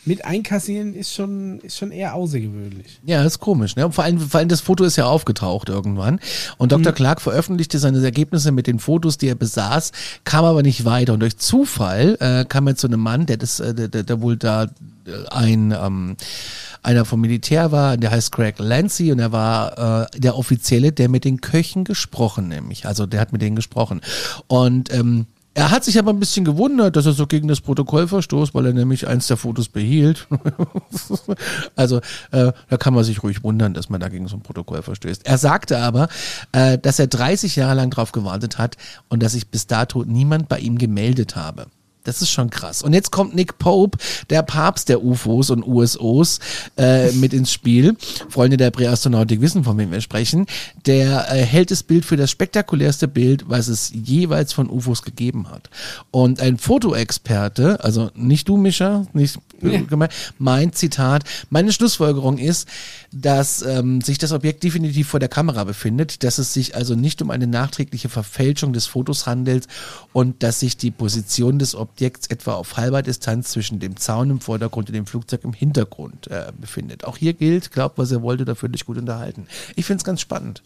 [0.05, 3.01] mit einkassieren, ist schon, ist schon eher außergewöhnlich.
[3.05, 3.77] Ja, ist komisch.
[3.77, 3.91] Ne?
[3.93, 6.21] Vor, allem, vor allem das Foto ist ja aufgetaucht irgendwann.
[6.57, 6.93] Und Dr.
[6.93, 9.93] Clark veröffentlichte seine Ergebnisse mit den Fotos, die er besaß,
[10.25, 11.13] kam aber nicht weiter.
[11.13, 14.21] Und durch Zufall äh, kam er zu einem Mann, der, das, äh, der, der, der
[14.21, 14.69] wohl da äh,
[15.31, 15.73] ein...
[15.73, 16.17] Ähm,
[16.81, 21.09] einer vom Militär war, der heißt Craig Lancy und er war äh, der Offizielle, der
[21.09, 22.87] mit den Köchen gesprochen, nämlich.
[22.87, 24.01] Also der hat mit denen gesprochen.
[24.47, 25.27] Und ähm,
[25.59, 28.67] er hat sich aber ein bisschen gewundert, dass er so gegen das Protokoll verstoßt, weil
[28.67, 30.29] er nämlich eins der Fotos behielt.
[31.75, 31.97] also
[32.31, 35.27] äh, da kann man sich ruhig wundern, dass man da gegen so ein Protokoll verstößt.
[35.27, 36.07] Er sagte aber,
[36.53, 38.77] äh, dass er 30 Jahre lang drauf gewartet hat
[39.09, 41.67] und dass sich bis dato niemand bei ihm gemeldet habe.
[42.09, 42.83] Das ist schon krass.
[42.83, 43.99] Und jetzt kommt Nick Pope,
[44.31, 46.41] der Papst der UFOs und USOs,
[46.79, 47.97] äh, mit ins Spiel.
[48.31, 50.47] Freunde der Präastronautik wissen, von wem wir sprechen.
[50.87, 55.51] Der äh, hält das Bild für das spektakulärste Bild, was es jeweils von UFOs gegeben
[55.51, 55.69] hat.
[56.11, 60.09] Und ein Fotoexperte, also nicht du, Mischa, nicht Ja.
[60.39, 62.69] mein Zitat, meine Schlussfolgerung ist,
[63.13, 67.23] dass ähm, sich das Objekt definitiv vor der Kamera befindet, dass es sich also nicht
[67.23, 69.67] um eine nachträgliche Verfälschung des Fotos handelt
[70.13, 74.41] und dass sich die Position des Objekts etwa auf halber Distanz zwischen dem Zaun im
[74.41, 77.05] Vordergrund und dem Flugzeug im Hintergrund äh, befindet.
[77.05, 79.47] Auch hier gilt, glaubt, was ihr wollt, dafür dich gut unterhalten.
[79.75, 80.63] Ich finde es ganz spannend.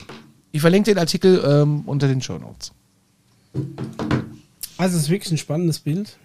[0.53, 2.73] Ich verlinke den Artikel ähm, unter den Show Notes.
[4.77, 6.17] Also es ist wirklich ein spannendes Bild.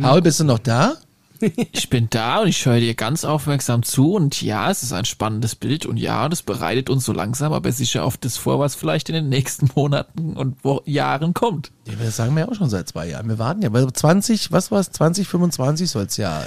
[0.00, 0.96] Paul, bist du noch da?
[1.72, 5.04] Ich bin da und ich höre dir ganz aufmerksam zu und ja, es ist ein
[5.04, 8.76] spannendes Bild und ja, das bereitet uns so langsam, aber sicher auf das vor, was
[8.76, 11.72] vielleicht in den nächsten Monaten und Wo Jahren kommt.
[11.88, 13.28] Ja, das sagen wir ja auch schon seit zwei Jahren.
[13.28, 13.72] Wir warten ja.
[13.72, 14.92] Weil 20, was war es?
[14.92, 16.42] 2025 soll es ja.
[16.42, 16.46] Äh,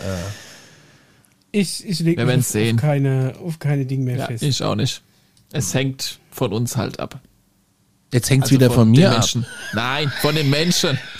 [1.51, 2.77] Ich, ich lege mich auf, sehen.
[2.77, 4.43] auf keine, auf keine Dinge mehr Ja, fest.
[4.43, 5.01] ich auch nicht.
[5.51, 7.19] Es hängt von uns halt ab.
[8.13, 9.15] Jetzt hängt's Also wieder von, den mir ab.
[9.17, 9.45] Menschen.
[9.73, 10.97] Nein, von den Menschen.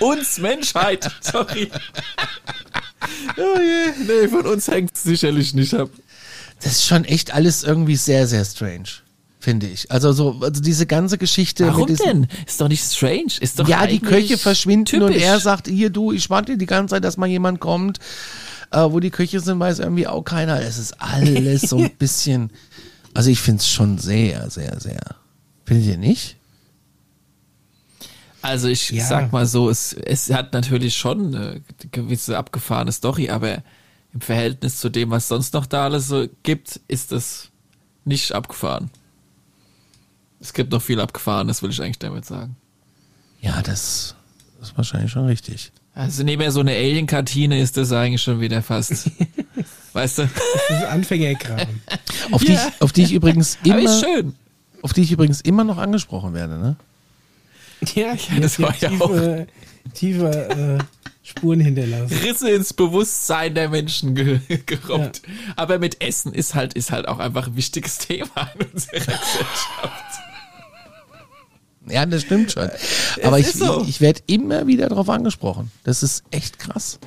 [0.00, 1.10] Uns Menschheit.
[1.20, 1.70] Sorry.
[3.36, 3.92] Oh je.
[4.06, 5.90] Nee, von uns hängt es sicherlich nicht ab.
[6.62, 8.88] Das ist schon echt alles irgendwie sehr, sehr strange,
[9.38, 9.90] finde ich.
[9.90, 12.28] Also so, also diese ganze Geschichte Warum mit diesem, denn?
[12.46, 13.32] Ist doch nicht strange.
[13.40, 15.22] Ist doch Ja, die Köche verschwinden und typisch.
[15.24, 17.98] er sagt, hier du, ich warte die ganze Zeit, dass mal jemand kommt.
[18.72, 20.60] Äh, wo die Köche sind, weiß irgendwie auch keiner.
[20.60, 22.50] Es ist alles so ein bisschen,
[23.14, 25.00] also ich finde es schon sehr, sehr, sehr.
[25.64, 26.36] Findet ihr nicht?
[28.42, 29.04] Also ich Ja.
[29.04, 31.60] sag mal so, es, es hat natürlich schon eine
[31.92, 33.62] gewisse abgefahrene Story, aber
[34.14, 37.48] im Verhältnis zu dem, was sonst noch da alles so gibt, ist das
[38.04, 38.90] nicht abgefahren.
[40.40, 42.56] Es gibt noch viel abgefahrenes, will ich eigentlich damit sagen.
[43.42, 44.14] Ja, das
[44.60, 45.70] ist wahrscheinlich schon richtig.
[45.94, 49.10] Also neben so eine Alien-Kartine ist das eigentlich schon wieder fast,
[49.92, 50.22] weißt du?
[50.68, 51.60] Das ist Anfängerkram.
[52.30, 52.48] Auf, Ja.
[52.48, 54.34] die, ich, auf die ich übrigens immer, schön.
[54.82, 56.76] auf die ich übrigens immer noch angesprochen werde, ne?
[57.94, 59.46] Ja, das die war hat ja tiefe,
[59.94, 60.78] tiefe äh,
[61.22, 62.16] Spuren hinterlassen.
[62.24, 65.22] Risse ins Bewusstsein der Menschen ge gerobbt.
[65.56, 69.18] Aber mit Essen ist halt, ist halt auch einfach ein wichtiges Thema in unserer Gesellschaft.
[71.88, 72.70] Ja, das stimmt schon.
[73.24, 73.82] Aber ich, so.
[73.82, 75.72] ich, ich werde immer wieder darauf angesprochen.
[75.82, 77.00] Das ist echt krass.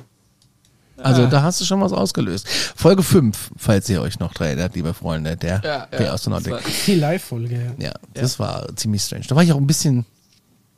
[0.98, 1.26] Also Ah.
[1.26, 2.46] da hast du schon was ausgelöst.
[2.76, 6.12] Folge 5, falls ihr euch noch dran erinnert, liebe Freunde, der, Ja, der ja.
[6.12, 6.52] Astronautik.
[6.52, 7.86] Das war- Die Live-Folge, ja.
[7.86, 9.24] Ja, das war ziemlich strange.
[9.28, 10.04] Da war ich auch ein bisschen,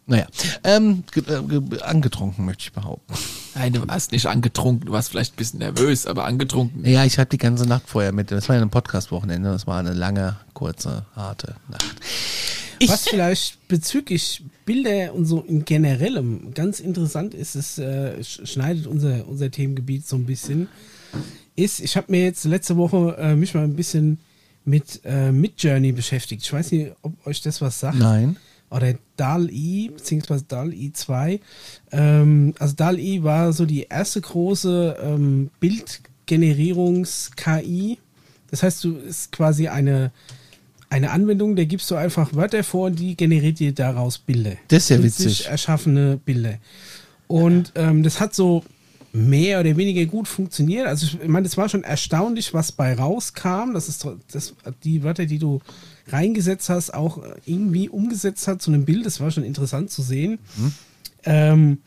[0.07, 0.27] naja,
[0.65, 3.15] ähm, äh, ge angetrunken, möchte ich behaupten.
[3.55, 6.85] Nein, du warst nicht angetrunken, du warst vielleicht ein bisschen nervös, aber angetrunken.
[6.85, 9.79] Ja, ich hatte die ganze Nacht vorher mit, das war ja ein Podcast-Wochenende, das war
[9.79, 11.97] eine lange, kurze, harte Nacht.
[12.87, 18.87] Was vielleicht bezüglich Bilder und so in generellem ganz interessant ist, es äh, sch- schneidet
[18.87, 20.69] unser, unser Themengebiet so ein bisschen,
[21.57, 24.19] ist, ich habe mir jetzt letzte Woche äh, mich mal ein bisschen
[24.67, 26.43] mit äh, Midjourney beschäftigt.
[26.43, 27.99] Ich weiß nicht, ob euch das was sagt.
[27.99, 28.37] Nein.
[28.71, 31.41] Oder DAL-I, beziehungsweise DAL-I 2.
[31.93, 37.99] Ähm, also DAL-I war so die erste große ähm, Bildgenerierungs-KI.
[38.51, 40.13] Das heißt, du ist quasi eine,
[40.91, 44.53] eine Anwendung, der gibst du einfach Wörter vor und die generiert dir daraus Bilder.
[44.69, 45.47] Das ist ja witzig.
[45.47, 46.59] erschaffene Bilder.
[47.29, 48.65] Und ähm, das hat so
[49.13, 50.87] mehr oder weniger gut funktioniert.
[50.87, 53.73] Also ich meine, es war schon erstaunlich, was bei rauskam.
[53.73, 55.61] Das ist das, die Wörter, die du
[56.09, 59.05] reingesetzt hast, auch äh, irgendwie umgesetzt hat zu einem Bild.
[59.07, 60.39] Das war schon interessant zu sehen.
[61.25, 61.79] Ähm,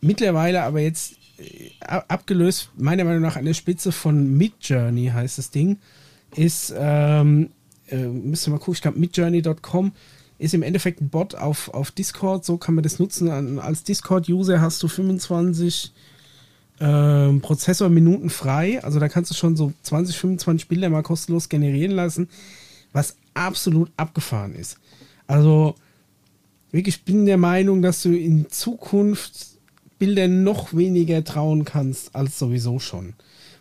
[0.00, 5.38] mittlerweile aber jetzt äh, ab- abgelöst, meiner Meinung nach an der Spitze von Midjourney heißt
[5.38, 5.78] das Ding,
[6.34, 7.50] ist, ähm,
[7.88, 9.92] äh, müsst ihr mal gucken, ich glaube midjourney.com
[10.38, 13.30] ist im Endeffekt ein Bot auf, auf Discord, so kann man das nutzen.
[13.30, 15.92] An, als Discord-User hast du 25
[16.78, 21.92] ähm, Prozessorminuten frei, also da kannst du schon so 20, 25 Bilder mal kostenlos generieren
[21.92, 22.28] lassen,
[22.92, 24.78] was absolut abgefahren ist.
[25.26, 25.74] Also
[26.70, 29.56] wirklich, ich bin der Meinung, dass du in Zukunft
[29.98, 33.14] Bildern noch weniger trauen kannst als sowieso schon.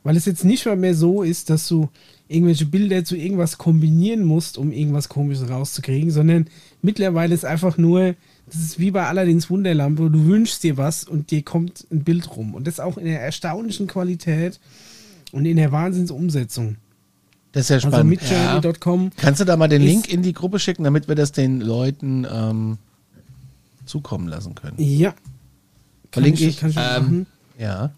[0.03, 1.89] Weil es jetzt nicht mal mehr so ist, dass du
[2.27, 6.47] irgendwelche Bilder zu irgendwas kombinieren musst, um irgendwas komisches rauszukriegen, sondern
[6.81, 8.15] mittlerweile ist einfach nur,
[8.47, 12.35] das ist wie bei Aladdins Wunderlampe, du wünschst dir was und dir kommt ein Bild
[12.35, 12.53] rum.
[12.53, 14.59] Und das auch in der erstaunlichen Qualität
[15.31, 16.77] und in der Wahnsinnsumsetzung.
[17.55, 18.09] Das ist ja Also spannend.
[18.09, 21.61] midjourney.com Kannst du da mal den Link in die Gruppe schicken, damit wir das den
[21.61, 22.77] Leuten ähm,
[23.85, 24.75] zukommen lassen können?
[24.77, 25.13] Ja.
[26.11, 26.57] Verlinke ich?
[26.59, 27.25] Kann ich Ähm, machen.
[27.57, 27.91] Ja.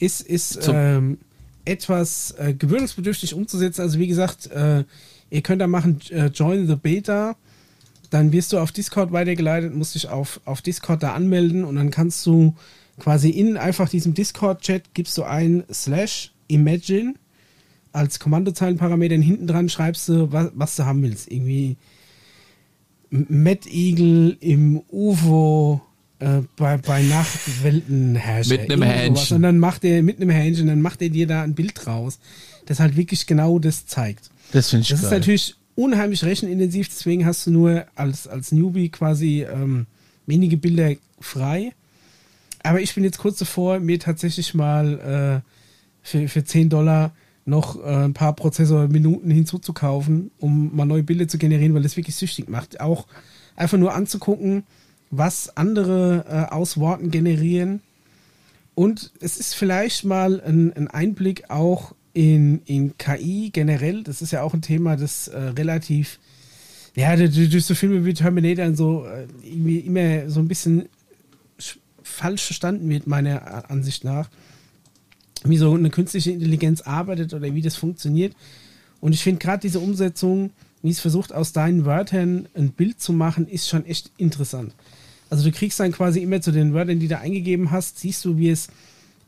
[0.00, 1.18] ist, ist ähm,
[1.64, 3.82] etwas äh, gewöhnungsbedürftig umzusetzen.
[3.82, 4.82] Also wie gesagt, äh,
[5.30, 7.36] ihr könnt da machen, äh, join the beta.
[8.10, 11.90] Dann wirst du auf Discord weitergeleitet, musst dich auf, auf Discord da anmelden und dann
[11.92, 12.56] kannst du
[12.98, 17.14] quasi in einfach diesem Discord-Chat gibst du ein slash imagine
[17.94, 21.30] als Kommandozeilenparameter hinten dran schreibst du, was, was du haben willst.
[21.30, 21.76] Irgendwie
[23.10, 25.80] Matt Eagle im UFO
[26.18, 28.50] äh, bei, bei Nachtweltenherrscher.
[28.50, 28.82] Mit einem.
[28.82, 29.36] Hähnchen.
[29.36, 32.18] Und dann macht er mit einem Hähnchen, dann macht er dir da ein Bild raus,
[32.66, 34.30] das halt wirklich genau das zeigt.
[34.52, 35.06] Das finde ich Das geil.
[35.06, 39.86] ist natürlich unheimlich rechenintensiv, deswegen hast du nur als, als Newbie quasi ähm,
[40.26, 41.72] wenige Bilder frei.
[42.64, 45.48] Aber ich bin jetzt kurz davor, mir tatsächlich mal äh,
[46.02, 47.12] für, für 10 Dollar
[47.44, 52.16] noch äh, ein paar Prozessorminuten hinzuzukaufen, um mal neue Bilder zu generieren, weil das wirklich
[52.16, 52.80] süchtig macht.
[52.80, 53.06] Auch
[53.56, 54.64] einfach nur anzugucken,
[55.10, 57.80] was andere äh, aus Worten generieren.
[58.74, 64.02] Und es ist vielleicht mal ein, ein Einblick auch in, in KI generell.
[64.02, 66.18] Das ist ja auch ein Thema, das äh, relativ,
[66.96, 70.88] ja, durch, so Filme wie Terminator und so äh, irgendwie immer so ein bisschen
[71.60, 74.28] sch- falsch verstanden wird, meiner Ansicht nach.
[75.44, 78.34] Wie so eine künstliche Intelligenz arbeitet oder wie das funktioniert.
[79.00, 80.50] Und ich finde gerade diese Umsetzung,
[80.82, 84.74] wie es versucht, aus deinen Wörtern ein Bild zu machen, ist schon echt interessant.
[85.30, 88.38] Also du kriegst dann quasi immer zu den Wörtern, die du eingegeben hast, siehst du,
[88.38, 88.68] wie es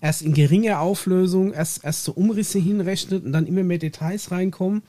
[0.01, 4.83] erst in geringer Auflösung, erst, erst so Umrisse hinrechnet und dann immer mehr Details reinkommen.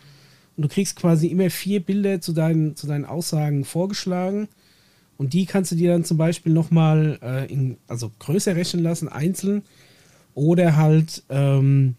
[0.55, 4.47] Und du kriegst quasi immer vier Bilder zu deinen, zu deinen Aussagen vorgeschlagen.
[5.17, 9.07] Und die kannst du dir dann zum Beispiel nochmal äh, in, also größer rechnen lassen,
[9.07, 9.63] einzeln.
[10.38, 11.95] Oder halt ähm,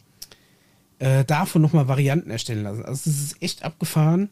[1.00, 2.84] äh, davon nochmal Varianten erstellen lassen.
[2.84, 4.28] Also das ist echt abgefahren.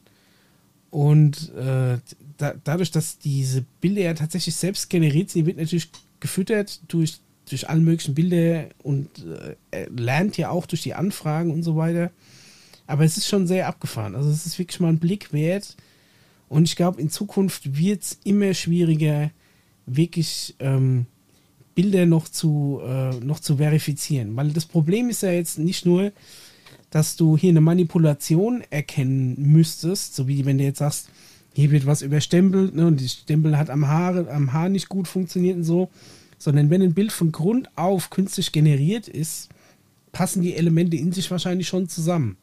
[0.90, 1.98] Und äh,
[2.36, 7.18] da, dadurch, dass diese Bilder ja tatsächlich selbst generiert sind, wird natürlich gefüttert durch,
[7.50, 9.08] durch alle möglichen Bilder und
[9.72, 12.12] äh, lernt ja auch durch die Anfragen und so weiter.
[12.86, 14.14] Aber es ist schon sehr abgefahren.
[14.14, 15.76] Also es ist wirklich mal ein Blick wert.
[16.48, 19.32] Und ich glaube, in Zukunft wird es immer schwieriger,
[19.84, 21.06] wirklich ähm,
[21.76, 24.34] Bilder noch zu, äh, noch zu verifizieren.
[24.34, 26.10] Weil das Problem ist ja jetzt nicht nur,
[26.90, 31.10] dass du hier eine Manipulation erkennen müsstest, so wie wenn du jetzt sagst,
[31.54, 35.06] hier wird was überstempelt ne, und die Stempel hat am Haar, am Haar nicht gut
[35.06, 35.88] funktioniert und so,
[36.38, 39.48] sondern wenn ein Bild von Grund auf künstlich generiert ist,
[40.12, 42.36] passen die Elemente in sich wahrscheinlich schon zusammen.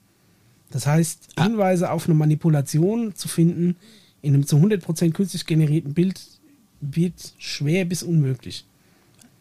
[0.71, 1.43] Das heißt, Ah.
[1.43, 3.75] Hinweise auf eine Manipulation zu finden
[4.21, 6.21] in einem zu 100% künstlich generierten Bild
[6.81, 8.65] wird schwer bis unmöglich.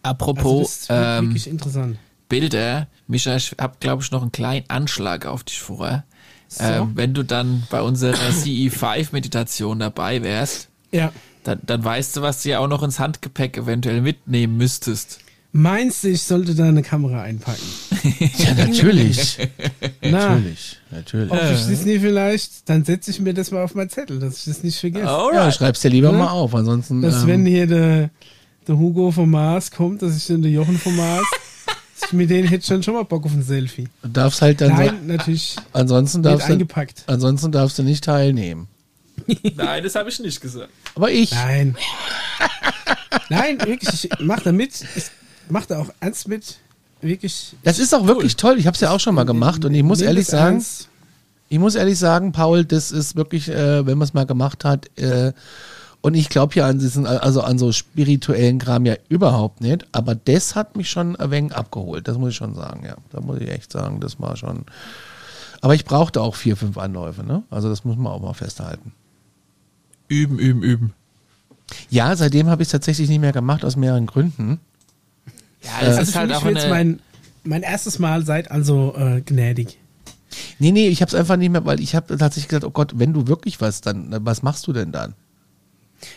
[0.02, 1.96] Also Apropos wird ähm, wirklich interessant.
[2.28, 6.04] Bilder, Micha, ich habe glaube ich noch einen kleinen Anschlag auf dich vor.
[6.48, 6.64] So.
[6.64, 11.12] Ähm, wenn du dann bei unserer CE5-Meditation dabei wärst, Ja.
[11.44, 15.18] dann, dann weißt du, was du ja auch noch ins Handgepäck eventuell mitnehmen müsstest.
[15.54, 17.60] Meinst du, ich sollte da eine Kamera einpacken?
[18.38, 19.38] Ja, natürlich.
[20.02, 21.30] Na, natürlich, natürlich.
[21.30, 24.38] ob ich das nie vielleicht, dann setze ich mir das mal auf meinen Zettel, dass
[24.38, 25.04] ich das nicht vergesse.
[25.04, 26.18] Ja, schreib's dir lieber Ne?
[26.18, 27.00] mal auf, ansonsten.
[27.02, 28.10] Dass ähm, wenn hier der,
[28.66, 31.26] der Hugo vom Mars kommt, dass ich dann der Jochen vom Mars,
[32.06, 33.88] ich mit denen hätte schon schon mal Bock auf ein Selfie.
[34.02, 37.04] du darfst halt dann Nein, natürlich so, ansonsten wird darfst du, eingepackt.
[37.06, 38.68] ansonsten darfst du nicht teilnehmen.
[39.56, 40.70] Nein, das habe ich nicht gesagt.
[40.94, 41.76] Aber ich, Nein.
[43.28, 44.72] Nein, wirklich, ich mach da mit.
[44.96, 45.04] Ich
[45.48, 46.58] mach da auch ernst mit.
[47.00, 47.54] Wirklich.
[47.64, 48.58] das ist auch wirklich toll.
[48.58, 50.88] Ich habe es ja auch schon mal gemacht und ich muss ehrlich das sagen, ernst.
[51.48, 54.86] ich muss ehrlich sagen, Paul, das ist wirklich, äh, wenn man es mal gemacht hat,
[54.98, 55.32] äh,
[56.02, 60.14] und ich glaube ja an diesen, also an so spirituellen Kram ja überhaupt nicht, aber
[60.14, 62.96] das hat mich schon ein wenig abgeholt, das muss ich schon sagen, ja.
[63.10, 64.66] Da muss ich echt sagen, das war schon.
[65.60, 67.44] Aber ich brauchte auch vier, fünf Anläufe, ne?
[67.50, 68.92] Also das muss man auch mal festhalten.
[70.08, 70.92] Üben, üben, üben.
[71.88, 74.58] Ja, seitdem habe ich es tatsächlich nicht mehr gemacht, aus mehreren Gründen.
[75.62, 77.00] Ja, das Also ist für halt mich auch eine, mein,
[77.44, 79.78] mein erstes Mal seit also äh, gnädig.
[80.58, 82.94] Nee, nee, ich habe es einfach nicht mehr, weil ich habe tatsächlich gesagt, oh Gott,
[82.96, 85.14] wenn du wirklich was, dann, was machst du denn dann?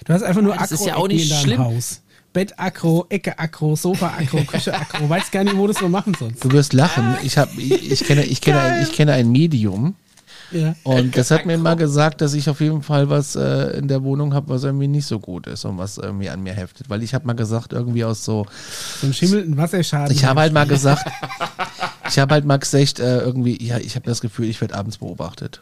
[0.06, 1.60] Du hast einfach nur Das ist Akro ja auch nicht in deinem schlimm.
[1.60, 2.02] Haus.
[2.34, 5.07] Bett Akro, Ecke Akro, Sofa Akro, Küche Akro.
[5.10, 6.44] Weiß gar nicht, wo du das noch machen sollst.
[6.44, 7.16] Du wirst lachen.
[7.24, 9.95] Ich habe, ich, ich kenne, ich kenne, ein, ich kenne ein Medium
[10.52, 10.76] Ja.
[10.84, 14.03] und das hat mir mal gesagt, dass ich auf jeden Fall was äh, in der
[14.03, 17.03] Wohnung habe, was irgendwie nicht so gut ist und was irgendwie an mir heftet, weil
[17.03, 18.45] ich habe mal gesagt, irgendwie aus so,
[18.99, 20.14] So ein schimmelnden Wasserschaden.
[20.14, 21.10] ich habe halt mal gesagt,
[22.10, 24.98] ich habe halt mal gesagt, äh, irgendwie, ja, ich habe das Gefühl, ich werde abends
[24.98, 25.62] beobachtet.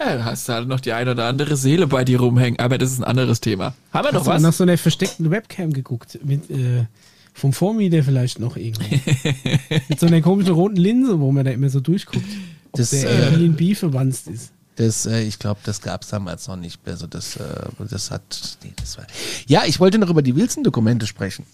[0.00, 2.78] Ja, da hast du halt noch die eine oder andere Seele bei dir rumhängen, aber
[2.78, 3.74] das ist ein anderes Thema.
[3.92, 4.42] Haben wir noch Hast du was?
[4.42, 6.18] nach so einer versteckten Webcam geguckt?
[6.24, 6.84] Mit, äh,
[7.32, 8.84] vom Vormieter vielleicht noch irgendwo.
[9.88, 12.24] mit so einer komischen roten Linse, wo man da immer so durchguckt.
[12.72, 14.52] Ob Das, der äh, Airbnb verwandt ist.
[14.76, 16.94] Das, äh, ich glaube, das gab es damals noch nicht mehr.
[16.94, 17.42] Also das, äh,
[17.88, 19.06] das hat, nee, das war.
[19.46, 21.44] Ja, ich wollte noch über die Wilson-Dokumente sprechen.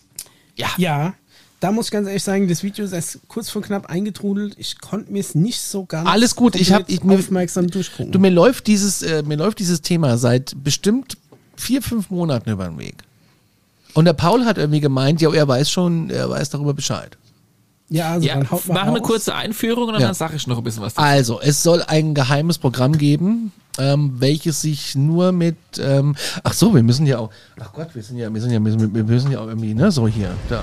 [0.57, 0.69] ja.
[0.79, 1.15] Ja,
[1.61, 4.55] da muss ich ganz ehrlich sagen, das Video ist erst kurz vor knapp eingetrudelt.
[4.59, 7.67] Ich konnte mir es nicht so ganz Alles gut, ich hab- komplett ich- mir- aufmerksam
[7.69, 8.13] durchgucken.
[8.13, 11.17] Du, mir läuft dieses, äh, mir läuft dieses Thema seit bestimmt
[11.57, 12.97] vier, fünf Monaten über den Weg.
[13.93, 17.17] Und der Paul hat irgendwie gemeint, ja, er weiß schon, er weiß darüber Bescheid.
[17.91, 19.07] ja, also Ja, dann haut mal mach eine raus.
[19.09, 20.07] kurze Einführung und Ja.
[20.07, 21.05] dann sage ich noch ein bisschen was dazu.
[21.07, 26.15] Also, es soll ein geheimes Programm geben, ähm, welches sich nur mit, ähm,
[26.45, 29.05] ach so, wir müssen ja auch, ach Gott, wir sind ja, wir sind ja, wir
[29.05, 30.63] müssen ja auch irgendwie, ne, so hier, da.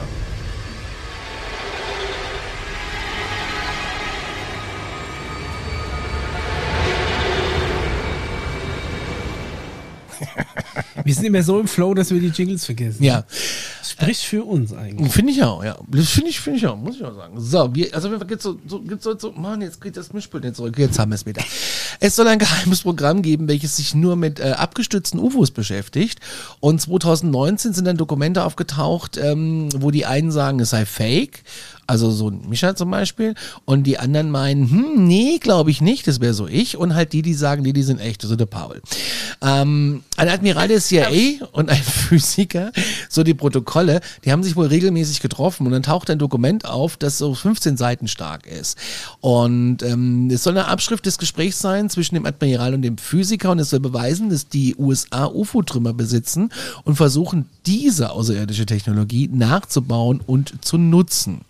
[11.07, 13.03] Wir sind immer so im Flow, dass wir die Jingles vergessen.
[13.03, 13.23] Ja,
[13.81, 15.11] Spricht für uns eigentlich.
[15.13, 15.77] finde ich auch, ja.
[15.87, 17.39] Das finde ich, finde ich auch, muss ich auch sagen.
[17.39, 20.43] So, wir, also, wir geht's so, so, geht's so, so, Mann, jetzt geht das Mischpult
[20.43, 21.41] nicht zurück, jetzt haben wir es wieder.
[21.99, 26.19] Es soll ein geheimes Programm geben, welches sich nur mit äh, abgestützten UFOs beschäftigt.
[26.59, 31.43] Und 2019 sind dann Dokumente aufgetaucht, ähm, wo die einen sagen, es sei fake
[31.87, 33.33] also so ein Mischer zum Beispiel.
[33.65, 36.77] Und die anderen meinen, hm, nee, glaube ich nicht, das wäre so ich.
[36.77, 38.81] Und halt die, die sagen, nee, die sind echt, so der Paul.
[39.41, 42.71] Ähm, ein Admiral der CIA und ein Physiker,
[43.09, 46.97] so die Protokolle, die haben sich wohl regelmäßig getroffen und dann taucht ein Dokument auf,
[46.97, 48.77] das so 15 Seiten stark ist.
[49.21, 53.51] Und ähm, es soll eine Abschrift des Gesprächs sein zwischen dem Admiral und dem Physiker
[53.51, 56.51] und es soll beweisen, dass die USA UFO-Trümmer besitzen
[56.83, 61.41] und versuchen, diese außerirdische Technologie nachzubauen und zu nutzen.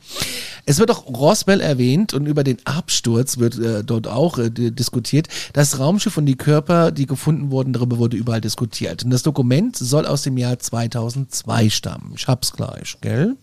[0.65, 5.27] Es wird auch Roswell erwähnt und über den Absturz wird äh, dort auch äh, diskutiert.
[5.53, 9.03] Das Raumschiff und die Körper, die gefunden wurden, darüber wurde überall diskutiert.
[9.03, 12.13] Und das Dokument soll aus dem Jahr 2002 stammen.
[12.15, 13.35] Ich hab's gleich, gell?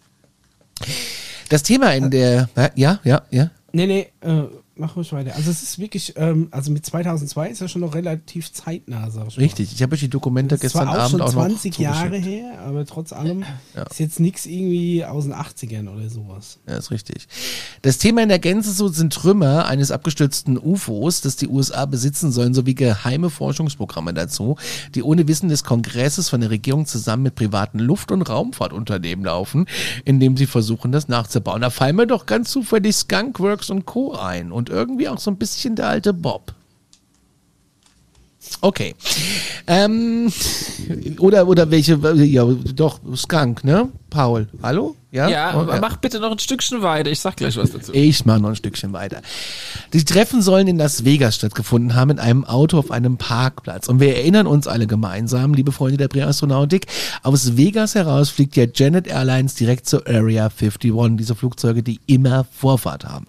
[1.49, 3.51] Das Thema in der, ja, ja, ja.
[3.73, 4.45] Nee, nee, äh,
[4.77, 5.35] mach ruhig weiter.
[5.37, 9.29] Also es ist wirklich, ähm, also mit 2002 ist ja schon noch relativ zeitnah, sag
[9.29, 9.75] ich Richtig, mal.
[9.75, 13.13] ich habe euch die Dokumente gestern auch Abend schon auch 20 Jahre her, aber trotz
[13.13, 13.45] allem
[13.75, 13.83] ja.
[13.83, 16.59] ist jetzt nichts irgendwie aus den 80ern oder sowas.
[16.69, 17.29] Ja, ist richtig.
[17.83, 22.33] Das Thema in der Gänze so sind Trümmer eines abgestürzten UFOs, das die USA besitzen
[22.33, 24.57] sollen, sowie geheime Forschungsprogramme dazu,
[24.95, 29.67] die ohne Wissen des Kongresses von der Regierung zusammen mit privaten Luft- und Raumfahrtunternehmen laufen,
[30.05, 31.61] indem sie versuchen, das nachzubauen.
[31.61, 34.15] Da fallen mir doch ganz zufällig Skunkworks und Co.
[34.15, 36.55] ein und und irgendwie auch so ein bisschen der alte Bob.
[38.61, 38.95] Okay.
[39.67, 40.33] Ähm,
[41.19, 43.89] oder, oder welche, ja, doch, Skunk, ne?
[44.11, 44.97] Paul, hallo?
[45.11, 47.11] Ja, ja, oh, mach bitte noch ein Stückchen weiter.
[47.11, 47.93] Ich sag gleich was dazu.
[47.93, 49.23] Ich mach noch ein Stückchen weiter.
[49.93, 53.89] Die Treffen sollen in Las Vegas stattgefunden haben, in einem Auto auf einem Parkplatz.
[53.89, 56.87] Und wir erinnern uns alle gemeinsam, liebe Freunde der Präastronautik,
[57.23, 62.45] aus Vegas heraus fliegt ja Janet Airlines direkt zur Area 51, diese Flugzeuge, die immer
[62.53, 63.27] Vorfahrt haben.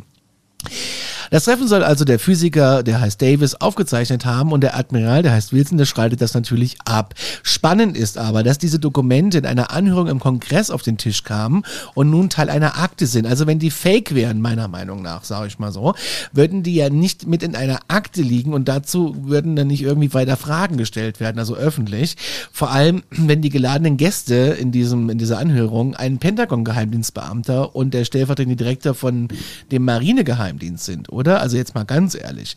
[1.31, 5.31] Das Treffen soll also der Physiker, der heißt Davis, aufgezeichnet haben und der Admiral, der
[5.31, 7.13] heißt Wilson, der schreitet das natürlich ab.
[7.43, 11.63] Spannend ist aber, dass diese Dokumente in einer Anhörung im Kongress auf den Tisch kamen
[11.93, 13.25] und nun Teil einer Akte sind.
[13.25, 15.95] Also wenn die fake wären, meiner Meinung nach, sage ich mal so,
[16.31, 20.13] würden die ja nicht mit in einer Akte liegen und dazu würden dann nicht irgendwie
[20.13, 22.15] weiter Fragen gestellt werden, also öffentlich.
[22.51, 28.05] Vor allem, wenn die geladenen Gäste in diesem, in dieser Anhörung ein Pentagon-Geheimdienstbeamter und der
[28.05, 29.27] stellvertretende Direktor von
[29.71, 31.41] dem Marinegeheimdienst sind oder?
[31.41, 32.55] Also jetzt mal ganz ehrlich.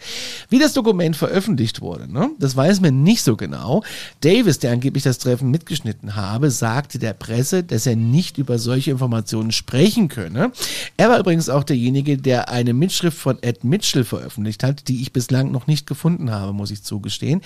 [0.50, 2.30] Wie das Dokument veröffentlicht wurde, ne?
[2.38, 3.82] das weiß man nicht so genau.
[4.20, 8.90] Davis, der angeblich das Treffen mitgeschnitten habe, sagte der Presse, dass er nicht über solche
[8.90, 10.52] Informationen sprechen könne.
[10.96, 15.12] Er war übrigens auch derjenige, der eine Mitschrift von Ed Mitchell veröffentlicht hat, die ich
[15.12, 17.40] bislang noch nicht gefunden habe, muss ich zugestehen.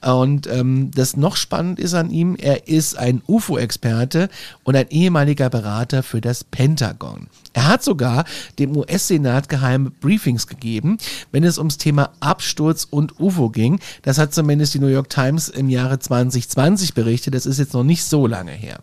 [0.00, 4.28] Und ähm, das noch spannend ist an ihm, er ist ein UFO-Experte
[4.62, 7.26] und ein ehemaliger Berater für das Pentagon.
[7.52, 8.24] Er hat sogar
[8.58, 10.98] dem US-Senat geheime Briefings gegeben,
[11.30, 13.80] wenn es ums Thema Absturz und UFO ging.
[14.02, 17.34] Das hat zumindest die New York Times im Jahre 2020 berichtet.
[17.34, 18.80] Das ist jetzt noch nicht so lange her.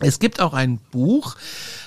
[0.00, 1.36] Es gibt auch ein Buch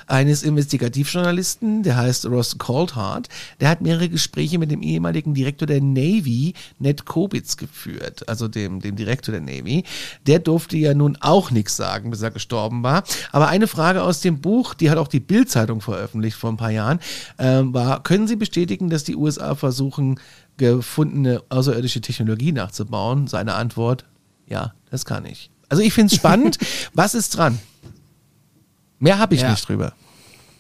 [0.07, 3.29] eines Investigativjournalisten, der heißt Ross Coldhart.
[3.59, 8.79] Der hat mehrere Gespräche mit dem ehemaligen Direktor der Navy, Ned Kobitz, geführt, also dem,
[8.79, 9.84] dem Direktor der Navy.
[10.25, 13.03] Der durfte ja nun auch nichts sagen, bis er gestorben war.
[13.31, 16.71] Aber eine Frage aus dem Buch, die hat auch die Bild-Zeitung veröffentlicht vor ein paar
[16.71, 16.99] Jahren,
[17.38, 20.19] äh, war, können Sie bestätigen, dass die USA versuchen,
[20.57, 23.27] gefundene außerirdische Technologie nachzubauen?
[23.27, 24.05] Seine Antwort,
[24.47, 25.51] ja, das kann ich.
[25.69, 26.57] Also ich finde es spannend.
[26.93, 27.59] Was ist dran?
[28.99, 29.51] Mehr habe ich ja.
[29.51, 29.93] nicht drüber.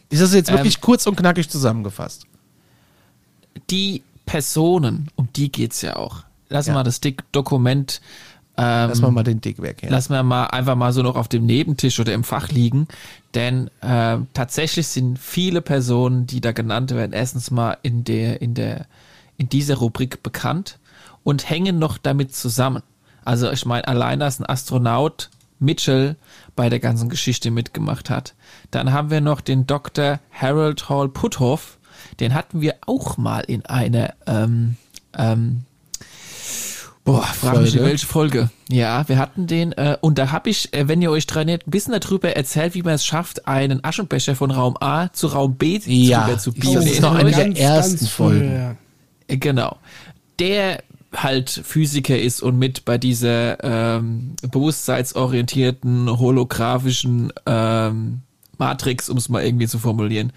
[0.09, 2.25] Ist das jetzt wirklich ähm, kurz und knackig zusammengefasst?
[3.69, 6.23] Die Personen, um die geht es ja auch.
[6.49, 6.73] Lass ja.
[6.73, 8.01] mal das Dick Dokument.
[8.59, 9.83] Ähm, lass mal mal den Dick weg.
[9.83, 9.89] Ja.
[9.89, 12.87] Lass mal mal einfach mal so noch auf dem Nebentisch oder im Fach liegen.
[13.33, 18.53] Denn äh, tatsächlich sind viele Personen, die da genannt werden, erstens mal in der, in
[18.53, 18.85] der,
[19.37, 20.79] in dieser Rubrik bekannt
[21.23, 22.81] und hängen noch damit zusammen.
[23.25, 25.29] Also ich meine, allein als ein Astronaut
[25.59, 26.15] Mitchell
[26.55, 28.33] bei der ganzen Geschichte mitgemacht hat.
[28.71, 30.19] Dann haben wir noch den Dr.
[30.31, 31.77] Harold Hall Puthoff.
[32.19, 34.75] Den hatten wir auch mal in einer ähm,
[35.17, 35.63] ähm,
[37.07, 38.49] Boah, frag mich in welche Folge.
[38.67, 41.65] Ja, wir hatten den äh, und da habe ich, äh, wenn ihr euch dran erinnert,
[41.65, 45.55] ein bisschen darüber erzählt, wie man es schafft, einen Aschenbecher von Raum A zu Raum
[45.55, 46.73] B ja, zu biegen.
[46.73, 48.51] Das ist noch eine der ersten Folgen.
[48.51, 48.75] Ja.
[49.29, 49.77] Äh, genau.
[50.39, 58.21] Der halt Physiker ist und mit bei dieser ähm, bewusstseinsorientierten, holographischen ähm,
[58.57, 60.33] Matrix, um es mal irgendwie zu formulieren,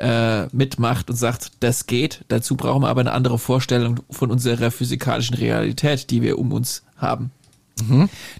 [0.00, 2.24] äh, mitmacht und sagt, das geht.
[2.28, 6.82] Dazu brauchen wir aber eine andere Vorstellung von unserer physikalischen Realität, die wir um uns
[6.96, 7.30] haben.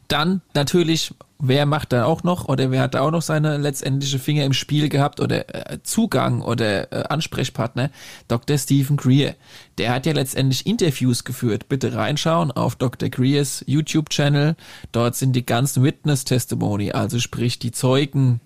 [0.09, 1.15] Dann natürlich,
[1.48, 4.52] wer macht da auch noch oder wer hat da auch noch seine letztendliche Finger im
[4.52, 7.90] Spiel gehabt oder äh, Zugang oder äh, Ansprechpartner?
[8.28, 8.58] Dr.
[8.58, 9.34] Stephen Greer.
[9.78, 11.68] Der hat ja letztendlich Interviews geführt.
[11.68, 13.08] Bitte reinschauen auf Dr.
[13.08, 14.56] Greers YouTube-Channel.
[14.92, 18.40] Dort sind die ganzen Witness-Testimony, also sprich die Zeugen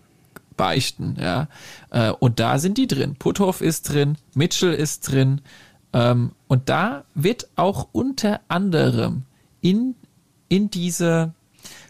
[0.57, 1.49] beichten, ja.
[1.91, 3.15] Äh, und da sind die drin.
[3.17, 5.41] Puthoff ist drin, Mitchell ist drin.
[5.93, 9.23] Ähm, und da wird auch unter anderem
[9.61, 9.95] in
[10.49, 11.35] in diese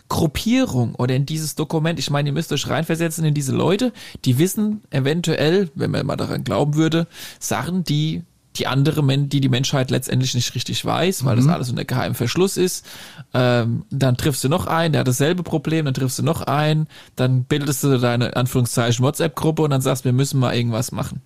[0.09, 3.93] Gruppierung oder in dieses Dokument, ich meine, ihr müsst euch reinversetzen in diese Leute,
[4.24, 7.06] die wissen eventuell, wenn man mal daran glauben würde,
[7.39, 8.22] Sachen, die
[8.56, 11.40] die andere, Men die die Menschheit letztendlich nicht richtig weiß, weil mhm.
[11.40, 12.85] das alles unter geheimem Verschluss ist.
[13.32, 16.89] Ähm, dann triffst du noch einen, der hat dasselbe Problem, dann triffst du noch einen,
[17.14, 21.22] dann bildest du deine Anführungszeichen WhatsApp-Gruppe und dann sagst, wir müssen mal irgendwas machen.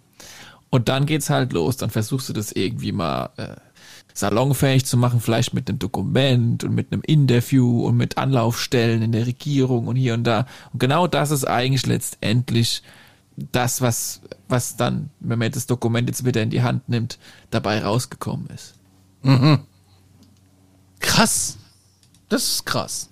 [0.70, 3.56] Und dann geht's halt los, dann versuchst du das irgendwie mal äh,
[4.14, 9.12] salonfähig zu machen, vielleicht mit einem Dokument und mit einem Interview und mit Anlaufstellen in
[9.12, 10.46] der Regierung und hier und da.
[10.72, 12.82] Und genau das ist eigentlich letztendlich
[13.36, 17.18] das, was, was dann, wenn man das Dokument jetzt wieder in die Hand nimmt,
[17.50, 18.74] dabei rausgekommen ist.
[19.22, 19.60] Mhm.
[21.00, 21.58] Krass.
[22.28, 23.10] Das ist krass.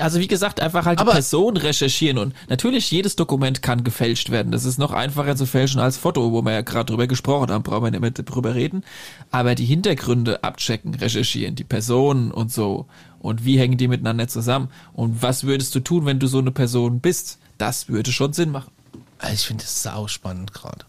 [0.00, 4.30] Also wie gesagt, einfach halt Aber- die Person recherchieren und natürlich jedes Dokument kann gefälscht
[4.30, 4.52] werden.
[4.52, 7.62] Das ist noch einfacher zu fälschen als Foto, wo wir ja gerade drüber gesprochen haben,
[7.62, 8.84] brauchen wir nicht mehr drüber reden.
[9.30, 12.86] Aber die Hintergründe abchecken, recherchieren, die Personen und so
[13.20, 16.50] und wie hängen die miteinander zusammen und was würdest du tun, wenn du so eine
[16.52, 17.38] Person bist?
[17.58, 18.70] Das würde schon Sinn machen.
[19.18, 20.84] Also ich finde das sau spannend gerade.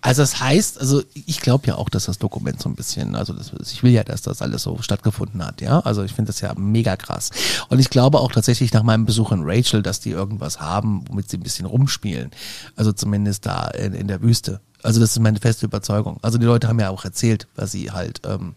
[0.00, 3.32] Also das heißt, also ich glaube ja auch, dass das Dokument so ein bisschen, also
[3.32, 5.80] das, ich will ja, dass das alles so stattgefunden hat, ja.
[5.80, 7.30] Also ich finde das ja mega krass.
[7.68, 11.30] Und ich glaube auch tatsächlich nach meinem Besuch in Rachel, dass die irgendwas haben, womit
[11.30, 12.30] sie ein bisschen rumspielen.
[12.76, 14.60] Also zumindest da in, in der Wüste.
[14.82, 16.18] Also das ist meine feste Überzeugung.
[16.22, 18.54] Also die Leute haben ja auch erzählt, dass sie halt ähm,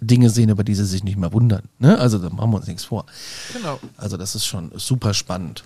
[0.00, 1.64] Dinge sehen, über die sie sich nicht mehr wundern.
[1.78, 1.98] Ne?
[1.98, 3.04] Also da machen wir uns nichts vor.
[3.52, 3.80] Genau.
[3.96, 5.64] Also das ist schon super spannend.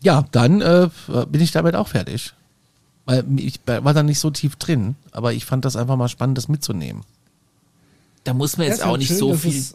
[0.00, 0.88] Ja, dann äh,
[1.28, 2.34] bin ich damit auch fertig.
[3.06, 6.38] Weil ich war da nicht so tief drin, aber ich fand das einfach mal spannend,
[6.38, 7.04] das mitzunehmen.
[8.24, 9.74] Da muss man jetzt auch nicht schön, so viel es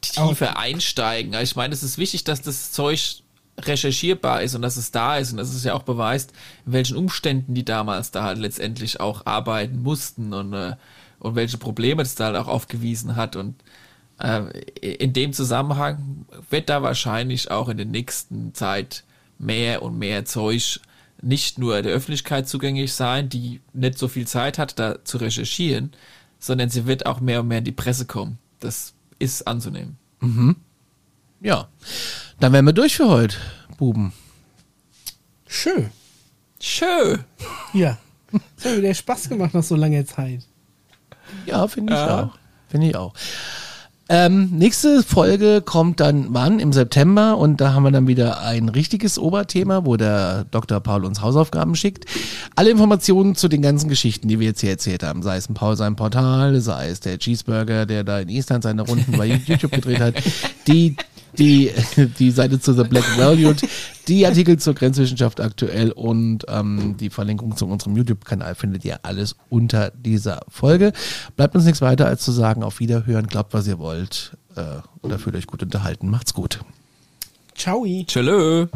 [0.00, 1.34] tiefer einsteigen.
[1.34, 3.22] Also ich meine, es ist wichtig, dass das Zeug
[3.58, 6.32] recherchierbar ist und dass es da ist und dass es ja auch beweist,
[6.66, 10.76] in welchen Umständen die damals da halt letztendlich auch arbeiten mussten und, äh,
[11.18, 13.56] und welche Probleme das da halt auch aufgewiesen hat und
[14.20, 14.42] äh,
[14.80, 19.04] in dem Zusammenhang wird da wahrscheinlich auch in der nächsten Zeit
[19.38, 20.80] mehr und mehr Zeug
[21.20, 25.92] nicht nur der Öffentlichkeit zugänglich sein, die nicht so viel Zeit hat, da zu recherchieren,
[26.38, 28.38] sondern sie wird auch mehr und mehr in die Presse kommen.
[28.60, 29.96] Das ist anzunehmen.
[31.40, 31.68] Ja,
[32.40, 33.36] dann wären wir durch für heute,
[33.78, 34.12] Buben.
[35.46, 35.90] Schön.
[36.60, 37.24] Schön.
[37.72, 37.98] Ja.
[38.56, 40.42] Das hat wieder Spaß gemacht nach so langer Zeit.
[41.46, 42.24] Ja, finde ich Ja.
[42.24, 42.38] auch.
[42.68, 43.14] Finde ich auch.
[44.10, 46.60] Ähm, nächste Folge kommt dann wann?
[46.60, 50.80] Im September und da haben wir dann wieder ein richtiges Oberthema, wo der Dr.
[50.80, 52.06] Paul uns Hausaufgaben schickt.
[52.56, 55.54] Alle Informationen zu den ganzen Geschichten, die wir jetzt hier erzählt haben, sei es ein
[55.54, 59.72] Paul sein Portal, sei es der Cheeseburger, der da in Island seine Runden bei YouTube
[59.72, 60.14] gedreht hat,
[60.66, 60.96] die
[61.36, 61.70] die,
[62.18, 63.62] die Seite zu The Black Valued,
[64.08, 69.36] die Artikel zur Grenzwissenschaft aktuell und ähm, die Verlinkung zu unserem YouTube-Kanal findet ihr alles
[69.50, 70.92] unter dieser Folge.
[71.36, 74.62] Bleibt uns nichts weiter als zu sagen, auf Wiederhören, glaubt, was ihr wollt äh,
[75.02, 76.08] oder fühlt euch gut unterhalten.
[76.08, 76.60] Macht's gut.
[77.54, 77.84] Ciao.
[78.06, 78.66] Tschö.